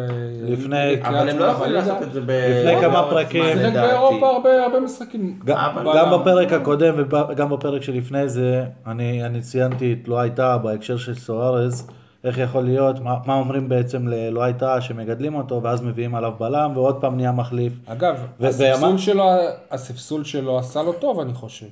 לפני- 0.48 0.94
אבל 1.02 1.28
הם 1.28 1.38
לא 1.38 1.44
יכולים. 1.44 1.72
לעשות 1.72 2.02
את 2.02 2.12
זה 2.12 2.20
ב... 2.20 2.30
לפני 2.30 2.80
כמה 2.80 2.94
לאורך 2.94 3.10
פרקים. 3.12 3.44
שיחק 3.44 3.56
לדעתי. 3.58 3.88
באירופה 3.88 4.28
הרבה 4.62 4.80
משחקים. 4.80 5.38
אבל- 5.54 5.98
גם 5.98 6.20
בפרק 6.20 6.52
הקודם 6.52 6.87
וגם 6.96 7.50
בפרק 7.50 7.82
שלפני 7.82 8.28
זה, 8.28 8.64
אני, 8.86 9.26
אני 9.26 9.40
ציינתי 9.40 9.96
את 10.02 10.08
לא 10.08 10.18
הייתה 10.18 10.58
בהקשר 10.58 10.96
של 10.96 11.14
סוארז, 11.14 11.90
איך 12.24 12.38
יכול 12.38 12.62
להיות, 12.64 13.00
מה, 13.00 13.16
מה 13.26 13.34
אומרים 13.34 13.68
בעצם 13.68 14.08
ללא 14.08 14.42
הייתה 14.42 14.80
שמגדלים 14.80 15.34
אותו, 15.34 15.62
ואז 15.62 15.82
מביאים 15.82 16.14
עליו 16.14 16.32
בלם, 16.40 16.72
ועוד 16.74 17.00
פעם 17.00 17.16
נהיה 17.16 17.32
מחליף. 17.32 17.72
אגב, 17.86 18.16
הספסול 18.40 18.88
ומה- 18.88 18.98
שלו, 18.98 19.24
הספסול 19.70 20.24
שלו 20.24 20.58
עשה 20.58 20.82
לו 20.82 20.92
טוב 20.92 21.20
אני 21.20 21.34
חושב. 21.34 21.66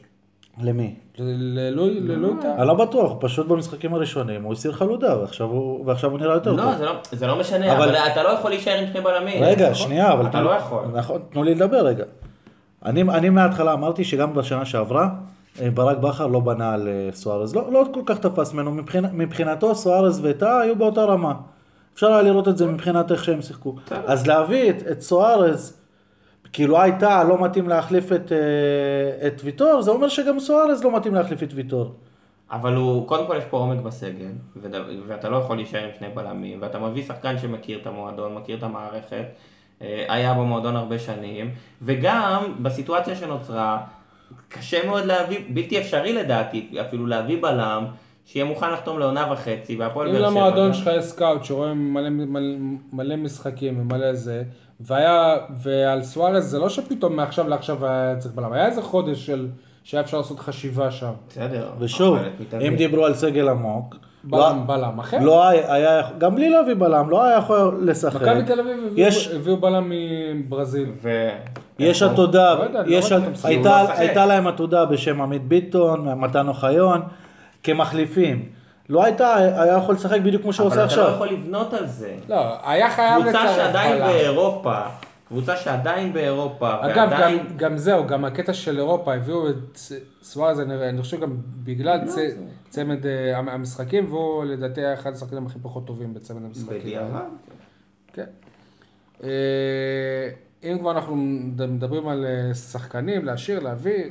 למי? 0.63 0.95
ל- 1.19 1.59
ללואי 1.61 2.01
ללואי 2.01 2.33
טאה. 2.43 2.55
אני 2.59 2.67
לא 2.67 2.75
בטוח, 2.75 3.13
פשוט 3.21 3.47
במשחקים 3.47 3.95
הראשונים 3.95 4.43
הוא 4.43 4.53
הסיר 4.53 4.73
חלודה, 4.73 5.19
ועכשיו 5.21 5.47
הוא, 5.47 5.87
ועכשיו 5.87 6.11
הוא 6.11 6.19
נראה 6.19 6.35
יותר 6.35 6.51
טוב. 6.57 6.61
לא, 6.67 6.77
זה 6.77 6.85
לא, 6.85 6.93
זה 7.13 7.27
לא 7.27 7.39
משנה, 7.41 7.73
אבל- 7.77 7.89
אבל 7.97 8.13
אתה 8.13 8.23
לא 8.23 8.29
יכול 8.29 8.51
להישאר 8.51 8.79
עם 8.79 8.87
שני 8.93 9.01
בלמים. 9.01 9.43
רגע, 9.45 9.71
נכון? 9.71 9.75
שנייה, 9.87 10.13
אבל... 10.13 10.23
אתה 10.27 10.31
תנו- 10.39 10.45
לא 10.45 10.51
יכול. 10.51 10.85
נכון, 10.95 11.21
תנו 11.31 11.43
לי 11.43 11.55
לדבר 11.55 11.87
רגע. 11.87 12.05
אני, 12.87 13.03
אני 13.03 13.31
מההתחלה 13.31 13.73
אמרתי 13.73 14.05
שגם 14.05 14.35
בשנה 14.35 14.65
שעברה, 14.65 15.09
אה, 15.61 15.71
ברק 15.71 15.99
בכר 15.99 16.27
לא 16.27 16.41
בנה 16.41 16.75
על 16.75 16.89
אה, 16.89 17.09
סוארז. 17.13 17.57
לא, 17.57 17.73
לא 17.73 17.87
כל 17.95 18.01
כך 18.07 18.19
תפס 18.19 18.53
ממנו, 18.53 18.71
מבחינ, 18.71 19.05
מבחינתו 19.13 19.75
סוארז 19.75 20.21
וטאה 20.25 20.61
היו 20.61 20.77
באותה 20.77 21.05
רמה. 21.05 21.35
אפשר 21.95 22.13
היה 22.13 22.23
לראות 22.23 22.49
את 22.49 22.57
זה 22.57 22.67
מבחינת 22.67 23.13
איך 23.13 23.25
שהם 23.25 23.43
שיחקו. 23.43 23.77
אז 23.91 24.27
להביא 24.27 24.71
את, 24.71 24.83
את 24.91 25.03
סוארז, 25.03 25.77
כאילו 26.53 26.81
הייתה 26.81 27.25
לא 27.25 27.45
מתאים 27.45 27.69
להחליף 27.69 28.13
את, 28.13 28.33
אה, 28.33 29.27
את 29.27 29.41
ויטור, 29.45 29.83
זה 29.83 29.91
אומר 29.91 30.09
שגם 30.09 30.41
סוארז 30.41 30.85
לא 30.85 30.97
מתאים 30.97 31.15
להחליף 31.15 31.43
את 31.43 31.53
ויטור. 31.55 31.95
אבל 32.51 32.75
הוא, 32.75 33.09
קודם 33.09 33.27
כל 33.27 33.37
יש 33.39 33.45
פה 33.45 33.57
עומק 33.57 33.81
בסגל, 33.81 34.33
ואתה 35.07 35.29
לא 35.29 35.37
יכול 35.37 35.57
להישאר 35.57 35.85
עם 35.85 35.91
שני 35.99 36.09
בלמים, 36.15 36.59
ואתה 36.63 36.79
מביא 36.79 37.03
שחקן 37.03 37.39
שמכיר 37.39 37.79
את 37.79 37.87
המועדון, 37.87 38.35
מכיר 38.35 38.57
את 38.59 38.63
המערכת, 38.63 39.25
היה 39.81 40.35
במועדון 40.35 40.77
הרבה 40.77 40.99
שנים, 40.99 41.51
וגם 41.83 42.55
בסיטואציה 42.63 43.17
שנוצרה, 43.17 43.79
קשה 44.49 44.87
מאוד 44.87 45.05
להביא, 45.05 45.39
בלתי 45.49 45.79
אפשרי 45.81 46.13
לדעתי, 46.13 46.69
אפילו 46.81 47.07
להביא 47.07 47.43
בלם, 47.43 47.85
שיהיה 48.27 48.45
מוכן 48.45 48.73
לחתום 48.73 48.99
לעונה 48.99 49.33
וחצי, 49.33 49.77
והפועל 49.77 50.09
אם 50.09 50.13
באר 50.13 50.21
שבע... 50.21 50.31
למועדון 50.31 50.67
גם- 50.69 50.75
שלך 50.75 50.91
יש 50.99 51.05
סקאוט 51.05 51.45
שרואה 51.45 51.75
מלא, 51.75 52.09
מלא, 52.11 52.57
מלא 52.93 53.17
משחקים 53.17 53.81
ומלא 53.81 54.13
זה, 54.15 54.43
והיה, 54.81 55.37
ועל 55.63 56.03
סוארז 56.03 56.45
זה 56.45 56.59
לא 56.59 56.69
שפתאום 56.69 57.17
מעכשיו 57.17 57.49
לעכשיו 57.49 57.87
היה 57.87 58.17
צריך 58.17 58.35
בלם, 58.35 58.53
היה 58.53 58.67
איזה 58.67 58.83
חודש 58.83 59.27
של, 59.27 59.49
שהיה 59.85 60.01
אפשר 60.03 60.17
לעשות 60.17 60.41
חשיבה 60.41 60.91
שם. 60.91 61.13
בסדר. 61.29 61.71
ושוב. 61.79 62.19
אם 62.69 62.77
דיברו 62.77 63.07
על 63.07 63.15
סגל 63.15 63.49
עמוק, 63.49 63.97
בלם, 64.27 64.41
לא- 64.41 64.75
בלם 64.77 64.99
אחר. 64.99 65.19
לא 65.21 65.49
היה, 65.49 65.75
היה, 65.75 66.03
גם 66.19 66.35
בלי 66.35 66.51
להביא 66.51 66.75
בלם, 66.79 67.11
לא 67.11 67.25
היה 67.25 67.37
יכול 67.39 67.79
לשחק. 67.83 68.23
מכבי 68.23 68.43
תל 68.43 68.61
אביב 68.61 68.73
הביאו, 68.87 69.07
יש- 69.09 69.29
הביאו 69.29 69.57
בלם 69.57 69.93
מברזיל. 70.35 70.89
ו... 71.03 71.29
יש. 71.79 72.03
עתודה, 72.03 72.55
לא 72.55 72.81
אני 72.81 72.95
יש, 72.95 73.13
לא 73.13 73.19
הייתה, 73.45 73.83
לא. 73.83 73.89
הייתה 73.97 74.27
להם 74.27 74.47
עתודה 74.47 74.85
בשם 74.85 75.21
עמית 75.23 75.49
ביטון, 75.49 76.09
מתן 76.21 76.49
אוחיון, 76.49 77.01
כמחליפים. 77.63 78.45
לא 78.89 79.05
הייתה, 79.05 79.35
היה 79.35 79.77
יכול 79.77 79.95
לשחק 79.95 80.21
בדיוק 80.21 80.43
כמו 80.43 80.53
שהוא 80.53 80.67
אבל 80.69 80.81
עושה 80.83 80.95
אתה 80.95 81.01
לא 81.01 81.07
עכשיו. 81.07 81.15
יכול 81.17 81.29
לבנות 81.37 81.75
על 81.75 81.87
זה. 81.87 82.13
לא, 82.29 82.37
היה 82.65 82.91
חייב 82.91 83.23
קבוצה 83.23 83.45
לצרף 83.45 83.57
שעדיין 83.57 83.97
בלם. 83.97 84.07
באירופה, 84.07 84.75
קבוצה 85.29 85.57
שעדיין 85.57 86.13
באירופה, 86.13 86.75
אגב, 86.87 86.97
גם, 86.97 87.09
ועדיין... 87.11 87.47
גם 87.57 87.79
זהו, 87.79 88.07
גם 88.07 88.25
הקטע 88.25 88.53
של 88.53 88.79
אירופה, 88.79 89.15
הביאו 89.15 89.51
את 89.51 89.79
סוארז, 90.23 90.61
אני, 90.61 90.89
אני 90.89 91.03
חושב 91.03 91.21
גם 91.21 91.37
בגלל 91.65 92.07
צ, 92.07 92.19
צמד 92.69 92.99
המ- 93.35 93.49
המשחקים, 93.49 94.05
והוא 94.13 94.45
לדעתי 94.45 94.81
היה 94.81 94.95
אחד 94.95 95.13
השחקנים 95.13 95.47
הכי 95.47 95.59
פחות 95.63 95.87
טובים 95.87 96.15
בצמד 96.15 96.45
המשחקים. 96.45 96.79
בדיעבד. 96.81 97.21
כן. 98.13 98.25
אה, 99.25 99.29
אם 100.65 100.79
כבר 100.79 100.91
אנחנו 100.91 101.17
מד- 101.17 101.67
מדברים 101.67 102.09
על 102.09 102.27
אה, 102.27 102.55
שחקנים, 102.55 103.25
להשאיר, 103.25 103.61
להביא, 103.61 104.05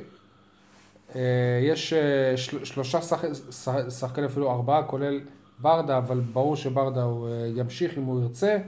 אה, 1.16 1.20
יש 1.62 1.92
אה, 1.92 2.36
של, 2.36 2.64
שלושה 2.64 3.00
שח, 3.02 3.22
שח- 3.50 3.88
שחקנים, 3.90 4.28
אפילו 4.28 4.50
ארבעה, 4.50 4.82
כולל 4.82 5.20
ברדה, 5.58 5.98
אבל 5.98 6.20
ברור 6.20 6.56
שברדה 6.56 7.02
הוא 7.02 7.28
אה, 7.28 7.32
ימשיך 7.56 7.98
אם 7.98 8.02
הוא 8.04 8.22
ירצה. 8.22 8.58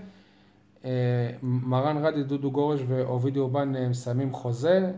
אה, 0.89 1.31
מרן 1.43 2.05
רדי, 2.05 2.23
דודו 2.23 2.51
גורש 2.51 2.81
ואובידי 2.87 3.39
אובן 3.39 3.77
אה, 3.77 3.89
מסיימים 3.89 4.33
חוזה. 4.33 4.93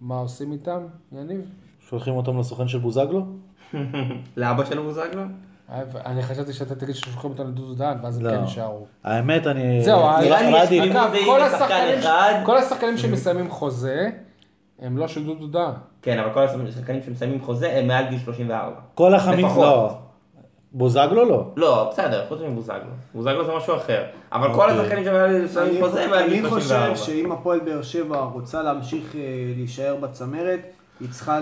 מה 0.00 0.18
עושים 0.18 0.52
איתם, 0.52 0.80
יניב? 1.12 1.40
שולחים 1.88 2.14
אותם 2.14 2.38
לסוכן 2.38 2.68
של 2.68 2.78
בוזגלו? 2.78 3.26
לאבא 4.36 4.64
של 4.64 4.78
בוזגלו? 4.78 5.22
אה, 5.72 5.82
אני 6.06 6.22
חשבתי 6.22 6.52
שאתה 6.52 6.74
תגיד 6.74 6.94
ששולחים 6.94 7.30
אותם 7.30 7.48
לדודו 7.48 7.74
דהן, 7.74 7.96
ואז 8.02 8.18
הם 8.18 8.24
לא. 8.26 8.30
כן 8.30 8.40
יישארו. 8.40 8.86
האמת, 9.04 9.46
אני... 9.46 9.82
זהו, 9.82 10.02
כל 11.26 11.42
השחקנים, 11.42 11.98
השחקנים 12.58 12.98
שמסיימים 12.98 13.50
חוזה, 13.50 14.10
הם 14.78 14.98
לא 14.98 15.08
של 15.08 15.24
דודו 15.24 15.46
דהן. 15.46 15.72
כן, 16.02 16.18
אבל 16.18 16.34
כל 16.34 16.44
השחקנים 16.44 17.02
שמסיימים 17.02 17.42
חוזה 17.42 17.78
הם 17.78 17.86
מעל 17.86 18.08
גיל 18.08 18.18
34. 18.18 18.74
כל 18.94 19.14
החמיץ... 19.14 19.44
לפחות. 19.44 19.64
לא. 19.64 20.07
בוזגלו 20.72 21.24
לא. 21.28 21.44
לא, 21.56 21.88
בסדר, 21.92 22.24
חוץ 22.28 22.38
מבוזגלו. 22.40 22.78
בוזגלו 23.14 23.44
זה 23.44 23.52
משהו 23.56 23.76
אחר. 23.76 24.04
אבל 24.32 24.54
כל 24.54 24.70
אוקיי. 24.70 24.80
השחקנים 24.80 25.06
אני- 25.08 25.80
חוזה 25.82 26.06
מעל 26.06 26.28
גיל 26.28 26.38
אני 26.46 26.50
34. 26.50 26.94
חושב 26.94 27.04
שאם 27.12 27.32
הפועל 27.32 27.58
באר 27.60 27.82
שבע 27.82 28.18
רוצה 28.18 28.62
להמשיך 28.62 29.14
אה, 29.16 29.20
להישאר 29.56 29.96
בצמרת, 30.00 30.60
היא 31.00 31.08
צריכה 31.10 31.38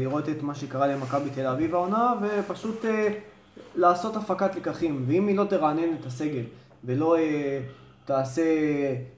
לראות 0.00 0.28
את 0.28 0.42
מה 0.42 0.54
שקרה 0.54 0.86
למכבי 0.86 1.30
תל 1.30 1.46
אביב 1.46 1.74
העונה, 1.74 2.12
ופשוט 2.22 2.84
אה, 2.84 3.08
לעשות 3.76 4.16
הפקת 4.16 4.56
לקחים. 4.56 5.04
ואם 5.08 5.26
היא 5.26 5.36
לא 5.36 5.44
תרענן 5.44 5.94
את 6.00 6.06
הסגל, 6.06 6.42
ולא 6.84 7.16
אה, 7.16 7.58
תעשה 8.04 8.42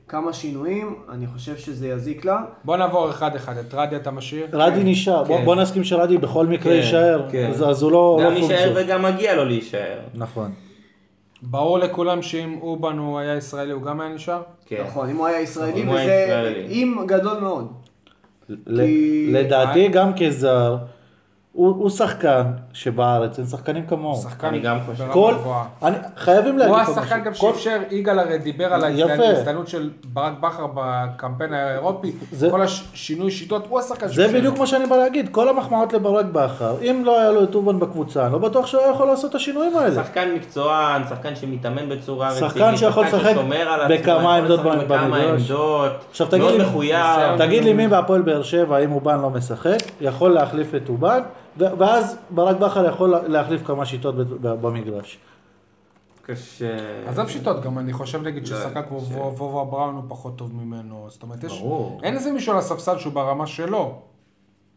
כמה 0.09 0.33
שינויים, 0.33 0.95
אני 1.12 1.26
חושב 1.26 1.57
שזה 1.57 1.89
יזיק 1.89 2.24
לה. 2.24 2.43
בוא 2.64 2.76
נעבור 2.76 3.11
אחד 3.11 3.35
אחד, 3.37 3.57
את 3.59 3.74
רדי 3.74 3.97
אתה 3.97 4.11
משאיר? 4.11 4.47
רדי 4.53 4.80
נשאר, 4.85 5.24
בוא- 5.24 5.39
כן. 5.39 5.45
בוא 5.45 5.55
נסכים 5.57 5.85
שרדי 5.85 6.18
בכל 6.18 6.47
מקרה 6.47 6.72
כן, 6.72 6.78
יישאר, 6.78 7.26
כן. 7.30 7.47
אז 7.51 7.64
אז 7.70 7.83
הוא 7.83 7.93
לא 7.93 8.18
גם 8.24 8.33
לא 8.33 8.37
יישאר 8.39 8.49
פונקציה. 8.74 8.85
וגם 8.87 9.03
מגיע 9.03 9.35
לו 9.35 9.45
להישאר. 9.45 9.99
נכון. 10.14 10.51
ברור 11.43 11.78
לכולם 11.78 12.22
שאם 12.22 12.59
אובן 12.61 12.99
הוא 12.99 13.18
היה 13.18 13.37
ישראלי 13.37 13.72
הוא 13.72 13.83
גם 13.83 14.01
היה 14.01 14.14
נשאר? 14.14 14.43
כן. 14.66 14.85
נכון, 14.87 15.09
אם 15.11 15.16
הוא 15.16 15.26
היה 15.26 15.41
ישראלי, 15.41 15.83
היה 15.83 15.91
וזה 15.91 16.03
ישראלי. 16.26 16.66
אם 16.66 16.97
גדול 17.07 17.41
מאוד. 17.41 17.72
ל- 18.49 18.85
כי- 18.87 19.30
לדעתי 19.33 19.89
גם 19.89 20.11
כזר, 20.20 20.76
הוא 21.53 21.68
הוא 21.68 21.90
שחקן 21.90 22.42
שבארץ 22.72 23.38
אין 23.38 23.46
שחקנים 23.46 23.86
כמוהו. 23.86 24.16
שחקן 24.22 24.46
אני 24.46 24.59
גם 24.61 24.78
חושב. 24.86 25.05
כל. 25.12 25.34
אני, 25.82 25.96
חייבים 26.16 26.59
להגיד 26.59 26.74
הוא 26.74 26.84
פה 26.84 26.90
השחקן 26.92 27.20
משהו. 27.20 27.24
גם 27.24 27.53
כל- 27.53 27.59
שאפשר, 27.59 27.78
יגאל 27.90 28.18
הרי 28.18 28.38
דיבר 28.38 28.72
על. 28.74 28.84
ההצטיינות 28.84 29.68
של 29.68 29.90
ברק 30.12 30.32
בכר 30.40 30.66
בקמפיין 30.74 31.53
האירופי, 31.55 32.12
זה- 32.32 32.50
כל 32.50 32.62
השינוי 32.62 33.30
שיטות, 33.30 33.66
הוא 33.68 33.78
השחקן 33.80 34.07
זה 34.09 34.14
שאפשר. 34.14 34.38
בדיוק 34.38 34.59
מה 34.59 34.66
שאני 34.66 34.86
בא 34.86 34.96
להגיד, 34.96 35.28
כל 35.28 35.48
המחמאות 35.48 35.92
לברק 35.92 36.26
בכר, 36.32 36.74
אם 36.82 37.03
לא 37.05 37.20
היה 37.20 37.30
לו 37.30 37.44
את 37.44 37.55
אובן 37.55 37.78
בקבוצה, 37.78 38.24
אני 38.24 38.32
לא 38.32 38.38
בטוח 38.38 38.66
שהוא 38.66 38.80
היה 38.82 38.90
יכול 38.90 39.07
לעשות 39.07 39.30
את 39.30 39.34
השינויים 39.34 39.76
האלה. 39.76 39.94
שחקן 40.05 40.28
מקצוען, 40.34 41.03
שחקן 41.11 41.36
שמתאמן 41.36 41.88
בצורה 41.88 42.28
רצינית, 42.30 42.50
שחקן 42.53 42.76
שיכול 42.76 43.05
לשחק 43.07 43.34
בכמה 43.90 44.36
עמדות 44.36 44.61
במגרש. 44.61 45.50
עכשיו 46.11 46.26
תגיד 46.26 46.50
לי- 46.50 46.59
מחויב. 46.64 46.96
תגיד 47.38 47.64
לי 47.64 47.72
מי 47.72 47.88
בהפועל 47.88 48.22
באר 48.22 48.42
שבע, 48.42 48.78
אם 48.78 48.92
אובן 48.92 49.20
לא 49.20 49.30
משחק, 49.30 49.78
יכול 50.00 50.30
להחליף 50.30 50.74
את 50.74 50.88
אובן, 50.88 51.20
ואז 51.57 52.16
ברק 52.30 52.57
בכר 52.57 52.86
יכול 52.86 53.16
להחליף 53.26 53.66
כמה 53.66 53.86
שיטות 53.86 54.14
במגרש. 54.40 55.18
קשה. 56.22 57.09
עזוב 57.09 57.28
שיטות, 57.28 57.62
גם 57.62 57.78
אני 57.78 57.92
חושב 57.92 58.22
נגיד 58.22 58.48
לא, 58.48 58.57
ששחקן 58.59 58.82
כמו 58.88 59.00
קשה. 59.00 59.14
וובה 59.14 59.70
בראון 59.70 59.94
הוא 59.94 60.05
פחות 60.09 60.38
טוב 60.38 60.55
ממנו, 60.55 61.07
זאת 61.11 61.22
אומרת, 61.22 61.44
יש, 61.44 61.61
ברור. 61.61 62.00
אין 62.03 62.14
איזה 62.14 62.32
מישהו 62.32 62.53
על 62.53 62.59
הספסל 62.59 62.98
שהוא 62.98 63.12
ברמה 63.12 63.46
שלו. 63.46 64.03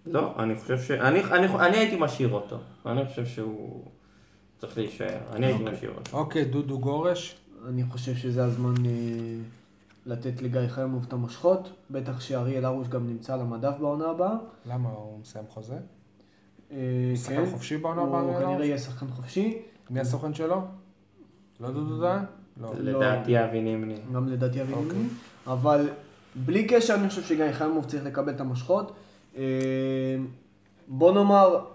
לא, 0.05 0.34
אני 0.39 0.55
חושב 0.55 0.82
ש... 0.82 0.91
אני, 0.91 1.23
אני, 1.23 1.47
אני 1.47 1.78
הייתי 1.78 1.95
משאיר 1.99 2.34
אותו. 2.34 2.57
אני 2.86 3.05
חושב 3.05 3.26
שהוא 3.26 3.84
צריך 4.57 4.78
להישאר. 4.78 5.17
אני 5.34 5.45
הייתי 5.45 5.63
משאיר 5.63 5.91
אותו. 5.95 6.17
אוקיי, 6.17 6.45
דודו 6.45 6.80
גורש, 6.80 7.36
אני 7.69 7.84
חושב 7.84 8.15
שזה 8.15 8.45
הזמן 8.45 8.86
אה, 8.86 8.91
לתת 10.05 10.41
לגיא 10.41 10.67
חיימוב 10.67 11.05
את 11.07 11.13
המושכות, 11.13 11.69
בטח 11.91 12.19
שאריאל 12.19 12.65
הרוש 12.65 12.88
גם 12.88 13.07
נמצא 13.07 13.34
על 13.34 13.41
המדף 13.41 13.73
בעונה 13.80 14.05
הבאה. 14.05 14.36
למה 14.65 14.89
הוא 14.89 15.19
מסיים 15.19 15.45
חוזה? 15.49 15.76
אה, 16.72 16.78
שחקן 17.16 17.45
כן. 17.45 17.51
חופשי 17.51 17.78
בעונה 17.78 18.01
הוא 18.01 18.07
הבאה, 18.18 18.22
אריאל 18.22 18.45
כנראה? 18.45 18.66
יהיה 18.66 18.78
שחקן 18.78 19.07
חופשי. 19.07 19.57
מי 19.89 19.99
הסוכן 19.99 20.34
שלו? 20.34 20.61
לא 21.59 21.72
דודו 21.72 22.01
דהן? 22.01 22.24
לא. 22.61 22.74
לדעתי 22.80 23.43
אבי 23.43 23.61
נימני. 23.61 23.97
גם 24.13 24.28
לדעתי 24.28 24.61
אבי 24.61 24.74
אוקיי. 24.74 24.88
נימני. 24.88 25.09
אבל 25.47 25.89
בלי 26.36 26.68
קשר, 26.68 26.93
אני 26.93 27.09
חושב 27.09 27.24
שגיא 27.24 27.51
חיימוב 27.51 27.86
צריך 27.86 28.05
לקבל 28.05 28.34
את 28.34 28.41
המושכות. 28.41 28.91
אה, 29.38 29.43
בוא 30.88 31.11
נאמר, 31.11 31.66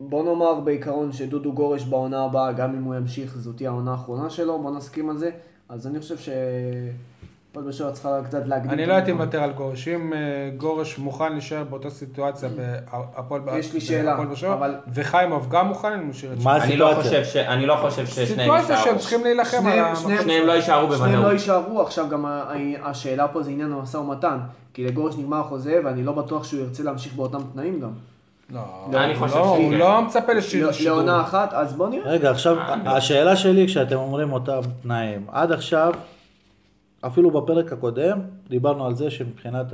בוא 0.00 0.24
נאמר 0.24 0.60
בעיקרון 0.60 1.12
שדודו 1.12 1.52
גורש 1.52 1.84
בעונה 1.84 2.24
הבאה, 2.24 2.52
גם 2.52 2.74
אם 2.74 2.82
הוא 2.82 2.94
ימשיך, 2.94 3.36
זו 3.38 3.52
תהיה 3.52 3.70
העונה 3.70 3.90
האחרונה 3.90 4.30
שלו, 4.30 4.62
בוא 4.62 4.70
נסכים 4.70 5.10
על 5.10 5.18
זה. 5.18 5.30
אז 5.68 5.86
אני 5.86 6.00
חושב 6.00 6.16
שהפועל 7.54 7.64
באר 7.64 7.72
שבע 7.72 7.90
צריכה 7.92 8.08
קצת 8.24 8.46
להקדים. 8.46 8.70
אני 8.70 8.86
לא 8.86 8.92
הייתי. 8.94 9.12
מוותר 9.12 9.42
על 9.42 9.52
גורש. 9.52 9.88
אם 9.88 10.12
אה, 10.12 10.18
גורש 10.56 10.98
מוכן 10.98 11.32
להישאר 11.32 11.64
באותה 11.64 11.90
סיטואציה 11.90 12.48
בהפועל 13.16 13.40
באר 13.40 13.56
יש 13.56 13.72
לי 13.74 13.80
שאלה, 13.80 14.16
אבל- 14.52 14.74
וחיימוב 14.94 15.46
גם 15.50 15.66
מוכן, 15.68 15.92
אני 15.92 16.04
משאיר 16.04 16.32
את. 16.32 16.36
אני 16.38 16.76
לא 16.76 16.90
הסיטואציה? 16.92 17.02
חושב 17.02 17.24
ש- 17.24 17.36
אני 17.36 17.66
לא 17.66 17.76
חושב 17.82 18.06
ששניהם 18.06 18.28
סיטואציה 18.28 18.66
שהם 18.66 18.76
יישארו. 18.78 18.98
צריכים 18.98 19.24
להילחם 19.24 19.66
על 19.66 19.94
שניהם- 19.96 20.46
לא 20.46 20.52
יישארו 20.52 20.86
שניהם 20.96 21.02
לא 21.02 21.08
בוודאות. 21.16 21.32
יישארו, 21.32 21.80
עכשיו 21.82 22.08
גם 22.08 22.24
השאלה 22.82 23.28
פה 23.28 23.42
זה 23.42 23.50
עניין 23.50 23.72
המשא 23.72 23.96
ומתן. 23.96 24.38
כי 24.74 24.84
לגורש 24.84 25.14
נגמר 25.18 25.40
החוזה, 25.40 25.80
ואני 25.84 26.02
לא 26.02 26.12
בטוח 26.12 26.44
שהוא 26.44 26.60
ירצה 26.60 26.82
להמשיך 26.82 27.14
באותם 27.14 27.38
תנאים 27.52 27.80
גם. 27.80 27.90
לא, 28.50 28.60
אני 28.94 29.12
הוא 29.14 29.18
חושב 29.26 29.36
לא- 29.36 29.56
הוא 29.56 29.68
שכן. 29.70 29.78
לא 29.78 30.02
מצפה 30.02 30.32
לא- 30.32 30.38
לשידור. 30.38 30.70
לעונה 30.84 31.20
אחת, 31.20 31.52
אז 31.52 31.72
בוא 31.72 31.88
נראה. 31.88 32.10
רגע, 32.10 32.30
עכשיו, 32.30 32.58
אה, 32.58 32.96
השאלה 32.96 33.36
שלי, 33.36 33.66
כשאתם 33.66 33.96
אומרים 33.96 34.32
אותם 34.32 34.60
תנאים, 34.82 35.26
עד 35.32 35.52
עכשיו, 35.52 35.92
אפילו 37.06 37.30
בפרק 37.30 37.72
הקודם, 37.72 38.18
דיברנו 38.48 38.86
על 38.86 38.94
זה 38.94 39.10
שמבחינת 39.10 39.66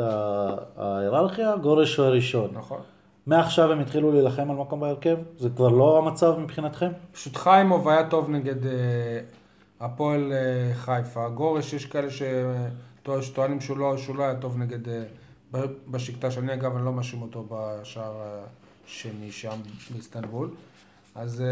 ההיררכיה, 0.76 1.56
גורש 1.56 1.96
הוא 1.96 2.06
הראשון. 2.06 2.50
נכון. 2.52 2.80
מעכשיו 3.26 3.72
הם 3.72 3.80
התחילו 3.80 4.12
להילחם 4.12 4.50
על 4.50 4.56
מקום 4.56 4.80
בהרכב? 4.80 5.16
זה 5.38 5.48
כבר 5.50 5.68
לא 5.68 5.98
המצב 5.98 6.38
מבחינתכם? 6.38 6.90
פשוט 7.12 7.36
חיימוב 7.36 7.88
היה 7.88 8.08
טוב 8.08 8.30
נגד 8.30 8.66
אה, 8.66 8.72
הפועל 9.80 10.32
אה, 10.32 10.74
חיפה. 10.74 11.28
גורש, 11.28 11.72
יש 11.72 11.86
כאלה 11.86 12.08
שטוע- 12.10 13.22
שטוענים 13.22 13.60
שהוא 13.60 13.78
לא, 13.78 13.96
שהוא 13.98 14.16
לא 14.16 14.22
היה 14.24 14.34
טוב 14.34 14.58
נגד 14.58 14.88
אה, 14.88 15.02
בשקטה 15.90 16.30
שאני 16.30 16.54
אגב, 16.54 16.76
אני 16.76 16.84
לא 16.84 16.92
מאשים 16.92 17.22
אותו 17.22 17.46
בשער 17.50 18.12
השני 18.86 19.32
שם 19.32 19.56
באיסטנבול. 19.90 20.50
אז 21.14 21.40
אה, 21.40 21.46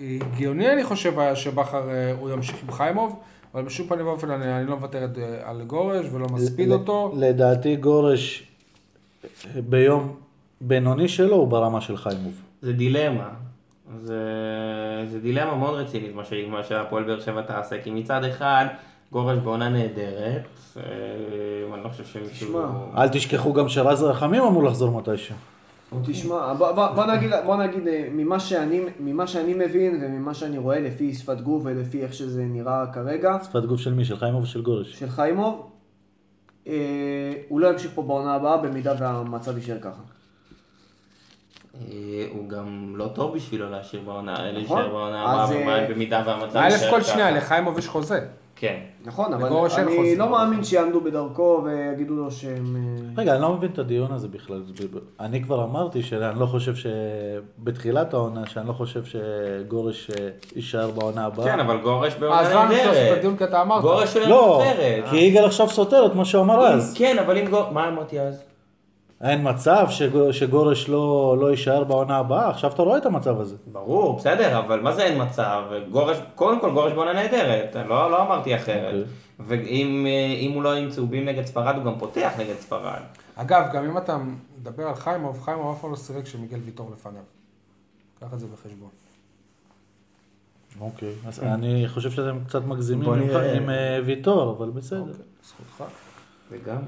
הגיוני 0.00 0.72
אני 0.72 0.84
חושב 0.84 1.18
היה 1.18 1.36
שבכר 1.36 1.90
אה, 1.90 2.12
הוא 2.20 2.30
ימשיך 2.30 2.56
עם 2.62 2.72
חיימוב, 2.72 3.20
אבל 3.54 3.62
בשום 3.62 3.86
פנים 3.88 4.06
ואופן 4.06 4.30
אני, 4.30 4.56
אני 4.56 4.66
לא 4.66 4.76
מוותר 4.76 5.04
את, 5.04 5.18
אה, 5.18 5.50
על 5.50 5.62
גורש 5.62 6.06
ולא 6.12 6.26
מספיד 6.26 6.70
אותו. 6.70 7.12
לדעתי 7.16 7.76
גורש 7.76 8.48
ביום 9.68 10.16
בינוני 10.60 11.08
שלו 11.08 11.36
הוא 11.36 11.48
ברמה 11.48 11.80
של 11.80 11.96
חיימוב. 11.96 12.42
זה 12.62 12.72
דילמה. 12.72 13.28
זה, 13.96 14.22
זה 15.10 15.20
דילמה 15.20 15.54
מאוד 15.54 15.74
רצינית 15.74 16.14
מה, 16.14 16.24
ש... 16.24 16.32
מה 16.50 16.64
שהפועל 16.64 17.04
באר 17.04 17.20
שבע 17.20 17.42
תעשה, 17.42 17.82
כי 17.82 17.90
מצד 17.90 18.24
אחד 18.24 18.66
גורש 19.12 19.38
בעונה 19.38 19.68
נהדרת, 19.68 20.48
אה, 20.76 20.82
אני 21.74 21.84
לא 21.84 21.88
חושב 21.88 22.04
שמישהו... 22.04 22.48
תשמע, 22.48 23.02
אל 23.02 23.08
תשכחו 23.08 23.52
גם 23.52 23.68
שרז 23.68 24.02
רחמים 24.02 24.42
אמור 24.42 24.64
לחזור 24.64 24.98
מתישהו. 24.98 25.34
תשמע, 26.04 26.52
בוא, 26.54 26.72
בוא, 26.72 26.86
בוא 26.88 27.04
נגיד, 27.04 27.30
בוא 27.44 27.56
נגיד 27.56 27.88
אה, 27.88 28.08
ממה, 28.12 28.40
שאני, 28.40 28.80
ממה 29.00 29.26
שאני 29.26 29.54
מבין 29.54 29.98
וממה 30.02 30.34
שאני 30.34 30.58
רואה 30.58 30.80
לפי 30.80 31.14
שפת 31.14 31.40
גוף 31.40 31.62
ולפי 31.64 32.02
איך 32.02 32.14
שזה 32.14 32.44
נראה 32.44 32.86
כרגע, 32.92 33.38
שפת 33.44 33.64
גוף 33.64 33.80
של 33.80 33.94
מי? 33.94 34.04
של 34.04 34.16
חיימוב 34.16 34.42
ושל 34.42 34.62
גורש? 34.62 34.98
של 34.98 35.08
חיימוב, 35.08 35.70
אה, 36.66 37.32
הוא 37.48 37.60
לא 37.60 37.72
ימשיך 37.72 37.90
פה 37.94 38.02
בעונה 38.02 38.34
הבאה 38.34 38.56
במידה 38.56 38.94
והמצב 38.98 39.56
יישאר 39.56 39.78
ככה. 39.80 40.02
אה, 41.80 42.26
הוא 42.30 42.48
גם 42.48 42.94
לא 42.96 43.08
טוב 43.14 43.34
בשבילו 43.34 43.70
להשאיר 43.70 44.02
בעונה, 44.02 44.32
נכון. 44.32 44.54
להישאר 44.54 44.88
בעונה 44.88 45.22
הבאה, 45.22 45.80
אה, 45.80 45.86
במידה 45.90 46.22
והמצב 46.26 46.56
א' 46.56 46.64
יישאר 46.64 46.90
כל 46.90 47.00
ככה. 47.00 47.12
שנייה, 47.12 47.30
לחיימוב 47.30 47.78
יש 47.78 47.88
חוזה. 47.88 48.26
כן. 48.60 48.76
נכון, 49.04 49.32
אבל 49.32 49.48
אני. 49.78 50.16
לא 50.16 50.30
מאמין 50.30 50.64
שיעמדו 50.64 51.00
בדרכו 51.00 51.62
ויגידו 51.64 52.14
לו 52.14 52.30
שהם... 52.30 52.76
אה, 52.76 53.22
רגע, 53.22 53.34
אני 53.34 53.42
לא 53.42 53.52
מבין 53.52 53.70
את 53.70 53.78
הדיון 53.78 54.12
הזה 54.12 54.28
בכלל. 54.28 54.62
אני 55.20 55.42
כבר 55.42 55.64
אמרתי 55.64 56.02
שאני 56.02 56.40
לא 56.40 56.46
חושב 56.46 56.74
ש... 56.74 56.86
בתחילת 57.58 58.14
העונה, 58.14 58.46
שאני 58.46 58.68
לא 58.68 58.72
חושב 58.72 59.02
שגורש 59.04 60.10
אה, 60.10 60.28
יישאר 60.56 60.90
בעונה 60.90 61.24
הבאה. 61.24 61.46
כן, 61.46 61.60
אבל 61.60 61.76
גורש 61.76 62.12
אז 62.12 62.20
בעונה 62.20 62.50
למה 62.50 62.64
לפתוח 62.64 62.80
את 62.80 62.86
נהדרת. 62.86 63.18
הדיון 63.18 63.36
כי 63.36 63.44
אתה 63.44 63.62
אמרת? 63.62 63.82
גורש 63.82 64.14
של 64.14 64.28
לא, 64.28 64.62
הנבחרת. 64.62 65.04
כי 65.10 65.16
יגאל 65.16 65.44
עכשיו 65.44 65.68
סותר 65.68 66.06
את 66.06 66.14
מה 66.14 66.24
שהוא 66.24 66.42
אמר 66.42 66.66
אז. 66.66 66.94
כן, 66.98 67.18
אבל 67.18 67.38
אם 67.38 67.50
גורש... 67.50 67.66
מה 67.72 67.88
אמרתי 67.88 68.20
אז? 68.20 68.47
אין 69.22 69.48
מצב 69.50 69.86
שגו- 69.90 70.32
שגורש 70.32 70.88
לא, 70.88 71.36
לא 71.40 71.50
יישאר 71.50 71.84
בעונה 71.84 72.16
הבאה, 72.16 72.50
עכשיו 72.50 72.72
אתה 72.72 72.82
רואה 72.82 72.98
את 72.98 73.06
המצב 73.06 73.40
הזה. 73.40 73.56
ברור, 73.72 74.16
בסדר, 74.16 74.58
אבל 74.58 74.80
מה 74.80 74.92
זה 74.92 75.02
אין 75.02 75.22
מצב? 75.22 75.62
גורש, 75.90 76.16
קודם 76.34 76.60
כל 76.60 76.70
גורש 76.72 76.92
בעונה 76.92 77.12
נהדרת, 77.12 77.76
לא, 77.88 78.10
לא 78.10 78.22
אמרתי 78.22 78.56
אחרת. 78.56 78.94
אוקיי. 78.94 79.04
ואם 79.40 80.06
אה, 80.06 80.36
אם 80.40 80.52
הוא 80.52 80.62
לא 80.62 80.74
עם 80.74 80.90
צהובים 80.90 81.24
נגד 81.24 81.46
ספרד, 81.46 81.76
הוא 81.76 81.84
גם 81.84 81.98
פותח 81.98 82.32
נגד 82.38 82.54
ספרד. 82.58 83.00
אגב, 83.36 83.64
גם 83.72 83.84
אם 83.84 83.98
אתה 83.98 84.18
מדבר 84.60 84.88
על 84.88 84.94
חיימוב, 84.94 85.42
חיימוב 85.42 85.74
אף 85.76 85.80
פעם 85.80 85.90
לא 85.90 85.96
סירק 85.96 86.24
כשמיגל 86.24 86.58
ויטור 86.64 86.90
לפניו. 86.92 87.22
קח 88.20 88.26
את 88.34 88.40
זה 88.40 88.46
בחשבון. 88.46 88.88
אוקיי. 90.80 91.12
אז 91.26 91.40
אני 91.42 91.84
חושב 91.88 92.10
שאתם 92.10 92.38
קצת 92.46 92.64
מגזימים 92.64 93.12
עם. 93.12 93.22
עם 93.56 93.70
אה, 93.70 93.98
ויטור, 94.04 94.56
אבל 94.58 94.70
בסדר. 94.70 95.00
אוקיי, 95.00 95.14
זכותך. 95.44 95.84
וגם... 96.50 96.78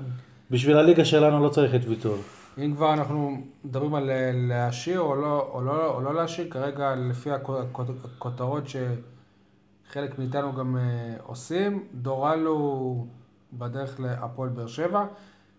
בשביל 0.51 0.77
הליגה 0.77 1.05
שלנו 1.05 1.45
לא 1.45 1.49
צריך 1.49 1.75
את 1.75 1.81
ויטור. 1.89 2.17
אם 2.59 2.73
כבר 2.77 2.93
אנחנו 2.93 3.31
מדברים 3.65 3.95
על 3.95 4.11
אה, 4.11 4.31
להשאיר 4.35 5.01
או 5.01 5.15
לא, 5.17 5.51
או 5.53 5.63
לא, 5.63 5.95
או 5.95 6.01
לא 6.01 6.15
להשאיר, 6.15 6.47
כרגע 6.51 6.95
לפי 6.97 7.31
הכו- 7.31 7.59
הכות- 7.59 7.87
הכותרות 8.19 8.63
שחלק 8.69 10.19
מאיתנו 10.19 10.53
גם 10.53 10.77
אה, 10.77 10.83
עושים, 11.27 11.85
דורלו 11.95 13.07
בדרך 13.53 14.01
להפועל 14.01 14.49
באר 14.49 14.67
שבע. 14.67 15.05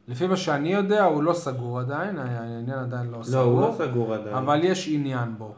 לפי 0.08 0.28
מה 0.28 0.38
שאני 0.38 0.74
יודע, 0.74 1.04
הוא 1.04 1.24
לא 1.24 1.34
סגור 1.34 1.80
עדיין, 1.80 2.18
העניין 2.20 2.80
עדיין 2.80 3.08
לא 3.12 3.24
סגור. 3.24 3.40
לא, 3.42 3.46
הוא 3.46 3.62
לא 3.62 3.74
סגור 3.78 4.14
עדיין. 4.14 4.36
אבל 4.36 4.60
יש 4.64 4.88
עניין 4.92 5.34
בו. 5.38 5.54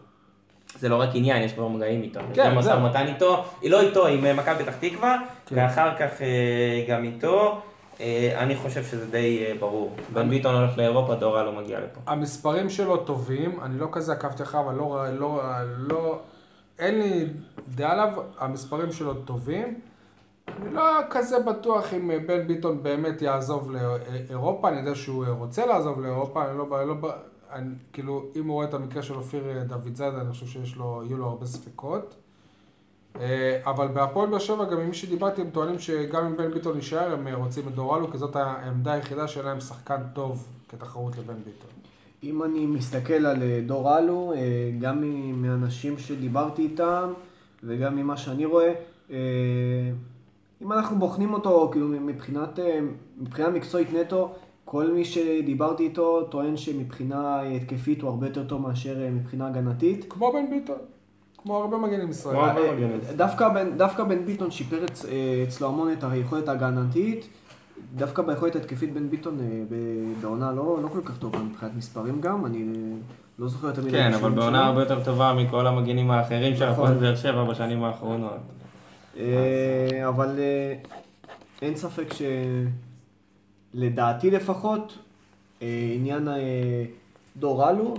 זה 0.80 0.90
לא 0.90 1.02
רק 1.02 1.10
עניין, 1.14 1.42
יש 1.44 1.54
כבר 1.54 1.68
מגעים 1.68 2.02
איתו. 2.02 2.20
יש 2.20 2.26
כן, 2.34 2.46
גם 2.52 2.58
משא 2.58 2.66
זהו. 2.68 2.80
ומתן 2.84 3.08
איתו, 3.08 3.44
לא 3.70 3.82
איתו, 3.82 4.08
עם 4.08 4.26
אה, 4.26 4.34
מכבי 4.34 4.64
פתח 4.64 4.76
תקווה, 4.80 5.18
כן. 5.46 5.56
ואחר 5.56 5.98
כך 6.00 6.10
גם 6.90 7.04
איתו. 7.04 7.62
אה, 8.00 8.44
אני 8.44 8.56
חושב 8.56 8.84
שזה 8.84 9.12
די 9.12 9.46
אה, 9.46 9.54
ברור. 9.60 9.96
בן 10.14 10.30
ביטון 10.30 10.56
הולך 10.56 10.78
לאירופה, 10.78 11.16
דורה 11.16 11.44
לא 11.44 11.52
מגיע 11.52 11.80
לפה. 11.80 12.02
המספרים 12.06 12.70
שלו 12.70 12.98
טובים, 12.98 13.60
אני 13.62 13.80
לא 13.80 13.88
כזה 13.92 14.14
עקבתי 14.14 14.44
אחריו, 14.44 14.64
אבל 14.66 14.76
לא, 14.76 15.06
לא, 15.20 15.42
לא, 15.78 16.20
אין 16.80 17.00
לי 17.00 17.26
דעה 17.76 17.92
עליו, 17.92 18.14
המספרים 18.38 18.92
שלו 18.92 19.14
טובים. 19.14 19.80
אני 20.48 20.74
לא 20.74 20.84
כזה 21.10 21.40
בטוח 21.40 21.94
אם 21.94 22.12
בן 22.26 22.48
ביטון 22.48 22.84
באמת 22.84 23.22
יעזוב 23.22 23.72
לאירופה, 23.72 24.70
אני 24.70 24.80
יודע 24.80 24.96
שהוא 24.96 25.26
רוצה 25.26 25.66
לעזוב 25.66 26.02
לאירופה, 26.02 26.50
אני 26.50 26.58
לא, 26.58 26.68
לא, 26.88 26.96
אני, 27.52 27.76
כאילו, 27.94 28.26
אם 28.36 28.48
הוא 28.48 28.54
רואה 28.54 28.68
את 28.68 28.74
המקרה 28.74 29.04
של 29.04 29.16
אופיר 29.16 29.64
דוד 29.64 29.96
זאדה, 29.96 30.22
אני 30.22 30.32
חושב 30.32 30.46
שיש 30.46 30.76
לו, 30.76 31.02
יהיו 31.06 31.18
לו 31.18 31.26
הרבה 31.26 31.46
ספקות. 31.46 32.16
אה, 33.20 33.60
אבל 33.66 33.88
בהפועל 33.88 34.30
באר 34.30 34.40
שבע, 34.40 34.66
גם 34.66 34.80
עם 34.80 34.88
מי 34.88 34.94
שדיברתי, 34.94 35.42
הם 35.42 35.50
טוענים 35.50 35.80
שגם 35.80 36.26
אם 36.26 36.38
בן 36.38 36.52
ביטון 36.52 36.76
יישאר, 36.76 37.14
הם 37.14 37.28
רוצים 37.28 37.68
את 37.68 37.76
דורלו, 37.76 38.12
כי 38.12 38.18
זאת 38.18 38.36
העמדה 38.36 38.94
היחידה 38.94 39.28
שאין 39.28 39.46
להם 39.46 39.60
שחקן 39.60 40.02
טוב 40.14 40.48
כתחרות 40.70 41.18
לבן 41.18 41.36
ביטון. 41.36 41.70
אם 42.24 42.44
אני 42.44 42.66
מסתכל 42.66 43.26
על 43.26 43.44
אה, 43.44 43.62
דור 43.66 43.98
אלו, 43.98 44.34
אה, 44.36 44.72
גם 44.82 45.04
מאנשים 45.42 45.98
שדיברתי 45.98 46.62
איתם 46.62 47.14
וגם 47.64 47.96
ממה 47.96 48.18
שאני 48.18 48.46
רואה, 48.46 48.74
אה, 49.12 49.18
אם 50.62 50.72
אנחנו 50.72 51.00
בוחנים 51.00 51.34
אותו 51.34 51.70
כאילו 51.72 51.88
מבחינת, 51.88 52.60
אה, 52.60 52.80
מבחינה 53.18 53.50
מקצועית 53.50 53.94
נטו, 53.94 54.32
כל 54.66 54.92
מי 54.92 55.06
שדיברתי 55.06 55.84
איתו 55.84 56.24
טוען 56.24 56.58
שמבחינה 56.58 57.42
התקפית 57.42 58.02
הוא 58.02 58.10
הרבה 58.10 58.28
יותר 58.28 58.44
טוב 58.48 58.62
מאשר 58.62 59.04
אה, 59.04 59.10
מבחינה 59.10 59.48
הגנתית. 59.48 60.06
כמו 60.10 60.32
בן 60.32 60.50
ביטון, 60.50 60.78
כמו 61.44 61.58
הרבה 61.58 61.78
מגנים 61.78 62.10
ישראל. 62.10 62.36
כמו- 62.36 62.46
הרבה 62.46 62.62
אה, 62.62 62.72
מגנים 62.76 63.00
ישראל. 63.04 63.16
דווקא 63.78 64.04
בן, 64.04 64.26
ביטון 64.26 64.52
שיפר 64.52 64.86
אצ- 64.86 65.06
אה, 65.06 65.44
אצלו 65.48 65.68
המון 65.68 65.92
את 65.92 66.04
היכולת 66.04 66.48
ההגנתית. 66.48 67.28
דווקא 67.96 68.22
ביכולת 68.22 68.56
התקפית 68.56 68.94
בן 68.94 69.10
ביטון 69.10 69.38
אה, 69.40 69.46
בעונה 70.22 70.52
לא, 70.52 70.78
לא 70.84 70.88
כל 70.88 71.02
כך 71.06 71.18
טובה 71.18 71.40
מבחינת 71.40 71.72
מספרים 71.78 72.22
גם, 72.22 72.46
אני 72.46 72.58
אה, 72.58 72.68
לא 73.40 73.48
זוכר 73.48 73.68
יותר 73.68 73.82
מדי. 73.82 73.92
כן, 73.92 74.14
אבל 74.14 74.30
בעונה. 74.32 74.66
הרבה 74.66 74.80
יותר 74.82 75.04
טובה 75.04 75.34
מכל 75.34 75.68
המגינים 75.68 76.12
האחרים 76.12 76.56
של 76.56 76.70
נכון. 76.72 76.84
הפועל 76.86 77.00
באר 77.00 77.16
שבע 77.16 77.44
בשנים 77.44 77.84
האחרונות. 77.84 78.38
אבל 80.08 80.40
אין 81.62 81.76
ספק 81.76 82.08
שלדעתי 83.74 84.32
לפחות, 84.32 84.98
עניין 85.96 86.28
דור 87.38 87.70
אלו, 87.70 87.94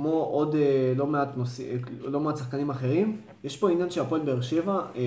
כמו 0.00 0.12
עוד 0.12 0.54
אה, 0.54 0.60
לא 0.96 1.06
מעט, 1.06 1.28
נושא, 1.36 1.62
לא 2.04 2.20
מעט 2.20 2.36
שחקנים 2.36 2.70
אחרים, 2.70 3.16
יש 3.44 3.56
פה 3.56 3.70
עניין 3.70 3.90
של 3.90 4.00
הפועל 4.00 4.20
באר 4.20 4.40
שבע 4.40 4.72
אה, 4.96 5.00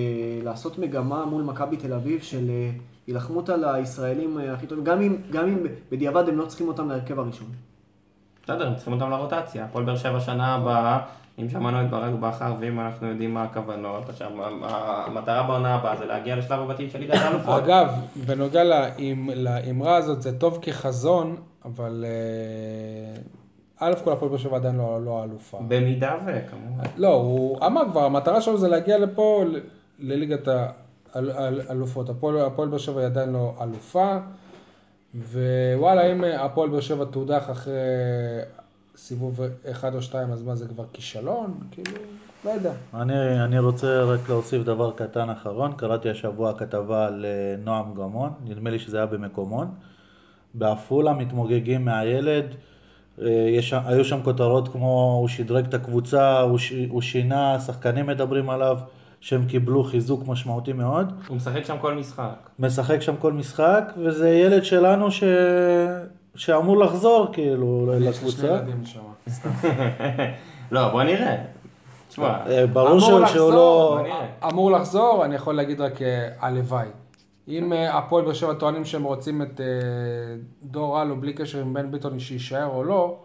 לעשות 0.44 0.78
מגמה 0.78 1.24
מול 1.24 1.42
מכבי 1.42 1.76
תל 1.76 1.92
אביב 1.92 2.22
של 2.22 2.50
אה, 2.50 2.70
הילחמות 3.06 3.48
על 3.48 3.64
הישראלים 3.64 4.38
אה, 4.38 4.52
הכי 4.52 4.66
טובים, 4.66 4.84
גם 4.84 5.00
אם, 5.00 5.16
גם 5.30 5.48
אם 5.48 5.58
בדיעבד 5.92 6.28
הם 6.28 6.38
לא 6.38 6.46
צריכים 6.46 6.68
אותם 6.68 6.88
להרכב 6.88 7.18
הראשון. 7.18 7.46
בסדר, 8.44 8.66
הם 8.66 8.74
צריכים 8.74 8.92
אותם 8.92 9.10
לרוטציה. 9.10 9.64
הפועל 9.64 9.84
באר 9.84 9.96
שבע 9.96 10.20
שנה 10.20 10.54
הבאה, 10.54 10.98
אם 11.38 11.48
שמענו 11.48 11.80
את 11.80 11.90
ברק 11.90 12.14
בכר 12.20 12.54
ואם 12.60 12.80
אנחנו 12.80 13.06
יודעים 13.08 13.34
מה 13.34 13.42
הכוונות, 13.42 14.08
עכשיו 14.08 14.30
המטרה 14.62 15.42
בעונה 15.42 15.74
הבאה 15.74 15.96
זה 15.96 16.04
להגיע 16.06 16.36
לשלב 16.36 16.60
הבתים 16.60 16.90
של 16.90 16.98
ליגת 16.98 17.14
האלופות. 17.14 17.62
אגב, 17.62 17.88
בנוגע 18.26 18.64
לאמ- 18.64 19.30
לאמרה 19.34 19.96
הזאת, 19.96 20.22
זה 20.22 20.38
טוב 20.38 20.58
כחזון, 20.62 21.36
אבל 21.64 22.04
אה, 22.08 23.22
א' 23.78 23.92
כל 24.04 24.12
הפועל 24.12 24.28
באר 24.30 24.38
שבע 24.38 24.56
עדיין 24.56 24.76
לא, 24.76 25.04
לא 25.04 25.24
אלופה. 25.24 25.58
במידה 25.68 26.14
וכמובן. 26.26 26.84
לא, 26.96 27.14
הוא 27.14 27.66
אמר 27.66 27.82
כבר, 27.90 28.04
המטרה 28.04 28.40
שלו 28.40 28.58
זה 28.58 28.68
להגיע 28.68 28.98
לפה 28.98 29.44
ל- 29.46 29.60
לליגת 29.98 30.48
האלופות. 31.14 32.08
הפועל 32.08 32.38
הפועל 32.40 32.68
באר 32.68 32.78
שבע 32.78 33.00
היא 33.00 33.06
עדיין 33.06 33.32
לא 33.32 33.54
אלופה, 33.62 34.16
ווואלה, 35.14 36.12
אם 36.12 36.24
אה, 36.24 36.44
הפועל 36.44 36.68
באר 36.68 36.80
שבע 36.80 37.04
תודח 37.04 37.50
אחרי 37.50 37.72
סיבוב 38.96 39.40
אחד 39.70 39.94
או 39.94 40.02
שתיים, 40.02 40.32
אז 40.32 40.42
מה 40.42 40.54
זה 40.54 40.68
כבר 40.68 40.84
כישלון? 40.92 41.54
כאילו, 41.70 41.90
לא 42.44 42.50
יודע. 42.50 42.72
אני, 42.94 43.44
אני 43.44 43.58
רוצה 43.58 44.02
רק 44.02 44.28
להוסיף 44.28 44.62
דבר 44.64 44.90
קטן 44.92 45.30
אחרון, 45.30 45.72
קראתי 45.76 46.10
השבוע 46.10 46.58
כתבה 46.58 47.06
על 47.06 47.24
נועם 47.64 47.94
גמון, 47.94 48.30
נדמה 48.44 48.70
לי 48.70 48.78
שזה 48.78 48.96
היה 48.96 49.06
במקומון. 49.06 49.68
בעפולה 50.54 51.12
מתמוגגים 51.12 51.84
מהילד, 51.84 52.44
יש, 53.18 53.68
שם- 53.70 53.80
היו 53.86 54.04
שם 54.04 54.22
כותרות 54.22 54.68
כמו 54.68 55.16
הוא 55.20 55.28
שדרג 55.28 55.64
את 55.66 55.74
הקבוצה, 55.74 56.40
הוא, 56.40 56.58
ש, 56.58 56.72
הוא 56.88 57.00
שינה, 57.02 57.60
שחקנים 57.60 58.06
מדברים 58.06 58.50
עליו, 58.50 58.78
שהם 59.20 59.44
קיבלו 59.44 59.84
חיזוק 59.84 60.28
משמעותי 60.28 60.72
מאוד. 60.72 61.12
הוא 61.28 61.36
משחק 61.36 61.64
שם 61.64 61.76
כל 61.80 61.94
משחק. 61.94 62.48
משחק 62.58 63.00
שם 63.02 63.16
כל 63.16 63.32
משחק, 63.32 63.92
וזה 63.96 64.30
ילד 64.30 64.64
שלנו 64.64 65.10
ש... 65.10 65.22
שאמור 66.34 66.78
לחזור 66.78 67.26
כאילו 67.32 67.92
יש 68.00 68.16
לקבוצה. 68.16 68.46
ילדים 68.46 68.84
שם. 68.84 69.00
סתם. 69.28 69.50
לא, 70.72 70.88
בוא 70.88 71.02
נראה. 71.02 71.36
תשמע, 72.08 72.46
אה, 72.46 72.66
ברור 72.66 72.88
אמור 72.90 73.26
שהוא, 73.26 73.52
לא... 73.52 74.00
אמור 74.48 74.72
לחזור, 74.72 75.24
אני 75.24 75.34
יכול 75.34 75.54
להגיד 75.54 75.80
רק 75.80 76.02
אה, 76.02 76.28
הלוואי. 76.40 76.86
אם 77.48 77.72
אה, 77.72 77.98
הפועל 77.98 78.24
באר 78.24 78.32
שבע 78.32 78.54
טוענים 78.54 78.84
שהם 78.84 79.02
רוצים 79.02 79.42
את 79.42 79.60
אה, 79.60 79.66
דור 80.62 81.02
אלו 81.02 81.20
בלי 81.20 81.32
קשר 81.32 81.60
עם 81.60 81.74
בן 81.74 81.90
ביטון 81.90 82.18
שיישאר 82.18 82.66
או 82.66 82.84
לא, 82.84 83.18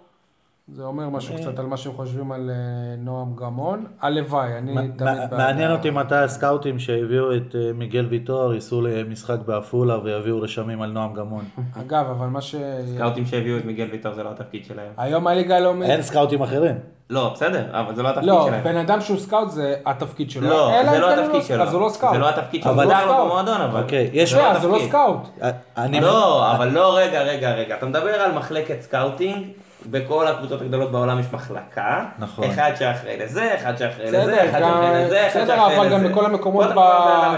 זה 0.74 0.84
אומר 0.84 1.09
משהו 1.09 1.36
קצת 1.36 1.59
על 1.59 1.65
מה 1.65 1.78
שהם 1.78 1.93
חושבים 1.93 2.32
על 2.32 2.49
אה, 2.49 2.55
נועם 2.97 3.36
גמון. 3.36 3.86
הלוואי, 4.01 4.57
אני 4.57 4.74
תמיד... 4.97 5.34
מעניין 5.38 5.72
אותי 5.72 5.89
מתי 5.89 6.15
הסקאוטים 6.15 6.80
שהביאו 6.80 7.36
את 7.36 7.55
אה, 7.55 7.74
מיגל 7.74 8.05
ויטור 8.09 8.53
ייסעו 8.53 8.82
למשחק 8.82 9.38
בעפולה 9.45 9.99
ויביאו 10.03 10.41
רשמים 10.41 10.82
על 10.82 10.91
נועם 10.91 11.13
גמון. 11.13 11.45
אגב, 11.82 12.05
אבל 12.09 12.28
מה 12.28 12.41
ש... 12.41 12.55
סקאוטים 12.95 13.26
שהביאו 13.26 13.57
את 13.57 13.65
מיגל 13.65 13.88
ויטור 13.91 14.13
זה 14.13 14.24
לא 14.24 14.30
התפקיד 14.30 14.65
שלהם. 14.65 14.91
היום 14.97 15.28
הליגה 15.28 15.57
הלאומית... 15.57 15.89
אין 15.89 16.01
סקאוטים 16.01 16.41
אחרים. 16.41 16.76
לא, 17.09 17.32
בסדר, 17.34 17.63
אבל 17.72 17.95
זה 17.95 18.03
לא 18.03 18.09
התפקיד 18.09 18.30
לא, 18.30 18.45
שלהם. 18.47 18.63
בן 18.63 18.78
אדם 18.78 19.01
שהוא 19.01 19.18
סקאוט 19.18 19.49
זה 19.49 19.76
התפקיד 19.86 20.32
שלו. 20.32 20.49
לא, 20.49 20.72
זה 20.91 20.99
לא 20.99 21.15
כן 21.15 21.24
התפקיד 21.24 21.43
שלו. 21.43 21.63
אז 21.63 21.74
הוא 21.74 21.82
לא 21.82 21.89
סקאוט. 21.89 22.13
זה 22.13 22.20
לא 22.20 22.30
התפקיד 22.30 22.63
שלו, 22.63 22.72
אבל 22.72 22.84
הוא 22.84 22.93
לא 22.93 23.18
לו. 23.18 23.26
במועדון 23.26 23.61
אבל. 23.61 23.82
אוקיי, 23.84 24.09
יש- 24.13 24.32
זה 24.32 24.38
לא 24.38 24.41
יפה, 24.41 24.51
אז 24.51 24.63
הוא 24.63 24.72
לא 24.72 24.76
התפקיד. 24.76 24.91
סקאוט. 24.91 25.41
אה, 25.41 25.51
אני... 25.78 26.01
לא, 26.01 26.51
אבל 26.55 26.68
לא, 26.70 26.97
רגע, 26.97 27.22
רגע, 27.22 27.51
רגע. 27.55 27.76
אתה 27.78 27.86
מדבר 27.86 28.09
על 28.09 28.32
מחלקת 28.32 28.82
scouting, 28.82 29.47
בכל 29.91 30.27
הקבוצות 30.27 30.61
הגדולות 30.61 30.91
בעולם 30.91 31.19
יש 31.19 31.25
מחלקה. 31.33 32.05
נכון. 32.19 32.43
אחד 32.49 32.71
שאחראי 32.79 33.17
לזה, 33.17 33.55
אחד 33.55 33.77
שאחראי 33.77 34.07
בסדר, 34.07 34.21
לזה, 34.23 34.49
אחד 34.49 34.59
שאחראי 34.59 35.05
לזה, 35.05 35.27
אחד 35.27 35.38
בסדר, 35.41 35.55
שאחראי 35.55 35.71
לזה. 35.71 35.81
אבל 35.81 35.89
גם 35.89 36.11
בכל 36.11 36.25
המקומות. 36.25 36.65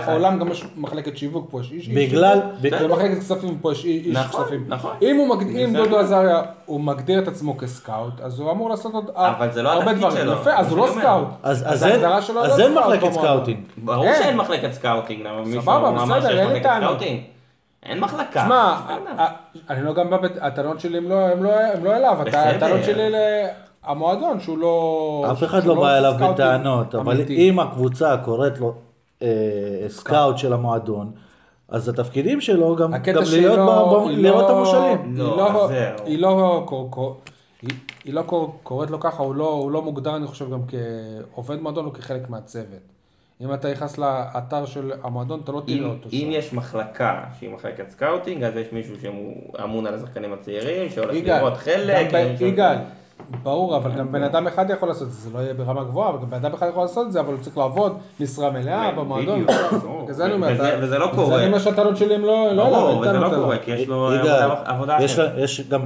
בעולם 0.07 0.39
גם 0.39 0.51
יש 0.51 0.65
מחלקת 0.77 1.17
שיווק, 1.17 1.47
פה 1.51 1.59
יש 1.61 1.71
איש 1.71 1.89
בגלל- 1.89 2.41
ובמחלקת 2.61 3.17
כספים 3.19 3.57
פה 3.61 3.71
יש 3.71 3.85
איש 3.85 4.17
נכון, 4.17 4.43
כספים. 4.43 4.65
נכון. 4.67 4.91
מגד- 5.31 5.55
אם 5.55 5.73
דודו 5.75 5.89
נכון. 5.89 5.99
עזריה 5.99 6.41
הוא 6.65 6.81
מגדיר 6.81 7.19
את 7.19 7.27
עצמו 7.27 7.57
כסקאוט, 7.57 8.21
אז 8.21 8.39
הוא 8.39 8.51
אמור 8.51 8.69
לעשות 8.69 8.93
עוד 8.93 9.11
אבל 9.15 9.51
זה 9.51 9.61
לא 9.61 9.69
הרבה 9.71 9.83
התפקיד 9.91 9.97
דברים. 9.99 10.17
שלו, 10.23 10.33
יפה, 10.33 10.53
אז 10.53 10.65
זה 10.67 10.75
הוא 10.75 10.87
לא. 10.87 10.91
סקאוט. 10.99 11.27
אז, 11.43 11.83
ההגדרה 11.83 12.15
אין, 12.15 12.21
שלו 12.21 12.45
אז 12.45 12.59
לא 12.59 12.63
אין 12.65 12.73
סקאוט 12.73 12.85
מחלקת. 12.87 13.13
סקאוטינג. 13.13 13.59
ברור 13.77 14.05
אין. 14.05 14.23
שאין 14.23 14.37
מחלקת 14.37 14.71
סקאוטינג, 14.73 15.27
סבבה, 15.61 15.91
בסדר, 15.91 16.29
אין 16.29 16.37
לי 16.37 16.45
מחלקת 16.45 16.63
טענות. 16.63 16.97
אין 17.83 17.99
מחלקה. 17.99 18.43
שמע, 18.45 18.75
בסדר. 18.85 19.21
ה- 19.21 19.23
ה- 19.23 19.33
אני 19.69 19.85
לא 19.85 19.93
גם 19.93 20.09
בא, 20.09 20.17
בת- 20.17 20.37
הטענות 20.41 20.79
שלי 20.79 20.97
הם 20.97 21.09
לא- 21.09 21.27
הם 21.27 21.43
לא 21.43 21.49
הם 21.59 21.83
לא 21.85 21.95
אליו. 21.95 22.17
הטענות 22.33 22.83
שלי 22.83 23.03
למועדון 23.89 24.39
שהוא 24.39 24.57
לא... 24.57 25.25
אף 25.31 25.43
אחד 25.43 25.61
שהוא 25.61 25.75
לא 25.75 25.81
בא 25.81 25.97
אליו 25.97 26.13
בטענות, 26.33 26.95
אבל. 26.95 27.21
אם 27.29 27.59
הקבוצה 27.59 28.17
קוראת 28.25 28.59
לו 28.59 28.73
אה, 29.21 29.27
סקאוט 29.87 30.37
של 30.37 30.53
המועדון, 30.53 31.11
אז 31.69 31.89
התפקידים 31.89 32.41
שלו 32.41 32.75
גם, 32.75 32.93
להיות 33.31 33.57
לא- 33.57 34.07
לראות 34.11 34.45
את 34.45 34.49
לא- 34.49 34.55
המושאלים. 34.57 35.15
לא, 35.17 35.23
היא 35.23 35.37
לא- 35.53 35.63
אז 35.63 35.69
זהו. 35.69 36.05
היא 36.05 36.19
לא 36.19 36.63
קור- 36.65 36.91
קור- 36.91 37.17
היא- 37.61 37.69
היא 38.05 38.13
לא 38.13 38.21
קור- 38.21 38.59
קוראת 38.63 38.89
לו 38.91 38.99
ככה, 38.99 39.23
הוא 39.23 39.35
לא- 39.35 39.49
הוא 39.49 39.71
לא 39.71 39.81
מוגדר, 39.81 40.15
אני 40.15 40.27
חושב, 40.27 40.51
גם 40.51 40.59
כעובד 41.33 41.61
מועדון 41.61 41.85
או 41.85 41.93
כחלק 41.93 42.29
מהצוות. 42.29 42.98
אם 43.41 43.53
אתה 43.53 43.71
נכנס 43.71 43.97
לאתר 43.97 44.65
של 44.65 44.91
המועדון, 45.03 45.39
אתה 45.43 45.51
לא 45.51 45.61
תראה 45.65 45.77
אם, 45.79 45.89
אותו 45.89 46.09
אם 46.13 46.19
שם. 46.21 46.31
יש 46.31 46.53
מחלקה 46.53 47.13
שהיא 47.39 47.49
מחלקת 47.53 47.89
scouting, 47.89 48.43
אז 48.43 48.55
יש 48.55 48.67
מישהו 48.71 48.95
שאמון 49.01 49.85
על 49.87 49.93
השחקנים 49.95 50.33
הצעירים, 50.33 50.89
שהולך 50.89 51.15
לראות 51.39 51.57
חלק. 51.57 52.07
יגאל, 52.41 52.75
ברור, 53.43 53.77
אבל 53.77 53.91
גם 53.91 54.11
בן 54.11 54.23
אדם 54.23 54.47
אחד 54.47 54.69
יכול 54.69 54.89
לעשות 54.89 55.07
את 55.07 55.13
זה, 55.13 55.29
זה 55.29 55.37
לא 55.37 55.43
יהיה 55.43 55.53
ברמה 55.53 55.83
גבוהה, 55.83 56.09
אבל 56.09 56.19
גם 56.21 56.29
בן 56.29 56.37
אדם 56.37 56.53
אחד 56.53 56.67
יכול 56.69 56.83
לעשות 56.83 57.07
את 57.07 57.11
זה, 57.11 57.19
אבל 57.19 57.33
הוא 57.33 57.41
צריך 57.41 57.57
לעבוד 57.57 57.97
משרה 58.19 58.51
מלאה 58.51 58.91
במועדון. 58.91 59.45
אני 60.25 60.33
אומר, 60.33 60.47
וזה- 60.81 60.97
לא 60.97 61.11
קורה. 61.15 61.37
זה 61.37 61.45
אומר 61.45 61.59
שהטענות 61.59 61.97
שלי 61.97 62.15
הם 62.15 62.21
לא... 62.25 62.51
לא 62.53 62.63
ברור, 62.69 62.99
וזה 62.99 63.11
לא. 63.13 63.29
קורה, 63.35 63.57
כי 63.57 63.71
יש 63.71 63.87
לו 63.87 64.09
עבודה- 64.65 64.97
אחרת. 65.05 65.31
יש 65.37 65.61
גם 65.69 65.81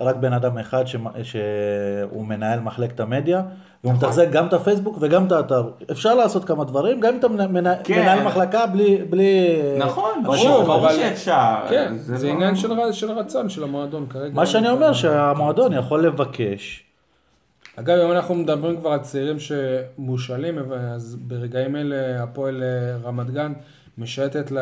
רק 0.00 0.16
בן 0.16 0.32
אדם 0.32 0.58
אחד 0.58 0.84
שהוא 1.22 2.24
מנהל 2.26 2.60
מחלקת 2.60 3.00
המדיה, 3.00 3.42
והוא 3.84 3.92
נכון. 3.94 4.08
מתחזק 4.08 4.30
גם 4.30 4.46
את 4.46 4.52
הפייסבוק 4.52 4.96
וגם 5.00 5.26
את 5.26 5.32
האתר. 5.32 5.62
אפשר 5.90 6.14
לעשות 6.14 6.44
כמה 6.44 6.64
דברים, 6.64 7.00
גם 7.00 7.12
אם 7.12 7.18
אתה 7.18 7.28
כן. 7.84 8.00
מנהל 8.00 8.22
מחלקה 8.22 8.66
בלי... 8.66 8.98
בלי 9.10 9.46
נכון, 9.78 10.10
אנשים 10.26 10.50
ברור, 10.50 10.62
ברור 10.64 10.78
אבל- 10.86 10.92
שאפשר. 10.96 11.54
כן, 11.68 11.92
זה 11.96 12.26
לא- 12.26 12.32
עניין 12.32 12.56
של 12.92 13.12
רצון 13.12 13.48
של 13.48 13.62
המועדון 13.62 14.06
כרגע. 14.10 14.34
מה 14.34 14.46
שאני 14.46 14.68
אומר, 14.70 14.92
שהמועדון 14.92 15.72
יכול 15.72 16.06
לבקש. 16.06 16.84
אגב, 17.76 17.98
אם 17.98 18.12
אנחנו 18.12 18.34
מדברים 18.34 18.76
כבר 18.76 18.90
על 18.90 18.98
צעירים 18.98 19.36
שמושאלים, 19.38 20.58
אז 20.94 21.16
ברגעים 21.20 21.76
אלה 21.76 22.22
הפועל 22.22 22.62
אה, 22.62 22.68
רמת 23.08 23.30
גן 23.30 23.52
משייטת 23.98 24.50
ל- 24.50 24.58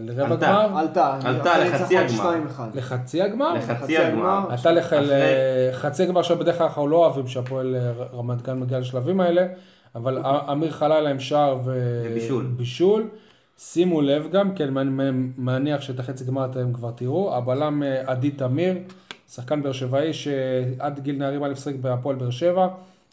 לרבע 0.00 0.34
עלתה. 0.34 0.46
גמר, 0.46 0.78
עלתה, 0.78 1.18
עלתה 1.24 1.58
לחצי 1.58 1.98
הגמר. 1.98 2.32
2-1. 2.58 2.60
לחצי 2.74 3.22
הגמר. 3.22 3.54
לחצי 3.54 3.98
הגמר. 3.98 4.40
עלתה 4.50 4.72
לח- 4.72 4.92
לחצי 4.92 6.02
הגמר 6.02 6.22
שבדרך 6.22 6.58
כלל 6.58 6.66
אנחנו 6.66 6.88
לא 6.88 6.96
אוהבים 6.96 7.26
שהפועל 7.26 7.76
אה, 7.76 7.90
רמת 8.14 8.42
גן 8.42 8.58
מגיע 8.58 8.78
לשלבים 8.78 9.20
האלה, 9.20 9.46
אבל 9.94 10.18
אמיר 10.52 10.70
חלילה 10.70 11.10
עם 11.10 11.20
שער 11.20 11.58
ו- 11.64 12.02
ובישול. 12.10 12.46
בישול. 12.56 13.08
שימו 13.58 14.00
לב 14.02 14.28
גם, 14.32 14.54
כן, 14.54 14.70
מ- 14.74 15.32
מניח 15.38 15.80
שאת 15.80 15.98
החצי 16.00 16.24
גמר 16.24 16.44
אתם 16.44 16.72
כבר 16.72 16.90
תראו, 16.90 17.36
הבלם 17.36 17.82
אה, 17.82 18.02
עדי 18.06 18.30
תמיר, 18.30 18.74
שחקן 19.32 19.62
באר 19.62 19.72
שבעי 19.72 20.12
שעד 20.14 21.00
גיל 21.00 21.16
נערים 21.18 21.44
א' 21.44 21.54
שיחק 21.54 21.74
בהפועל 21.80 22.16
באר 22.16 22.30
שבע, 22.30 22.68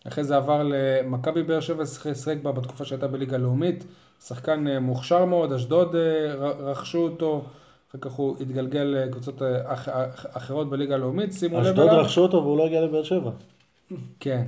אחרי 0.07 0.23
זה 0.23 0.35
עבר 0.35 0.61
למכבי 0.65 1.43
באר 1.43 1.59
שבע, 1.59 1.85
שיחק 1.85 2.13
שיחק 2.13 2.37
בה 2.43 2.51
בתקופה 2.51 2.85
שהייתה 2.85 3.07
בליגה 3.07 3.37
לאומית, 3.37 3.83
שחקן 4.27 4.67
אה, 4.67 4.79
מוכשר 4.79 5.25
מאוד, 5.25 5.53
אשדוד 5.53 5.95
אה, 5.95 6.33
רכשו 6.59 6.97
אותו, 6.97 7.45
אחר 7.91 7.97
כך 8.01 8.11
הוא 8.11 8.35
התגלגל 8.41 8.79
לקבוצות 8.83 9.41
אה, 9.41 9.73
אח- 9.73 9.89
אח- 9.89 10.25
אחרות 10.37 10.69
בליגה 10.69 10.95
הלאומית, 10.95 11.33
שימו 11.33 11.59
לב 11.59 11.65
אשדוד 11.65 11.89
אליו. 11.89 12.01
רכשו 12.03 12.21
אותו 12.21 12.37
והוא 12.37 12.57
לא 12.57 12.65
הגיע 12.65 12.81
לבאר 12.81 13.03
שבע. 13.03 13.31
כן. 14.19 14.45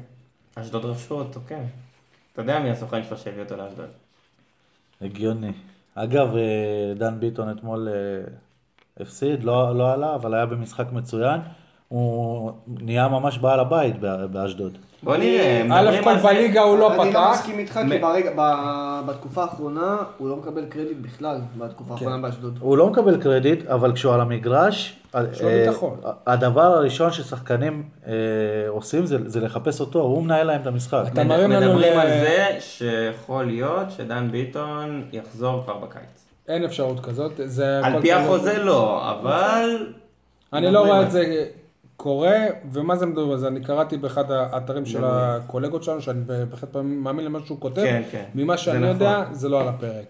אשדוד 0.56 0.86
רכשו 0.86 1.16
אותו, 1.16 1.40
כן. 1.48 1.64
אתה 2.34 2.42
יודע 2.42 2.60
מי 2.60 2.70
הסוכן 2.70 3.04
שלו 3.04 3.18
שהביא 3.18 3.44
אותו 3.44 3.56
לאשדוד. 3.56 3.90
הגיוני. 5.02 5.52
אגב, 5.96 6.30
דן 6.98 7.20
ביטון 7.20 7.52
אתמול 7.52 7.88
הפסיד, 9.00 9.44
לא, 9.44 9.76
לא 9.78 9.94
עלה, 9.94 10.16
אבל 10.16 10.34
היה 10.34 10.46
במשחק 10.46 10.86
מצוין. 10.92 11.42
הוא 11.88 12.52
נהיה 12.68 13.08
ממש 13.08 13.38
בעל 13.38 13.60
הבית 13.60 13.96
באשדוד. 14.32 14.78
בוא 15.04 15.18
נראה, 15.18 15.68
א' 15.72 16.04
כל 16.04 16.16
בליגה 16.18 16.62
הוא 16.62 16.78
לא 16.78 16.94
אני 17.04 17.14
לא 17.14 17.20
פתח. 17.20 17.30
מסכים 17.34 17.60
איתך, 17.60 17.80
כי 17.92 17.98
ברגע- 18.00 18.32
בתקופה 19.06 19.42
האחרונה 19.42 19.98
הוא 20.18 20.30
לא 20.30 20.36
מקבל 20.36 20.66
קרדיט 20.66 20.98
בכלל, 21.02 21.38
בתקופה 21.58 21.88
כן. 21.90 21.94
האחרונה 21.94 22.18
באשדוד. 22.22 22.58
הוא 22.60 22.78
לא 22.78 22.88
מקבל 22.90 23.22
קרדיט, 23.22 23.68
אבל 23.68 23.94
כשהוא 23.94 24.14
על 24.14 24.22
המגרש, 24.22 25.00
אה, 25.16 25.22
ביטחון. 25.66 25.98
הדבר 26.28 26.62
הראשון 26.62 27.12
ששחקנים 27.12 27.84
אה, 28.08 28.14
עושים 28.68 29.06
זה, 29.06 29.18
זה 29.26 29.40
לחפש 29.40 29.80
אותו, 29.82 30.00
הוא 30.00 30.24
מנהל 30.24 30.48
להם 30.48 30.62
את 30.62 30.68
המשחק. 30.68 31.04
מדברים 31.14 31.52
על 32.00 32.10
זה 32.10 32.48
שיכול 32.60 33.46
להיות 33.46 33.92
שדן 33.92 34.28
ביטון 34.32 35.04
יחזור 35.12 35.64
כבר 35.64 35.78
בקיץ. 35.78 36.26
אין 36.48 36.64
אפשרות 36.64 37.00
כזאת. 37.00 37.32
זה 37.46 37.80
על 37.86 38.02
פי 38.02 38.14
החוזה 38.14 38.64
לא, 38.64 39.12
אבל... 39.12 39.88
אני 40.54 40.72
לא 40.72 40.80
רואה 40.86 41.02
את 41.02 41.12
זה 41.12 41.46
קורה, 41.98 42.36
ומה 42.72 42.96
זה 42.96 43.06
מדברים 43.06 43.32
על 43.32 43.38
זה? 43.38 43.48
אני 43.48 43.62
קראתי 43.62 43.98
באחד 43.98 44.32
האתרים 44.32 44.86
של. 44.86 45.00
הקולגות 45.04 45.84
שלנו, 45.84 46.02
שאני 46.02 46.20
בהחלט 46.52 46.76
מאמין 46.76 47.26
למה 47.26 47.40
שהוא 47.46 47.60
כותב. 47.60 47.82
כן, 47.84 48.02
כן. 48.12 48.24
ממה 48.36 48.58
שאני 48.58 48.78
נכון. 48.78 48.90
יודע, 48.90 49.24
זה 49.32 49.50
לא 49.50 49.62
על 49.62 49.68
הפרק. 49.68 50.06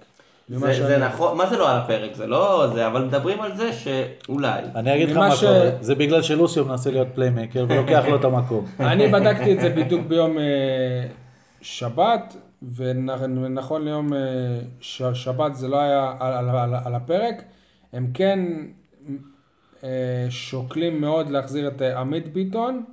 זה, 0.49 0.73
שאני- 0.73 0.87
זה 0.87 0.97
נכון, 0.97 1.37
מה 1.37 1.45
זה 1.49 1.57
לא 1.57 1.69
על 1.71 1.77
הפרק? 1.77 2.13
זה 2.15 2.27
לא 2.27 2.67
זה, 2.73 2.87
אבל 2.87 3.05
מדברים 3.05 3.41
על 3.41 3.55
זה 3.57 3.69
שאולי. 3.73 4.61
אני 4.75 4.95
אגיד 4.95 5.09
לך 5.09 5.17
מה 5.17 5.35
ש- 5.35 5.39
קורה, 5.43 5.69
זה 5.81 5.95
בגלל 5.95 6.21
שלוסיו 6.21 6.65
מנסה 6.65 6.91
להיות 6.91 7.07
פליימקר 7.15 7.65
ולוקח 7.69 8.03
לו 8.09 8.15
את 8.15 8.23
המקום. 8.25 8.65
אני 8.79 9.07
בדקתי 9.07 9.53
את 9.53 9.61
זה 9.61 9.69
בדיוק 9.69 10.05
ביום 10.07 10.37
אה, 10.37 10.43
שבת, 11.61 12.35
ונכון 12.75 13.85
ליום 13.85 14.13
אה, 14.13 14.19
ש- 14.79 15.03
שבת 15.13 15.55
זה 15.55 15.67
לא 15.67 15.79
היה 15.79 16.13
על, 16.19 16.33
על, 16.33 16.49
על, 16.49 16.73
על 16.85 16.95
הפרק. 16.95 17.43
הם 17.93 18.07
כן 18.13 18.39
שוקלים 20.29 21.01
מאוד 21.01 21.29
להחזיר 21.29 21.67
את 21.67 21.81
אה, 21.81 21.99
עמית 21.99 22.33
ביטון, 22.33 22.83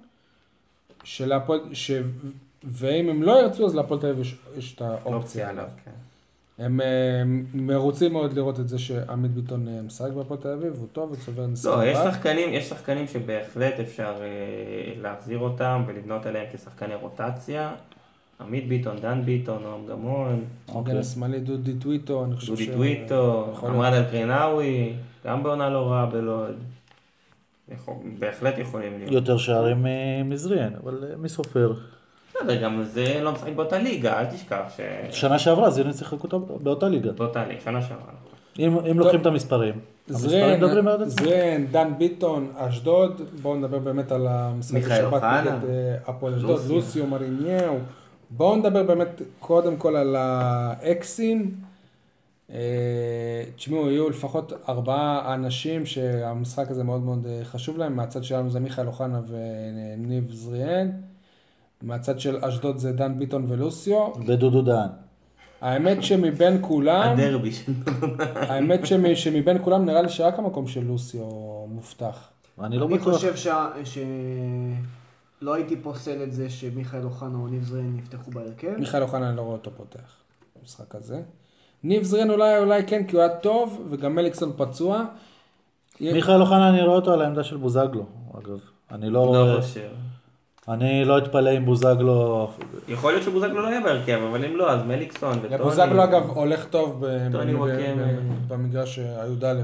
שלהפועל, 1.04 1.60
ש... 1.72 1.90
ואם 2.64 3.08
הם 3.08 3.22
לא 3.22 3.42
ירצו, 3.42 3.66
אז 3.66 3.74
להפועל 3.74 4.00
תל 4.00 4.06
אביב 4.06 4.20
יש, 4.20 4.34
יש 4.58 4.74
את 4.74 4.80
האופציה. 4.82 5.14
אופציה 5.14 5.50
עליו, 5.50 5.68
כן. 5.84 5.90
הם 6.58 6.80
אה, 6.80 6.86
מרוצים 7.54 8.12
מאוד 8.12 8.32
לראות 8.32 8.60
את 8.60 8.68
זה 8.68 8.78
שעמית 8.78 9.30
ביטון 9.30 9.68
אה, 9.68 9.82
משחק 9.82 10.10
בהפועל 10.10 10.40
תל 10.40 10.48
אביב, 10.48 10.74
הוא 10.78 10.86
טוב 10.92 11.12
וצובר 11.12 11.46
ניסיון. 11.46 11.78
לא, 11.78 11.84
יש. 11.84 11.98
שחקנים, 11.98 12.52
יש 12.52 12.68
שחקנים 12.68 13.06
שבהחלט 13.06 13.80
אפשר 13.80 14.14
אה, 14.20 14.92
להחזיר 15.02 15.38
אותם 15.38 15.82
ולבנות 15.86 16.26
עליהם 16.26 16.46
כשחקני 16.52 16.94
רוטציה. 16.94 17.72
עמית 18.40 18.68
ביטון, 18.68 18.96
דן 19.00 19.22
ביטון, 19.24 19.62
נועם 19.62 19.86
גמון, 19.86 20.44
המגן 20.68 20.96
השמאלי 20.96 21.40
דודי 21.40 21.74
טוויטו, 21.74 22.24
אני 22.24 22.36
חושב 22.36 22.52
דודי 22.52 22.64
ש- 22.64 22.68
טוויטו, 22.68 23.48
יכול 23.52 23.70
עמרד. 23.70 23.92
אלקרינאווי, 23.92 24.92
גם 25.26 25.42
בעונה 25.42 25.70
לא 25.70 25.90
רעה 25.90 26.06
בלוד. 26.06 26.54
יכול- 27.74 27.94
בהחלט 28.18 28.58
יכולים 28.58 28.92
להיות. 28.98 29.12
יותר 29.12 29.36
שערים 29.36 29.82
מ- 29.82 30.30
מזריאן, 30.30 30.70
אבל 30.84 31.04
אה, 31.10 31.16
מי 31.16 31.28
סופר? 31.28 31.72
בסדר, 32.30 32.62
גם 32.62 32.82
זה 32.84 33.20
לא 33.22 33.32
משחק 33.32 33.52
באותה 33.56 33.78
ליגה, 33.78 34.20
אל 34.20 34.26
תשכח 34.26 34.60
ש... 34.76 34.80
שנה 35.20 35.38
שעברה 35.38 35.70
זיאן 35.70 35.92
שיחק 35.92 36.22
אותה 36.22 36.36
באותה 36.38 36.88
ליגה. 36.88 37.12
באותה 37.12 37.44
ליגה, 37.46 37.60
שנה 37.60 37.82
שעברה. 37.82 38.12
אם 38.58 38.78
אם 38.90 38.98
לוקחים 38.98 39.20
את 39.20 39.26
המספרים, 39.26 39.74
זרן, 40.06 40.60
דן 41.70 41.92
ביטון, 41.98 42.50
אשדוד, 42.56 43.20
בואו 43.42 43.56
נדבר 43.56 43.78
באמת 43.78 44.12
על 44.12 44.26
המשחק 44.26 44.76
אוחנה. 45.04 45.40
נגד 45.42 45.50
אה, 45.68 45.96
הפועל 46.06 46.34
אשדוד, 46.34 46.50
לוסיו. 46.50 46.74
לוסיו 46.76 47.06
מריניהו. 47.06 47.78
בואו 48.30 48.56
נדבר 48.56 48.82
באמת 48.82 49.22
קודם 49.38 49.76
כל 49.76 49.96
על 49.96 50.16
האקסים. 50.18 51.54
אה, 52.52 52.58
תשמעו, 53.56 53.90
יהיו 53.90 54.10
לפחות 54.10 54.52
ארבעה 54.68 55.34
אנשים 55.34 55.86
שהמשחק 55.86 56.70
הזה 56.70 56.84
מאוד 56.84 57.02
מאוד 57.02 57.26
אה, 57.26 57.40
חשוב 57.44 57.78
להם. 57.78 57.96
מהצד 57.96 58.24
שלנו 58.24 58.50
זה 58.50 58.60
מיכאל 58.60 58.86
אוחנה 58.86 59.20
וניב 59.26 60.30
זריאן. 60.32 60.90
מהצד 61.82 62.20
של 62.20 62.44
אשדוד 62.44 62.78
זה 62.78 62.92
דן 62.92 63.18
ביטון 63.18 63.44
ולוסיו. 63.48 64.12
ודודו 64.26 64.62
דהן. 64.62 64.88
האמת 65.60 66.02
שמבין 66.02 66.58
כולם... 66.60 67.12
הדרבי 67.18 67.52
של... 67.52 67.72
האמת 68.34 68.80
שמ- 68.86 69.14
שמבין 69.14 69.58
כולם 69.64 69.84
נראה 69.86 70.02
לי 70.02 70.08
שרק 70.08 70.38
המקום 70.38 70.66
של 70.68 70.84
לוסיו 70.84 71.24
מובטח. 71.68 72.28
אני 72.60 72.76
לא 72.78 72.86
אני 72.86 72.98
בטוח. 72.98 73.14
חושב 73.14 73.36
שה- 73.36 73.70
שלא 73.84 75.54
הייתי 75.54 75.76
פוסל 75.76 76.22
את 76.22 76.32
זה 76.32 76.50
שמיכאל 76.50 77.04
אוחנה 77.04 77.38
או 77.38 77.46
ניב 77.48 77.64
זרין 77.64 77.98
יפתחו 77.98 78.30
בהרכב. 78.30 78.76
מיכאל 78.78 79.02
אוחנה 79.02 79.28
אני 79.28 79.36
לא 79.36 79.42
רואה 79.42 79.52
אותו 79.52 79.70
פותח 79.76 80.16
במשחק 80.60 80.94
הזה. 80.94 81.22
ניב 81.84 82.02
זרן 82.02 82.30
אולי 82.30 82.58
אולי 82.58 82.82
כן 82.86 83.04
כי 83.04 83.16
הוא 83.16 83.22
היה 83.24 83.34
טוב 83.36 83.86
וגם 83.90 84.14
מליקסון 84.14 84.52
פצוע. 84.56 85.04
מיכאל 86.00 86.40
אוחנה, 86.40 86.68
אני 86.68 86.82
רואה 86.82 86.96
אותו 86.96 87.12
על 87.12 87.22
העמדה 87.22 87.44
של 87.44 87.56
בוזגלו, 87.56 88.04
אגב. 88.38 88.58
אני 88.92 89.10
לא 89.10 89.18
רואה... 89.26 89.58
אני 90.68 91.04
לא 91.04 91.18
אתפלא 91.18 91.56
אם 91.56 91.64
בוזגלו... 91.64 92.50
יכול 92.88 93.12
להיות 93.12 93.24
שבוזגלו 93.24 93.62
לא 93.62 93.68
יהיה 93.68 93.80
בהרכב, 93.80 94.18
אבל 94.30 94.44
אם 94.44 94.56
לא, 94.56 94.70
אז 94.70 94.82
מליקסון 94.82 95.38
וטוני. 95.38 95.54
לבוזגלו 95.54 96.04
אגב 96.04 96.30
הולך 96.30 96.64
טוב 96.64 97.04
במגרש 98.48 98.98
הי"א. 98.98 99.54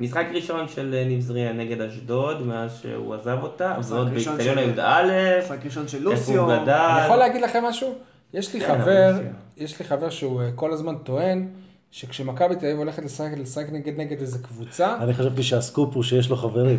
משחק 0.00 0.26
ראשון 0.34 0.68
של 0.68 1.04
ניב 1.08 1.20
זריאן 1.20 1.56
נגד 1.60 1.80
אשדוד, 1.80 2.42
מאז 2.46 2.78
שהוא 2.82 3.14
עזב 3.14 3.38
אותה, 3.42 3.74
ראשון 3.76 4.10
באיצטדיון 4.10 4.54
של- 4.54 4.80
הי"א, 4.80 5.38
משחק 5.42 5.64
ראשון 5.64 5.88
של 5.88 5.98
איפה 5.98 6.10
לוסיו. 6.10 6.42
הוא 6.50 6.62
גדל. 6.62 6.72
אני 6.72 7.04
יכול 7.04 7.16
להגיד 7.16 7.40
לכם 7.42 7.64
משהו? 7.64 7.94
יש 8.34 8.54
לי 8.54 8.60
כן, 8.60 8.66
חבר, 8.66 9.20
יש 9.56 9.78
לי 9.78 9.84
חבר 9.84 10.10
שהוא 10.10 10.42
אה, 10.42 10.52
כל 10.54 10.72
הזמן 10.72 10.94
טוען 11.04 11.48
שכשמכבי 11.90 12.56
תל 12.56 12.66
אביב 12.66 12.78
הולכת 12.78 13.04
לשחק 13.04 13.30
לשחק 13.38 13.66
נגד 13.72 14.00
נגד 14.00 14.20
איזה 14.20 14.38
קבוצה, 14.38 14.96
אני 15.02 15.14
חשבתי 15.14 15.42
שהסקופ 15.42 15.94
הוא 15.94 16.02
שיש 16.02 16.30
לו 16.30 16.36
חברים. 16.36 16.78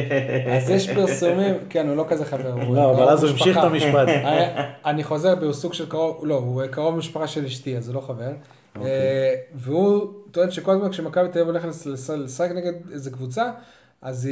אז 0.56 0.70
יש 0.70 0.90
פרסומים, 0.90 1.54
כן, 1.68 1.88
הוא 1.88 1.96
לא 1.96 2.04
כזה 2.08 2.24
חבר. 2.24 2.54
לא, 2.54 2.90
אבל 2.90 3.08
אז 3.08 3.22
הוא 3.22 3.30
המשיך 3.30 3.58
את. 3.58 3.64
המשפט. 3.64 4.08
אה, 4.08 4.72
אני 4.84 5.04
חוזר, 5.04 5.44
הוא 5.44 5.52
סוג 5.52 5.74
של 5.74 5.88
קרוב, 5.88 6.26
לא, 6.26 6.34
הוא 6.34 6.66
קרוב 6.66 6.96
משפחה 6.96 7.26
של 7.26 7.44
אשתי, 7.44 7.76
אז 7.76 7.88
הוא 7.88 7.94
לא 7.94 8.00
חבר. 8.00 8.32
אוקיי. 8.76 8.90
אה, 8.90 9.34
והוא 9.54 10.06
טוען 10.30 10.50
שכל 10.50 10.70
הזמן 10.70 10.90
כשמכבי 10.90 11.28
תל 11.28 11.38
אביב 11.38 11.48
הולכת 11.48 11.68
לשחק 12.16 12.50
נגד 12.50 12.72
איזה 12.92 13.10
קבוצה, 13.10 13.50
אז 14.02 14.26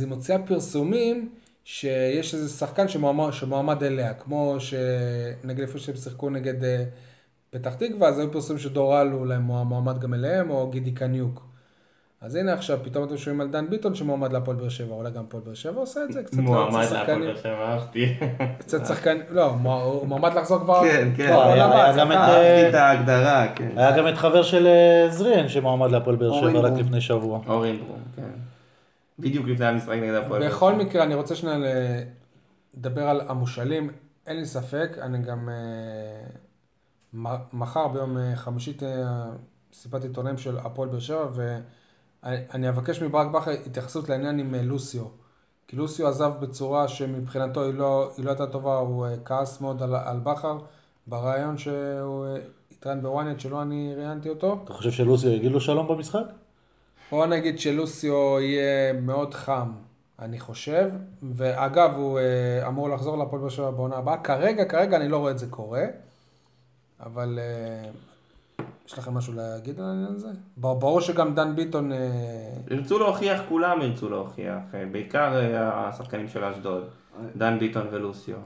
היא 0.00 0.08
מוציאה 0.08 0.38
פרסומים 0.38 1.28
שיש 1.64 2.34
איזה 2.34 2.48
שחקן 2.58 2.88
שמועמד, 2.88 3.32
שמועמד 3.32 3.82
אליה, 3.82 4.14
כמו 4.14 4.56
שנגיד 4.58 5.60
איפה 5.60 5.78
שהם 5.78 5.96
שיחקו 5.96 6.30
נגד 6.30 6.64
אה, 6.64 6.84
פתח 7.50 7.74
תקווה, 7.74 8.08
אז 8.08 8.18
היו 8.18 8.32
פרסומים 8.32 8.62
שדורל 8.62 9.08
הוא 9.12 9.26
להם 9.26 9.42
מועמד 9.42 9.98
גם 9.98 10.14
אליהם, 10.14 10.50
או 10.50 10.70
גידי 10.70 10.92
קניוק. 10.92 11.42
אז 12.20 12.34
הנה 12.34 12.52
עכשיו, 12.52 12.78
פתאום 12.82 13.04
אתם 13.04 13.16
שומעים 13.16 13.40
על 13.40 13.48
דן 13.48 13.70
ביטון 13.70 13.94
שמועמד 13.94 14.32
להפועל 14.32 14.56
באר 14.56 14.68
שבע, 14.68 14.94
אולי 14.94 15.10
גם 15.10 15.24
הפועל 15.28 15.42
באר 15.46 15.54
שבע 15.54 15.80
עושה 15.80 16.00
את 16.04 16.12
זה, 16.12 16.22
קצת 16.22 16.36
מועמד 16.38 16.84
להפועל. 16.92 17.20
באר 17.26 17.36
שבע, 17.36 17.64
אהבתי. 17.72 18.14
קצת 18.58 18.86
שחקן, 18.86 19.18
לא, 19.30 19.44
הוא 19.84 20.06
מועמד 20.06 20.34
לחזור 20.34 20.58
כבר, 20.58 20.80
כן, 20.84 21.08
כן. 21.16 21.32
היה- 21.44 21.92
גם 21.96 22.12
את. 22.12 22.16
אה, 22.16 22.22
אהבתי 22.26 22.68
את 22.68 22.74
ההגדרה, 22.74 23.46
כן. 23.54 23.68
היה 23.76 23.96
גם 23.98 24.08
את 24.08 24.14
חבר 24.16 24.42
של 24.42 24.66
אה, 24.66 25.06
זריאן 25.10 25.48
שמועמד 25.48 25.90
להפועל 25.90 26.16
באר 26.16 26.32
שבע 26.40 26.60
רק. 26.60 26.72
לפני 26.78 27.00
שבוע. 27.00 27.40
אורן 27.46 27.76
ברום, 27.76 27.98
כן. 28.16 28.22
בדיוק 29.18 29.48
לפני 29.48 29.66
המשחק 29.66 29.96
נגד 30.02 30.14
הפועל. 30.14 30.48
בכל. 30.48 30.74
מקרה, 30.74 31.04
אני 31.04 31.14
רוצה 31.14 31.34
שנייה 31.34 31.58
לדבר 32.74 33.08
על 33.08 33.20
המושאלים, 33.28 33.90
אין 34.26 34.36
לי 34.36 34.46
ספק, 34.46 34.98
אני 35.00 35.18
גם 35.18 35.48
אה, 35.48 37.36
מחר 37.52 37.88
ביום 37.88 38.18
אה, 38.18 38.36
חמישי 38.36 38.72
תהיה 38.72 39.24
מסיבת 39.72 40.04
עיתונאים 40.04 40.38
של 40.38 40.58
הפועל 40.58 40.88
באר 40.88 40.98
שבע, 40.98 41.26
ואני 42.22 42.68
אבקש 42.68 43.02
מברק 43.02 43.26
בכר 43.26 43.50
התייחסות 43.50 44.08
לעניין 44.08 44.38
עם 44.38 44.54
אה, 44.54 44.62
לוסיו. 44.62 45.04
כי 45.68 45.76
לוסיו 45.76 46.08
עזב 46.08 46.32
בצורה 46.40 46.88
שמבחינתו 46.88 47.64
היא 47.64 47.74
לא, 47.74 48.10
היא 48.16 48.24
לא 48.24 48.30
הייתה 48.30 48.46
טובה, 48.46 48.78
הוא 48.78 49.06
אה, 49.06 49.14
כעס 49.24 49.60
מאוד 49.60 49.82
על, 49.82 49.94
על 49.94 50.18
בכר 50.18 50.58
בריאיון 51.06 51.58
שהוא 51.58 52.26
אה, 52.26 52.36
התראיין 52.72 53.02
בוויינט, 53.02 53.40
שלא 53.40 53.62
אני 53.62 53.94
ראיינתי 53.96 54.28
אותו. 54.28 54.60
אתה 54.64 54.72
חושב 54.72 54.90
שלוסיו 54.90 55.30
יגיד 55.30 55.52
לו 55.52 55.60
שלום 55.60 55.88
במשחק? 55.88 56.24
בוא 57.10 57.26
נגיד 57.26 57.58
שלוסיו 57.58 58.40
יהיה 58.40 58.92
מאוד 58.92 59.34
חם, 59.34 59.72
אני 60.18 60.40
חושב, 60.40 60.90
ואגב, 61.22 61.94
הוא 61.96 62.18
אה, 62.18 62.68
אמור 62.68 62.88
לחזור 62.88 63.18
להפועל 63.18 63.40
באר 63.40 63.50
שבע 63.50 63.70
בעונה 63.70 63.96
הבאה. 63.96 64.16
כרגע, 64.16 64.64
כרגע 64.64 64.96
אני 64.96 65.08
לא 65.08 65.16
רואה 65.18 65.30
את 65.30 65.38
זה 65.38 65.46
קורה, 65.50 65.84
אבל 67.00 67.38
אה, 67.42 67.90
יש 68.86 68.98
לכם 68.98 69.14
משהו 69.14 69.32
להגיד 69.36 69.80
על 69.80 69.86
העניין 69.86 70.12
הזה? 70.14 70.28
ברור 70.56 71.00
שגם 71.00 71.34
דן 71.34 71.56
ביטון, 71.56 71.92
אה, 71.92 71.98
ירצו 72.70 72.98
להוכיח, 72.98 73.40
כולם 73.48 73.82
ירצו 73.82 74.08
להוכיח, 74.08 74.58
בעיקר 74.92 75.32
השחקנים 75.54 76.28
של 76.28 76.44
אשדוד, 76.44 76.84
דן 77.36 77.58
ביטון 77.58 77.86
ולוסיו. 77.90 78.36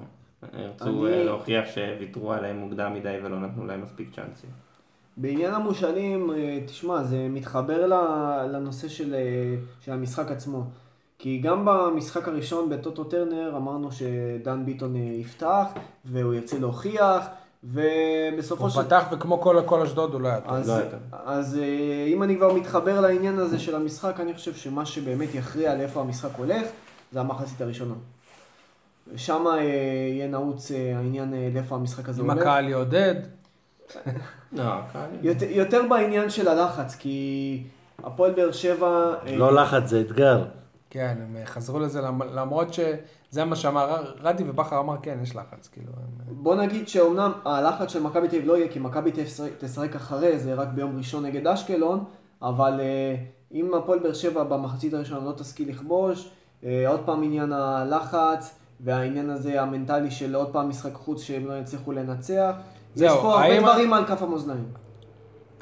ירצו 0.58 1.06
אני- 1.06 1.24
להוכיח 1.24 1.64
שוויתרו 1.74 2.32
עליהם 2.32 2.56
מוקדם 2.56 2.94
מדי 2.94 3.16
ולא 3.24 3.40
נתנו 3.40 3.66
להם 3.66 3.82
מספיק 3.82 4.08
צ'אנסים. 4.16 4.50
בעניין 5.20 5.54
המושאלים, 5.54 6.30
אה, 6.30 6.58
תשמע, 6.66 7.02
זה 7.02 7.26
מתחבר 7.30 7.86
לנושא 8.52 8.88
של, 8.88 9.14
אה, 9.14 9.54
של 9.84 9.92
המשחק 9.92 10.30
עצמו. 10.30 10.62
כי 11.18 11.38
גם 11.38 11.64
במשחק 11.64 12.28
הראשון 12.28 12.68
בטוטו 12.68 13.04
טרנר 13.04 13.56
אמרנו 13.56 13.92
שדן 13.92 14.64
ביטון 14.64 14.96
אה, 14.96 15.00
יפתח, 15.00 15.66
והוא 16.04 16.34
ירצה 16.34 16.58
להוכיח, 16.58 17.26
ובסופו 17.64 18.62
הוא 18.62 18.70
של... 18.70 18.82
פתח 18.82 19.04
וכמו 19.12 19.40
כל 19.40 19.62
כל 19.66 19.82
אשדוד 19.82 20.12
הוא 20.12 20.20
לא 20.20 20.28
היה. 20.28 20.38
אז, 20.46 20.68
לא. 20.68 20.74
אז 21.24 21.60
אם 22.06 22.22
אני 22.22 22.36
כבר 22.36 22.52
מתחבר 22.52 23.00
לעניין 23.00 23.38
הזה 23.38 23.58
של 23.58 23.74
המשחק, 23.74 24.20
אני 24.20 24.34
חושב 24.34 24.54
שמה 24.54 24.86
שבאמת 24.86 25.34
יכריע 25.34 25.74
לאיפה 25.74 26.00
המשחק 26.00 26.30
הולך, 26.36 26.66
זה 27.12 27.20
המחצית 27.20 27.60
הראשונה. 27.60 27.94
שם 29.16 29.44
יהיה 29.60 30.28
נעוץ 30.28 30.70
העניין 30.70 31.34
לאיפה 31.54 31.74
המשחק 31.74 32.08
הזה 32.08 32.22
אם 32.22 32.30
הולך. 32.30 32.42
הקהל 32.42 32.68
יעודד. 32.68 33.14
יותר, 35.22 35.46
יותר 35.50 35.80
בעניין 35.90 36.30
של 36.30 36.48
הלחץ, 36.48 36.96
כי 36.96 37.62
הפועל 38.04 38.32
באר 38.32 38.52
שבע... 38.52 39.14
אה, 39.26 39.36
לא 39.36 39.54
לחץ, 39.54 39.82
זה 39.88 40.00
אתגר. 40.00 40.44
כן, 40.90 41.16
הם 41.28 41.36
אה, 41.36 41.46
חזרו 41.46 41.78
לזה 41.78 42.00
למ- 42.00 42.22
למרות 42.34 42.74
שזה 42.74 43.44
מה 43.44 43.56
שאמר 43.56 44.12
רדי 44.20 44.44
ובכר 44.50 44.80
אמר 44.80 44.96
כן, 45.02 45.18
יש 45.22 45.36
לחץ, 45.36 45.68
כאילו. 45.72 45.92
הם- 45.96 46.34
בוא 46.42 46.54
נגיד 46.54 46.88
שאומנם 46.88 47.32
הלחץ 47.44 47.92
של 47.92 48.02
מכבי 48.02 48.28
תל 48.28 48.36
אביב 48.36 48.48
לא 48.48 48.56
יהיה, 48.56 48.68
כי 48.68 48.78
מכבי 48.78 49.10
תשחק- 49.58 49.96
אחרי 49.96 50.38
זה 50.38 50.54
רק 50.54 50.68
ביום 50.68 50.96
ראשון 50.96 51.24
נגד 51.26 51.46
אשקלון, 51.46 52.04
אבל 52.42 52.80
אה, 52.80 53.14
אם 53.52 53.74
הפועל 53.74 53.98
באר 53.98 54.12
שבע 54.12 54.44
במחצית 54.44 54.94
הראשונה 54.94 55.24
לא 55.26 55.32
תשכיל 55.32 55.68
לכבוש, 55.68 56.30
אה, 56.64 56.84
עוד 56.88 57.00
פעם 57.04 57.22
עניין 57.22 57.52
הלחץ, 57.52 58.54
והעניין 58.80 59.30
הזה 59.30 59.62
המנטלי 59.62 60.10
של 60.10 60.34
עוד 60.34 60.52
פעם 60.52 60.68
משחק 60.68 60.92
חוץ 60.94 61.22
שהם 61.22 61.46
לא 61.46 61.58
יצליחו 61.58 61.92
לנצח. 61.92 62.54
זהו, 62.94 63.16
יש 63.16 63.22
פה 63.22 63.42
הרבה 63.42 63.60
דברים 63.60 63.92
על 63.92 64.06
כף 64.06 64.22
המאזניים. 64.22 64.68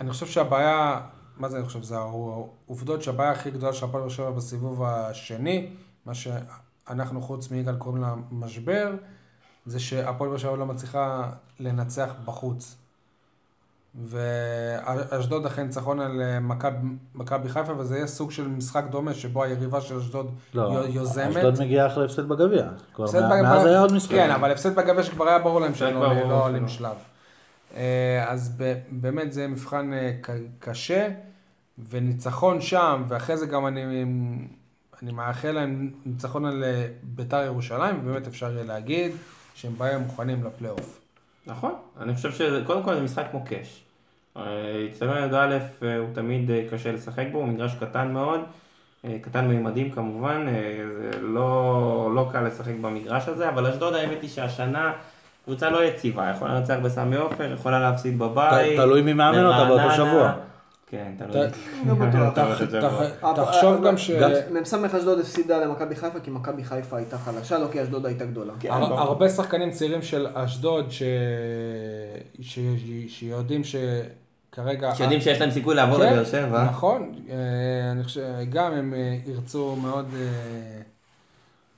אני 0.00 0.10
חושב 0.10 0.26
שהבעיה, 0.26 1.00
מה 1.36 1.48
זה 1.48 1.56
אני 1.56 1.64
חושב? 1.66 1.82
זה 1.82 1.96
העובדות 1.98 3.02
שהבעיה 3.02 3.30
הכי 3.30 3.50
גדולה 3.50 3.72
של 3.72 3.84
הפועל 3.84 4.02
באר 4.02 4.10
שבע 4.10 4.30
בסיבוב 4.30 4.82
השני, 4.84 5.70
מה 6.06 6.12
שאנחנו 6.14 7.22
חוץ 7.22 7.50
מיגאל 7.50 7.76
קוראים 7.76 8.02
לה 8.02 8.14
משבר, 8.32 8.94
זה 9.66 9.80
שהפועל 9.80 10.30
באר 10.30 10.38
שבע 10.38 10.56
לא 10.56 10.66
מצליחה 10.66 11.30
לנצח 11.60 12.14
בחוץ. 12.24 12.76
ואשדוד 14.04 15.46
אחרי 15.46 15.64
ניצחון 15.64 16.00
על 16.00 16.22
אה, 16.22 16.40
מכב- 16.40 16.72
מכבי 17.14 17.48
חיפה, 17.48 17.72
וזה 17.78 17.96
יהיה 17.96 18.06
סוג 18.06 18.30
של 18.30 18.48
משחק 18.48 18.84
דומה, 18.90 19.14
שבו 19.14 19.42
היריבה 19.42 19.80
של 19.80 19.96
אשדוד 19.98 20.30
לא, 20.54 20.62
יו- 20.62 20.86
יוזמת. 20.88 21.36
אשדוד 21.36 21.60
מגיעה 21.60 21.86
אחרי 21.86 22.04
הפסד 22.04 22.28
בגביע. 22.28 22.68
מאז 23.42 23.64
היה 23.66 23.80
עוד 23.80 23.92
משחק. 23.92 24.10
כן, 24.10 24.30
אבל 24.30 24.50
הפסד 24.52 24.74
בגביע 24.74 25.02
שכבר 25.02 25.28
היה 25.28 25.38
ברור 25.38 25.60
להם 25.60 25.74
שהם 25.74 25.94
לא 26.02 26.14
לא 26.28 26.44
עולים. 26.44 26.68
שלב. 26.68 26.96
אה, 27.74 28.24
אז 28.28 28.62
באמת 28.90 29.32
זה 29.32 29.48
מבחן 29.48 29.92
אה, 29.92 30.12
קשה, 30.58 31.08
וניצחון 31.88 32.60
שם, 32.60 33.04
ואחרי 33.08 33.36
זה 33.36 33.46
גם 33.46 33.66
אני, 33.66 33.82
אני 35.02 35.12
מאחל 35.12 35.50
להם 35.50 35.90
ניצחון 36.06 36.44
על 36.44 36.64
אה, 36.64 36.86
ביתר 37.02 37.44
ירושלים, 37.44 38.00
ובאמת 38.00 38.26
אפשר 38.26 38.52
יהיה 38.52 38.64
להגיד 38.64 39.12
שהם 39.54 39.72
באים 39.78 40.00
מוכנים 40.00 40.44
לפלייאוף. 40.44 41.00
נכון, 41.46 41.74
אני 42.00 42.14
חושב 42.14 42.32
שקודם 42.32 42.82
כל 42.82 42.94
זה 42.94 43.00
משחק 43.00 43.26
מוקש. 43.32 43.82
אצטדיון 44.90 45.16
י"א 45.16 45.58
הוא 45.98 46.08
תמיד 46.14 46.50
קשה 46.70 46.92
לשחק 46.92 47.26
בו, 47.32 47.38
הוא 47.38 47.48
מגרש 47.48 47.74
קטן 47.74 48.12
מאוד, 48.12 48.40
קטן 49.22 49.48
מימדים 49.48 49.90
כמובן, 49.90 50.46
זה 51.00 51.20
לא, 51.20 52.10
לא 52.14 52.28
קל 52.32 52.46
לשחק 52.46 52.74
במגרש 52.80 53.28
הזה, 53.28 53.48
אבל 53.48 53.66
אשדוד 53.66 53.94
האמת 53.94 54.22
היא 54.22 54.30
שהשנה 54.30 54.92
קבוצה 55.46 55.70
לא 55.70 55.84
יציבה, 55.84 56.30
יכולה 56.36 56.54
לנצח 56.54 56.76
בסמי 56.82 57.16
עופר, 57.16 57.52
יכולה 57.52 57.80
להפסיד 57.80 58.18
בבית. 58.18 58.76
תלוי 58.76 59.02
מי 59.02 59.12
מאמן 59.12 59.44
אותה 59.44 59.64
באותו. 59.64 59.90
שבוע. 59.96 60.32
כן, 60.86 61.12
תלוי. 61.18 61.46
לא 63.22 63.32
תחשוב 63.36 63.86
גם 63.86 63.96
ש... 63.96 64.10
מ"ס 64.50 64.74
אשדוד 64.74 65.20
הפסידה 65.20 65.58
למכבי 65.58 65.96
חיפה 65.96 66.20
כי 66.20 66.30
מכבי 66.30 66.64
חיפה 66.64 66.96
הייתה 66.96 67.18
חלשה, 67.18 67.58
לא 67.58 67.66
כי 67.72 67.82
אשדוד 67.82 68.06
הייתה 68.06 68.24
גדולה. 68.24 68.52
הר- 68.68 69.00
הרבה 69.00 69.28
שחקנים 69.28 69.70
צעירים 69.70 70.02
של 70.02 70.26
אשדוד 70.34 70.90
ש... 70.90 71.02
ש... 72.40 72.58
שיודעים 73.08 73.62
שכרגע... 73.64 74.94
שיודעים 74.94 75.20
שיש 75.20 75.40
להם 75.40 75.50
סיכוי 75.50 75.74
לעבור 75.74 75.98
כן, 75.98 76.12
לבאר 76.12 76.24
שבע. 76.24 76.64
נכון, 76.64 77.12
אה, 77.30 77.36
אני 77.92 78.04
חושב, 78.04 78.22
גם 78.50 78.72
הם 78.72 78.94
אה, 78.94 79.16
ירצו 79.26 79.76
מאוד 79.76 80.06
אה, 80.14 80.20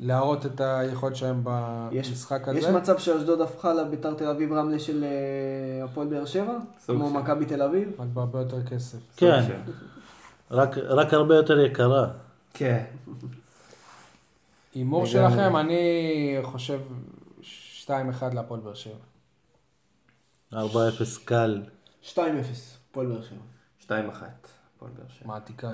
להראות 0.00 0.46
את 0.46 0.60
היכולת 0.60 1.16
שלהם 1.16 1.44
יש- 1.92 2.08
במשחק 2.08 2.48
הזה. 2.48 2.58
יש 2.58 2.64
מצב 2.64 2.98
שאשדוד 2.98 3.40
הפכה 3.40 3.74
לביתר 3.74 4.14
תל 4.14 4.26
אביב 4.28 4.52
רמלה 4.52 4.78
של 4.78 5.04
אה, 5.04 5.84
הפועל 5.84 6.06
באר 6.08 6.24
שבע? 6.24 6.58
כמו. 6.86 7.10
מכבי 7.10 7.46
תל 7.46 7.62
אביב? 7.62 7.88
רק 8.00 8.06
בהרבה 8.14 8.38
יותר 8.38 8.66
כסף. 8.66 8.98
כן, 9.16 9.42
רק- 10.50 10.78
רק 10.78 11.12
הרבה 11.14 11.34
יותר 11.36 11.58
יקרה. 11.60 12.08
כן. 12.54 12.84
הימור. 14.74 15.06
שלכם, 15.06 15.56
אני 15.56 15.78
חושב 16.42 16.80
2-1 17.86 17.90
להפועל 18.34 18.60
באר 18.60 18.74
שבע. 18.74 18.94
4-0 20.54 20.56
קל. 21.24 21.62
2-0, 22.02 22.18
הפועל 22.90 23.06
באר 23.06 23.22
שבע. 23.22 23.38
2-1. 23.86 23.90
הפועל 24.76 24.90
באר 24.92 25.04
שבע. 25.08 25.28
מעתיקה. 25.28 25.70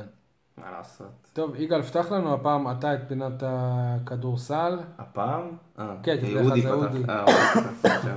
מה 0.59 0.71
לעשות? 0.79 1.07
טוב, 1.33 1.55
יגאל, 1.55 1.83
פתח 1.83 2.13
לנו 2.13 2.35
הפעם 2.35 2.71
אתה 2.71 2.95
את 2.95 2.99
פינת 3.09 3.43
הכדורסל. 3.47 4.79
הפעם? 4.99 5.43
אה, 5.79 5.95
כן, 6.03 6.17
כי 6.21 6.39
אודי 6.39 6.61
בדרך 6.61 6.75
כלל 6.75 6.93
זה 6.93 7.03
פתח. 7.03 7.13
אודי. 7.13 7.13
אה, 7.89 7.97
עכשיו. 7.97 8.17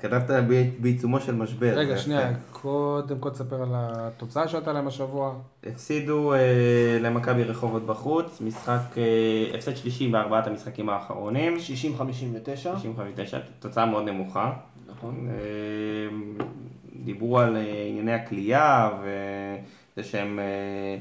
כתבת 0.00 0.30
בעיצומו 0.80 1.20
של 1.20 1.34
משבר. 1.34 1.72
רגע, 1.78 1.98
שנייה. 1.98 2.32
קודם 2.52 3.18
כל 3.18 3.30
תספר 3.30 3.62
על 3.62 3.68
התוצאה 3.72 4.48
שהייתה 4.48 4.72
להם 4.72 4.86
השבוע. 4.86 5.34
הפסידו 5.66 6.32
אה, 6.32 6.98
למכבי 7.00 7.44
רחובות 7.44 7.86
בחוץ, 7.86 8.40
משחק, 8.40 8.80
אה, 8.96 9.54
הפסד 9.54 9.76
שלישי 9.76 10.08
בארבעת 10.08 10.46
המשחקים 10.46 10.88
האחרונים. 10.88 11.56
60-59. 11.56 11.58
69, 12.78 13.38
תוצאה 13.58 13.86
מאוד 13.86 14.04
נמוכה. 14.04 14.52
נכון. 14.86 15.28
אה, 15.30 16.16
דיברו 17.04 17.38
על 17.38 17.56
אה, 17.56 17.86
ענייני 17.88 18.12
הכלייה 18.12 18.90
וזה 19.02 20.08
שהם 20.08 20.38
אה, 20.38 20.96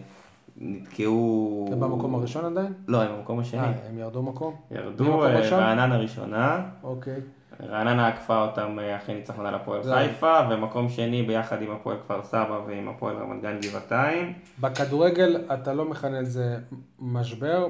נתקעו... 0.57 1.69
הם 1.71 1.79
במקום 1.79 2.15
הראשון 2.15 2.45
עדיין? 2.45 2.73
לא, 2.87 3.01
הם 3.01 3.15
במקום 3.17 3.39
השני. 3.39 3.59
אה, 3.59 3.71
הם 3.89 3.97
ירדו 3.97 4.23
מקום? 4.23 4.55
ירדו, 4.71 5.23
אה? 5.23 5.49
רעננה 5.49 5.97
ראשונה. 5.97 6.61
אוקיי. 6.83 7.19
רעננה 7.63 8.07
עקפה 8.07 8.41
אותם 8.41 8.79
אה, 8.79 8.95
אחרי 8.95 9.15
ניצחון 9.15 9.45
על 9.45 9.55
הפועל 9.55 9.81
חיפה, 9.83 10.39
ומקום 10.49 10.89
שני 10.89 11.23
ביחד 11.23 11.61
עם 11.61 11.71
הפועל 11.71 11.97
כפר 11.97 12.23
סבא 12.23 12.59
ועם 12.67 12.89
הפועל 12.89 13.15
רמת 13.15 13.41
גן 13.41 13.59
גבעתיים. 13.61 14.33
בכדורגל 14.59 15.41
אתה 15.53 15.73
לא 15.73 15.85
מכנה 15.85 16.19
את 16.19 16.31
זה 16.31 16.57
משבר, 16.99 17.67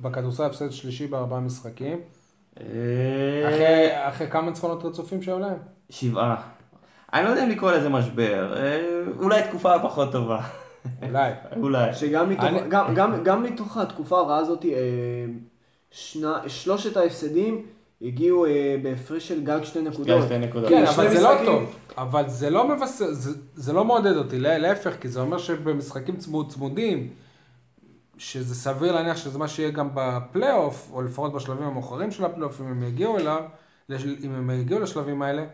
בכדורסל 0.00 0.44
הפסד 0.44 0.70
שלישי 0.70 1.06
בארבעה 1.06 1.40
משחקים. 1.40 2.00
אה, 2.60 2.64
אחרי, 3.48 4.08
אחרי 4.08 4.30
כמה 4.30 4.46
ניצחונות 4.46 4.84
רצופים 4.84 5.22
שהיו 5.22 5.38
להם? 5.38 5.58
שבעה. 5.90 6.36
אני 7.12 7.24
לא 7.24 7.28
יודע 7.28 7.44
אם 7.44 7.50
לקרוא 7.50 7.72
לזה 7.72 7.88
משבר, 7.88 8.54
אולי 9.18 9.42
תקופה 9.42 9.78
פחות 9.82 10.12
טובה. 10.12 10.40
אולי. 11.02 11.30
אולי. 11.56 11.94
שגם 11.94 12.28
מתוך, 12.30 12.44
אני- 12.44 12.60
גם, 12.68 12.94
גם, 12.94 13.24
גם 13.24 13.42
מתוך 13.42 13.76
התקופה 13.76 14.18
הרעה 14.18 14.38
הזאת, 14.38 14.64
אה, 14.64 14.70
שנה, 15.90 16.38
שלושת 16.48 16.96
ההפסדים 16.96 17.62
הגיעו 18.02 18.46
אה, 18.46 18.76
בהפרש 18.82 19.28
של 19.28 19.44
גג 19.44 19.60
שתי 19.64 19.82
נקודות. 19.82 20.06
גג 20.20 20.26
שתי 20.26 20.38
נקודות. 20.38 20.68
כן, 20.68 20.84
אבל 20.86 21.08
זה 21.16 21.22
לא. 21.22 21.30
טוב. 21.44 21.74
אבל 21.98 22.28
זה 22.28 22.50
לא 22.50 22.68
מבשר, 22.68 23.12
זה, 23.12 23.30
זה 23.54 23.72
לא 23.72 23.84
מעודד 23.84 24.16
אותי, 24.16 24.38
לה- 24.38 24.58
להפך, 24.58 24.92
כי 25.00 25.08
זה 25.08 25.20
אומר 25.20 25.38
שבמשחקים 25.38 26.16
צמוד, 26.16 26.52
צמודים, 26.52 27.08
שזה 28.18 28.54
סביר 28.54 28.92
להניח 28.92 29.16
שזה 29.16 29.38
מה 29.38 29.48
שיהיה 29.48 29.70
גם 29.70 29.88
בפלייאוף, 29.94 30.90
או 30.92 31.02
לפחות 31.02 31.32
בשלבים 31.32 31.62
המאוחרים 31.66 32.10
של 32.10 32.24
הפלייאוף, 32.24 32.60
אם 32.60 32.66
הם 32.66 32.82
יגיעו 32.82 33.18
אליו, 33.18 33.42
אם 33.90 34.34
הם 34.34 34.50
יגיעו 34.50 34.80
לשלבים 34.80 35.22
האלה, 35.22 35.44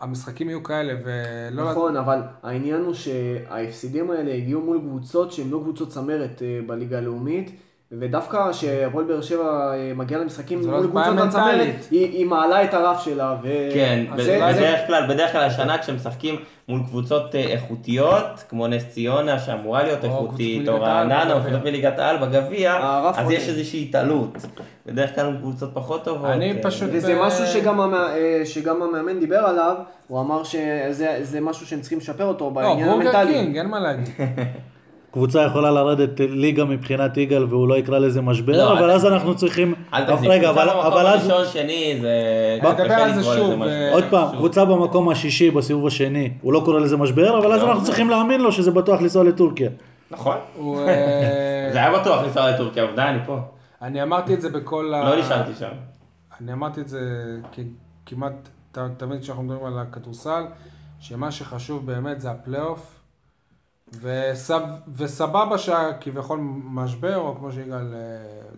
המשחקים 0.00 0.48
יהיו 0.48 0.62
כאלה, 0.62 0.94
ולא... 1.04 1.70
נכון, 1.70 1.96
אבל 1.96 2.20
העניין 2.42 2.80
הוא 2.80 2.94
שההפסידים 2.94 4.10
האלה 4.10 4.34
הגיעו 4.34 4.60
מול 4.60 4.78
קבוצות 4.78 5.32
שהן 5.32 5.50
לא 5.50 5.60
קבוצות 5.62 5.88
צמרת 5.88 6.42
אה, 6.42 6.60
בליגה 6.66 6.98
הלאומית, 6.98 7.50
ודווקא 7.98 8.50
כשהפועל 8.52 9.04
באר 9.04 9.20
שבע 9.22 9.42
אה, 9.74 9.92
מגיעה 9.96 10.20
למשחקים 10.20 10.60
מול 10.60 10.70
לא 10.70 10.86
בעיה 10.86 11.06
קבוצות 11.06 11.28
הצמרת. 11.28 11.86
היא, 11.90 12.06
היא 12.12 12.26
מעלה 12.26 12.64
את 12.64 12.74
הרף 12.74 13.04
שלה. 13.04 13.36
ו... 13.42 13.48
כן, 13.74 14.04
אז 14.12 14.20
ב- 14.20 14.22
זה- 14.22 14.38
בדרך 14.52 14.86
כלל, 14.86 15.06
בדרך 15.08 15.32
כלל 15.32 15.40
השנה 15.42 15.78
כשמשחקים 15.78 16.34
מול 16.68 16.80
קבוצות 16.88 17.34
אה, 17.34 17.40
איכותיות, 17.40 18.44
כמו 18.48 18.66
נס 18.66 18.84
ציונה 18.88 19.38
שאמורה 19.38 19.82
להיות 19.82 20.04
איכותית, 20.04 20.68
או 20.68 20.80
רעננה, 20.80 21.32
או. 21.34 21.40
קבוצות 21.40 21.64
מליגת 21.64 21.98
העל 21.98 22.16
בגביע, 22.16 22.74
אז. 23.16 23.30
יש 23.30 23.48
איזושהי 23.48 23.82
התעלות. 23.88 24.38
בדרך 24.86 25.14
כלל 25.14 25.36
קבוצות 25.40 25.70
פחות 25.74 26.04
טובות. 26.04 26.30
אני 26.30 26.52
אה, 26.52 26.62
פשוט- 26.62 26.90
וזה 26.92 27.18
משהו 27.20 27.46
שגם, 27.46 27.80
המא... 27.80 28.06
שגם 28.44 28.82
המאמן 28.82 29.20
דיבר 29.20 29.38
עליו, 29.38 29.74
הוא 30.08 30.20
אמר 30.20 30.44
שזה 30.44 31.18
זה 31.22 31.40
משהו 31.40 31.66
שהם 31.66 31.80
צריכים 31.80 31.98
לשפר 31.98 32.24
אותו 32.24 32.44
לא, 32.44 32.50
בעניין 32.50 32.88
בורגר 32.88 33.08
המנטלי. 33.16 33.32
קינג, 33.34 33.56
אין 33.56 33.66
מה 33.68 33.80
להגיד. 33.80 34.08
קבוצה 35.12 35.42
יכולה 35.42 35.70
לרדת 35.70 36.20
ליגה 36.20 36.64
מבחינת 36.64 37.16
יגאל 37.16 37.44
והוא 37.44 37.68
לא 37.68 37.74
יקרא 37.78 37.98
לזה 37.98 38.20
משבר, 38.20 38.52
לא, 38.52 38.78
אבל 38.78 38.90
אז 38.90 39.06
אנחנו 39.06 39.36
צריכים... 39.36 39.74
אל 39.94 40.04
תגזים, 40.04 40.30
רגע, 40.30 40.48
קבוצה 40.48 40.62
אבל 40.62 40.72
במקום 40.72 40.92
אבל 40.92 41.06
אז... 41.06 41.28
הראשון, 41.30 41.52
שני, 41.52 41.98
זה... 42.00 42.08
בוא, 42.62 42.72
נדבר 42.72 42.94
על 42.94 43.14
זה 43.14 43.22
שוב, 43.22 43.62
עוד 43.92 44.04
פעם, 44.10 44.28
שוב. 44.28 44.36
קבוצה 44.36 44.64
במקום 44.64 45.08
השישי 45.08 45.50
בסיבוב 45.50 45.86
השני, 45.86 46.30
הוא 46.42 46.52
לא 46.52 46.62
קורא 46.64 46.80
לזה 46.80 46.96
משבר, 46.96 47.38
אבל 47.38 47.52
אז 47.52 47.62
לא. 47.62 47.68
אנחנו 47.70 47.84
צריכים 47.84 48.10
להאמין 48.10 48.40
לו 48.40 48.52
שזה 48.52 48.70
בטוח 48.70 49.00
לנסוע 49.00 49.24
לטורקיה. 49.24 49.70
נכון. 50.10 50.36
אה, 50.88 51.68
זה 51.72 51.78
היה 51.78 51.98
בטוח 52.00 52.22
לנסוע 52.22 52.50
לטורקיה, 52.50 52.82
עובדה, 52.82 53.08
אני 53.08 53.18
פה. 53.26 53.38
אני 53.82 54.02
אמרתי 54.02 54.34
את 54.34 54.40
זה 54.40 54.50
בכל 54.50 54.94
ה... 54.94 55.10
לא 55.10 55.20
נשארתי 55.20 55.50
שם. 55.58 55.70
אני 56.40 56.52
אמרתי 56.52 56.80
את 56.80 56.88
זה 56.88 57.00
כמעט 58.06 58.48
ת- 58.72 58.78
תמיד 58.96 59.20
כשאנחנו 59.20 59.42
מדברים 59.42 59.66
על 59.66 59.78
הכדורסל, 59.78 60.42
שמה 61.00 61.30
שחשוב 61.30 61.86
באמת 61.86 62.20
זה 62.20 62.30
הפלייאוף, 62.30 62.99
וסב, 64.02 64.60
וסבבה 64.96 65.58
שכביכול 65.58 66.38
משבר, 66.64 67.16
או 67.16 67.34
כמו 67.38 67.52
שיגאל 67.52 67.94
אה, 67.94 67.98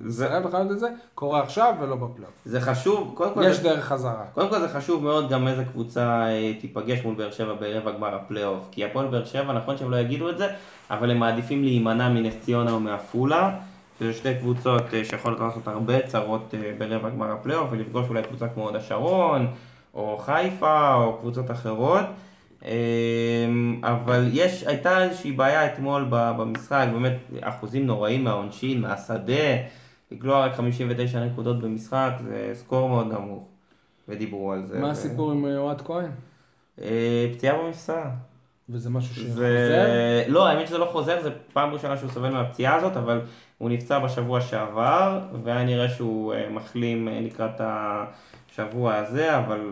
מסרב 0.01 0.47
לכנות 0.47 0.70
את 0.70 0.78
זה, 0.80 0.87
קורה 1.14 1.43
עכשיו 1.43 1.74
ולא 1.80 1.97
בפלייאוף. 1.97 2.35
זה 2.45 2.61
חשוב, 2.61 3.12
קודם 3.14 3.35
כל... 3.35 3.43
יש 3.45 3.57
זה- 3.57 3.62
דרך 3.62 3.85
חזרה. 3.85 4.24
קודם 4.35 4.49
כל 4.49 4.61
זה 4.61 4.68
חשוב 4.68 5.05
מאוד 5.05 5.28
גם 5.30 5.49
איזה 5.49 5.64
קבוצה 5.64 6.26
אה, 6.28 6.53
תיפגש 6.61 7.05
מול 7.05 7.14
באר 7.14 7.30
שבע 7.30 7.55
ברבע 7.61 7.91
גמר 7.91 8.14
הפלייאוף. 8.14 8.68
כי 8.70 8.85
הפועל 8.85 9.07
באר 9.07 9.24
שבע, 9.24 9.53
נכון 9.53 9.76
שהם 9.76 9.91
לא 9.91 9.97
יגידו 9.97 10.28
את 10.30 10.39
זה, 10.39 10.49
אבל 10.91 11.11
הם 11.11 11.18
מעדיפים 11.18 11.64
להימנע 11.64 12.09
מנס 12.09 12.35
ציונה 12.41 12.74
ומעפולה. 12.74 13.51
שזה 14.01 14.12
שתי 14.12 14.35
קבוצות 14.35 14.95
אה, 14.95 15.05
שיכולות 15.05 15.41
לעשות 15.41 15.68
הרבה 15.68 16.01
צרות 16.07 16.55
ברבע 16.78 17.09
גמר 17.11 17.33
הפלייאוף 17.33 17.68
ולפגוש 17.70 18.09
אולי 18.09 18.22
קבוצה 18.22 18.49
כמו 18.49 18.62
הוד 18.62 18.76
השרון, 18.76 19.47
או 19.95 20.18
חיפה, 20.18 20.95
או 20.95 21.16
קבוצות 21.20 21.51
אחרות. 21.51 22.05
אה, 22.64 22.72
אבל 23.82 24.28
יש, 24.32 24.64
הייתה 24.66 25.04
איזושהי 25.04 25.32
בעיה 25.32 25.66
אתמול 25.66 26.06
במשחק, 26.10 26.86
באמת 26.92 27.16
אחוזים 27.40 27.86
נוראים 27.86 28.24
מהעונשין, 28.24 28.80
מהשדה. 28.80 29.56
לגלוע 30.10 30.46
רק 30.46 30.54
59 30.54 31.24
נקודות 31.24 31.60
במשחק, 31.60 32.12
זה 32.24 32.50
סקור 32.54 32.88
מאוד 32.88 33.12
נמוך. 33.12 33.48
ודיברו 34.08 34.52
על 34.52 34.66
זה. 34.66 34.78
מה 34.78 34.86
ו- 34.86 34.90
הסיפור 34.90 35.32
עם 35.32 35.46
אה, 35.46 35.58
אוהד 35.58 35.80
כהן? 35.80 36.10
אה, 36.80 37.26
פציעה 37.32 37.58
במפסע. 37.58 38.04
וזה 38.68 38.90
משהו 38.90 39.14
שחוזר? 39.14 39.34
זה... 39.34 40.24
לא, 40.28 40.46
האמת 40.46 40.66
שזה 40.66 40.78
לא 40.78 40.84
חוזר, 40.84 41.22
זה 41.22 41.30
פעם 41.52 41.70
ראשונה 41.70 41.96
שהוא 41.96 42.10
סובל 42.10 42.30
מהפציעה 42.30 42.74
הזאת, 42.74 42.96
אבל 42.96 43.20
הוא 43.58 43.70
נפצע 43.70 43.98
בשבוע 43.98 44.40
שעבר, 44.40 45.20
והיה 45.44 45.64
נראה 45.64 45.88
שהוא 45.88 46.34
אה, 46.34 46.48
מחלים 46.50 47.08
לקראת 47.10 47.60
השבוע 47.60 48.94
הזה, 48.94 49.38
אבל 49.38 49.68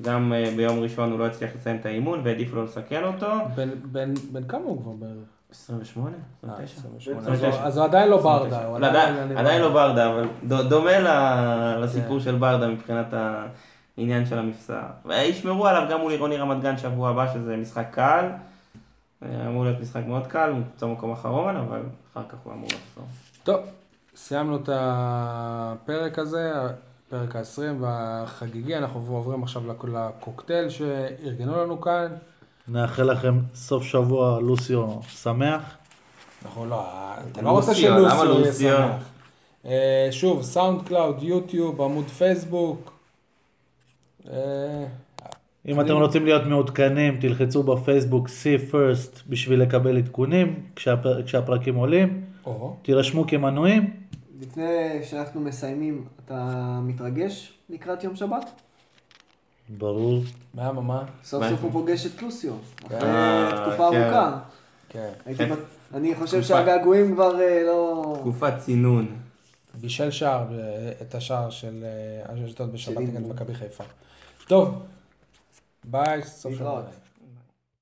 גם 0.00 0.32
אה, 0.32 0.52
ביום 0.56 0.80
ראשון 0.80 1.10
הוא 1.10 1.18
לא 1.18 1.26
הצליח 1.26 1.50
לסיים 1.56 1.76
את 1.76 1.86
האימון 1.86 2.20
והעדיפו 2.24 2.56
לא 2.56 2.64
לסכן 2.64 3.04
אותו. 3.04 3.26
בן- 3.92 4.14
כמה 4.48 4.64
הוא 4.64 4.82
כבר 4.82 4.92
בערך? 4.92 5.12
28? 5.50 6.16
אה, 6.48 6.52
29? 6.64 7.12
28. 7.12 7.20
29. 7.20 7.64
אז 7.66 7.76
הוא- 7.76 7.84
עדיין 7.84 8.08
לא 8.10 8.16
ברדה. 8.22 8.78
לא, 8.78 8.86
עדיין- 8.86 9.36
עדיין 9.36 9.62
לא 9.62 9.72
ברדה, 9.72 10.10
אבל 10.10 10.28
דומה 10.68 10.98
לסיפור 11.78 12.18
כן. 12.18 12.24
של 12.24 12.34
ברדה 12.36 12.68
מבחינת 12.68 13.14
העניין 13.98 14.26
של 14.26 14.38
המפסע. 14.38 14.80
וישמרו 15.04 15.66
עליו 15.66 15.88
גם 15.90 16.00
מול 16.00 16.12
עירוני 16.12 16.36
רמת 16.36 16.60
גן 16.62 16.78
שבוע 16.78 17.10
הבא, 17.10 17.32
שזה 17.34 17.56
משחק 17.56 17.86
קל. 17.90 18.28
אה, 19.22 19.46
אמור 19.48 19.64
להיות 19.64 19.80
משחק 19.80 20.02
מאוד 20.06 20.26
קל, 20.26 20.48
הוא 20.50 20.58
נמצא 20.58 20.86
במקום 20.86 21.12
אחרון, 21.12 21.56
אבל 21.56 21.82
אחר 22.12 22.22
כך 22.28 22.36
הוא 22.44 22.52
אמור 22.52 22.66
לחזור. 22.68 23.04
טוב, 23.42 23.60
סיימנו 24.16 24.56
את 24.56 24.68
הפרק 24.72 26.18
הזה, 26.18 26.52
פרק 27.12 27.36
ה-20 27.36 27.60
והחגיגי, 27.80 28.76
אנחנו 28.76 29.00
עוברים 29.16 29.42
עכשיו 29.42 29.62
לק- 29.66 29.84
לקוקטייל 29.84 30.68
שארגנו 30.70 31.56
לנו 31.56 31.80
כאן. 31.80 32.06
נאחל 32.68 33.02
לכם 33.12 33.38
סוף 33.54 33.82
שבוע 33.84 34.40
לוסיו 34.40 34.86
שמח. 35.08 35.76
אנחנו 36.44 36.66
לא, 36.66 36.84
אתה 37.32 37.42
לא 37.42 37.50
רוצה 37.50 37.74
שלוסיו 37.74 38.02
יהיה 38.24 38.24
לוסיו? 38.24 38.76
שמח. 38.76 39.04
אה, 39.66 40.08
שוב, 40.10 40.42
סאונד 40.42 40.82
קלאוד, 40.88 41.22
יוטיוב, 41.22 41.82
עמוד 41.82 42.08
פייסבוק. 42.08 42.92
אה, 44.30 44.84
אם 45.68 45.80
אתם 45.80 45.94
רוצים 45.96 46.24
להיות 46.24 46.42
מעודכנים, 46.46 47.20
תלחצו 47.20 47.62
בפייסבוק 47.62 48.28
see 48.28 48.72
first 48.72 49.20
בשביל 49.28 49.62
לקבל 49.62 49.96
עדכונים 49.98 50.60
כשהפר- 50.76 51.22
כשהפרקים 51.22 51.74
עולים. 51.74 52.24
תירשמו 52.82 53.26
כמנויים. 53.26 54.01
לפני 54.42 54.64
שאנחנו 55.04 55.40
מסיימים, 55.40 56.04
אתה 56.24 56.44
מתרגש 56.82 57.52
לקראת 57.70 58.04
יום 58.04 58.16
שבת? 58.16 58.50
ברור. 59.68 60.22
מה, 60.54 60.72
מה, 60.72 60.80
מה? 60.80 61.04
סוף? 61.24 61.44
סוף 61.50 61.60
הוא 61.62 61.72
פוגש 61.72 62.06
את 62.06 62.22
לוסיו. 62.22 62.52
אחרי 62.86 62.98
אה, 63.00 63.50
תקופה 63.68 63.90
כן. 63.90 64.02
ארוכה. 64.02 64.38
כן. 64.88 65.12
בט- 65.26 65.58
אני 65.94 66.14
חושב. 66.14 66.42
שהגעגועים 66.42 67.14
כבר 67.14 67.40
אה, 67.40 67.62
לא... 67.66 68.16
תקופת 68.20 68.52
צינון. 68.58 69.16
בישל 69.74 70.10
שער, 70.10 70.44
ב- 70.44 70.92
את 71.02 71.14
השער 71.14 71.50
של 71.50 71.84
אה, 71.84 72.44
אשדוד 72.46 72.72
בשבת 72.72 72.96
נגד. 72.98 73.26
מכבי 73.30 73.54
חיפה. 73.54 73.84
טוב, 74.48 74.82
ביי, 75.84 76.22
סוף 76.22 76.54
שבוע. 76.54 76.68
להתראות. 76.80 77.01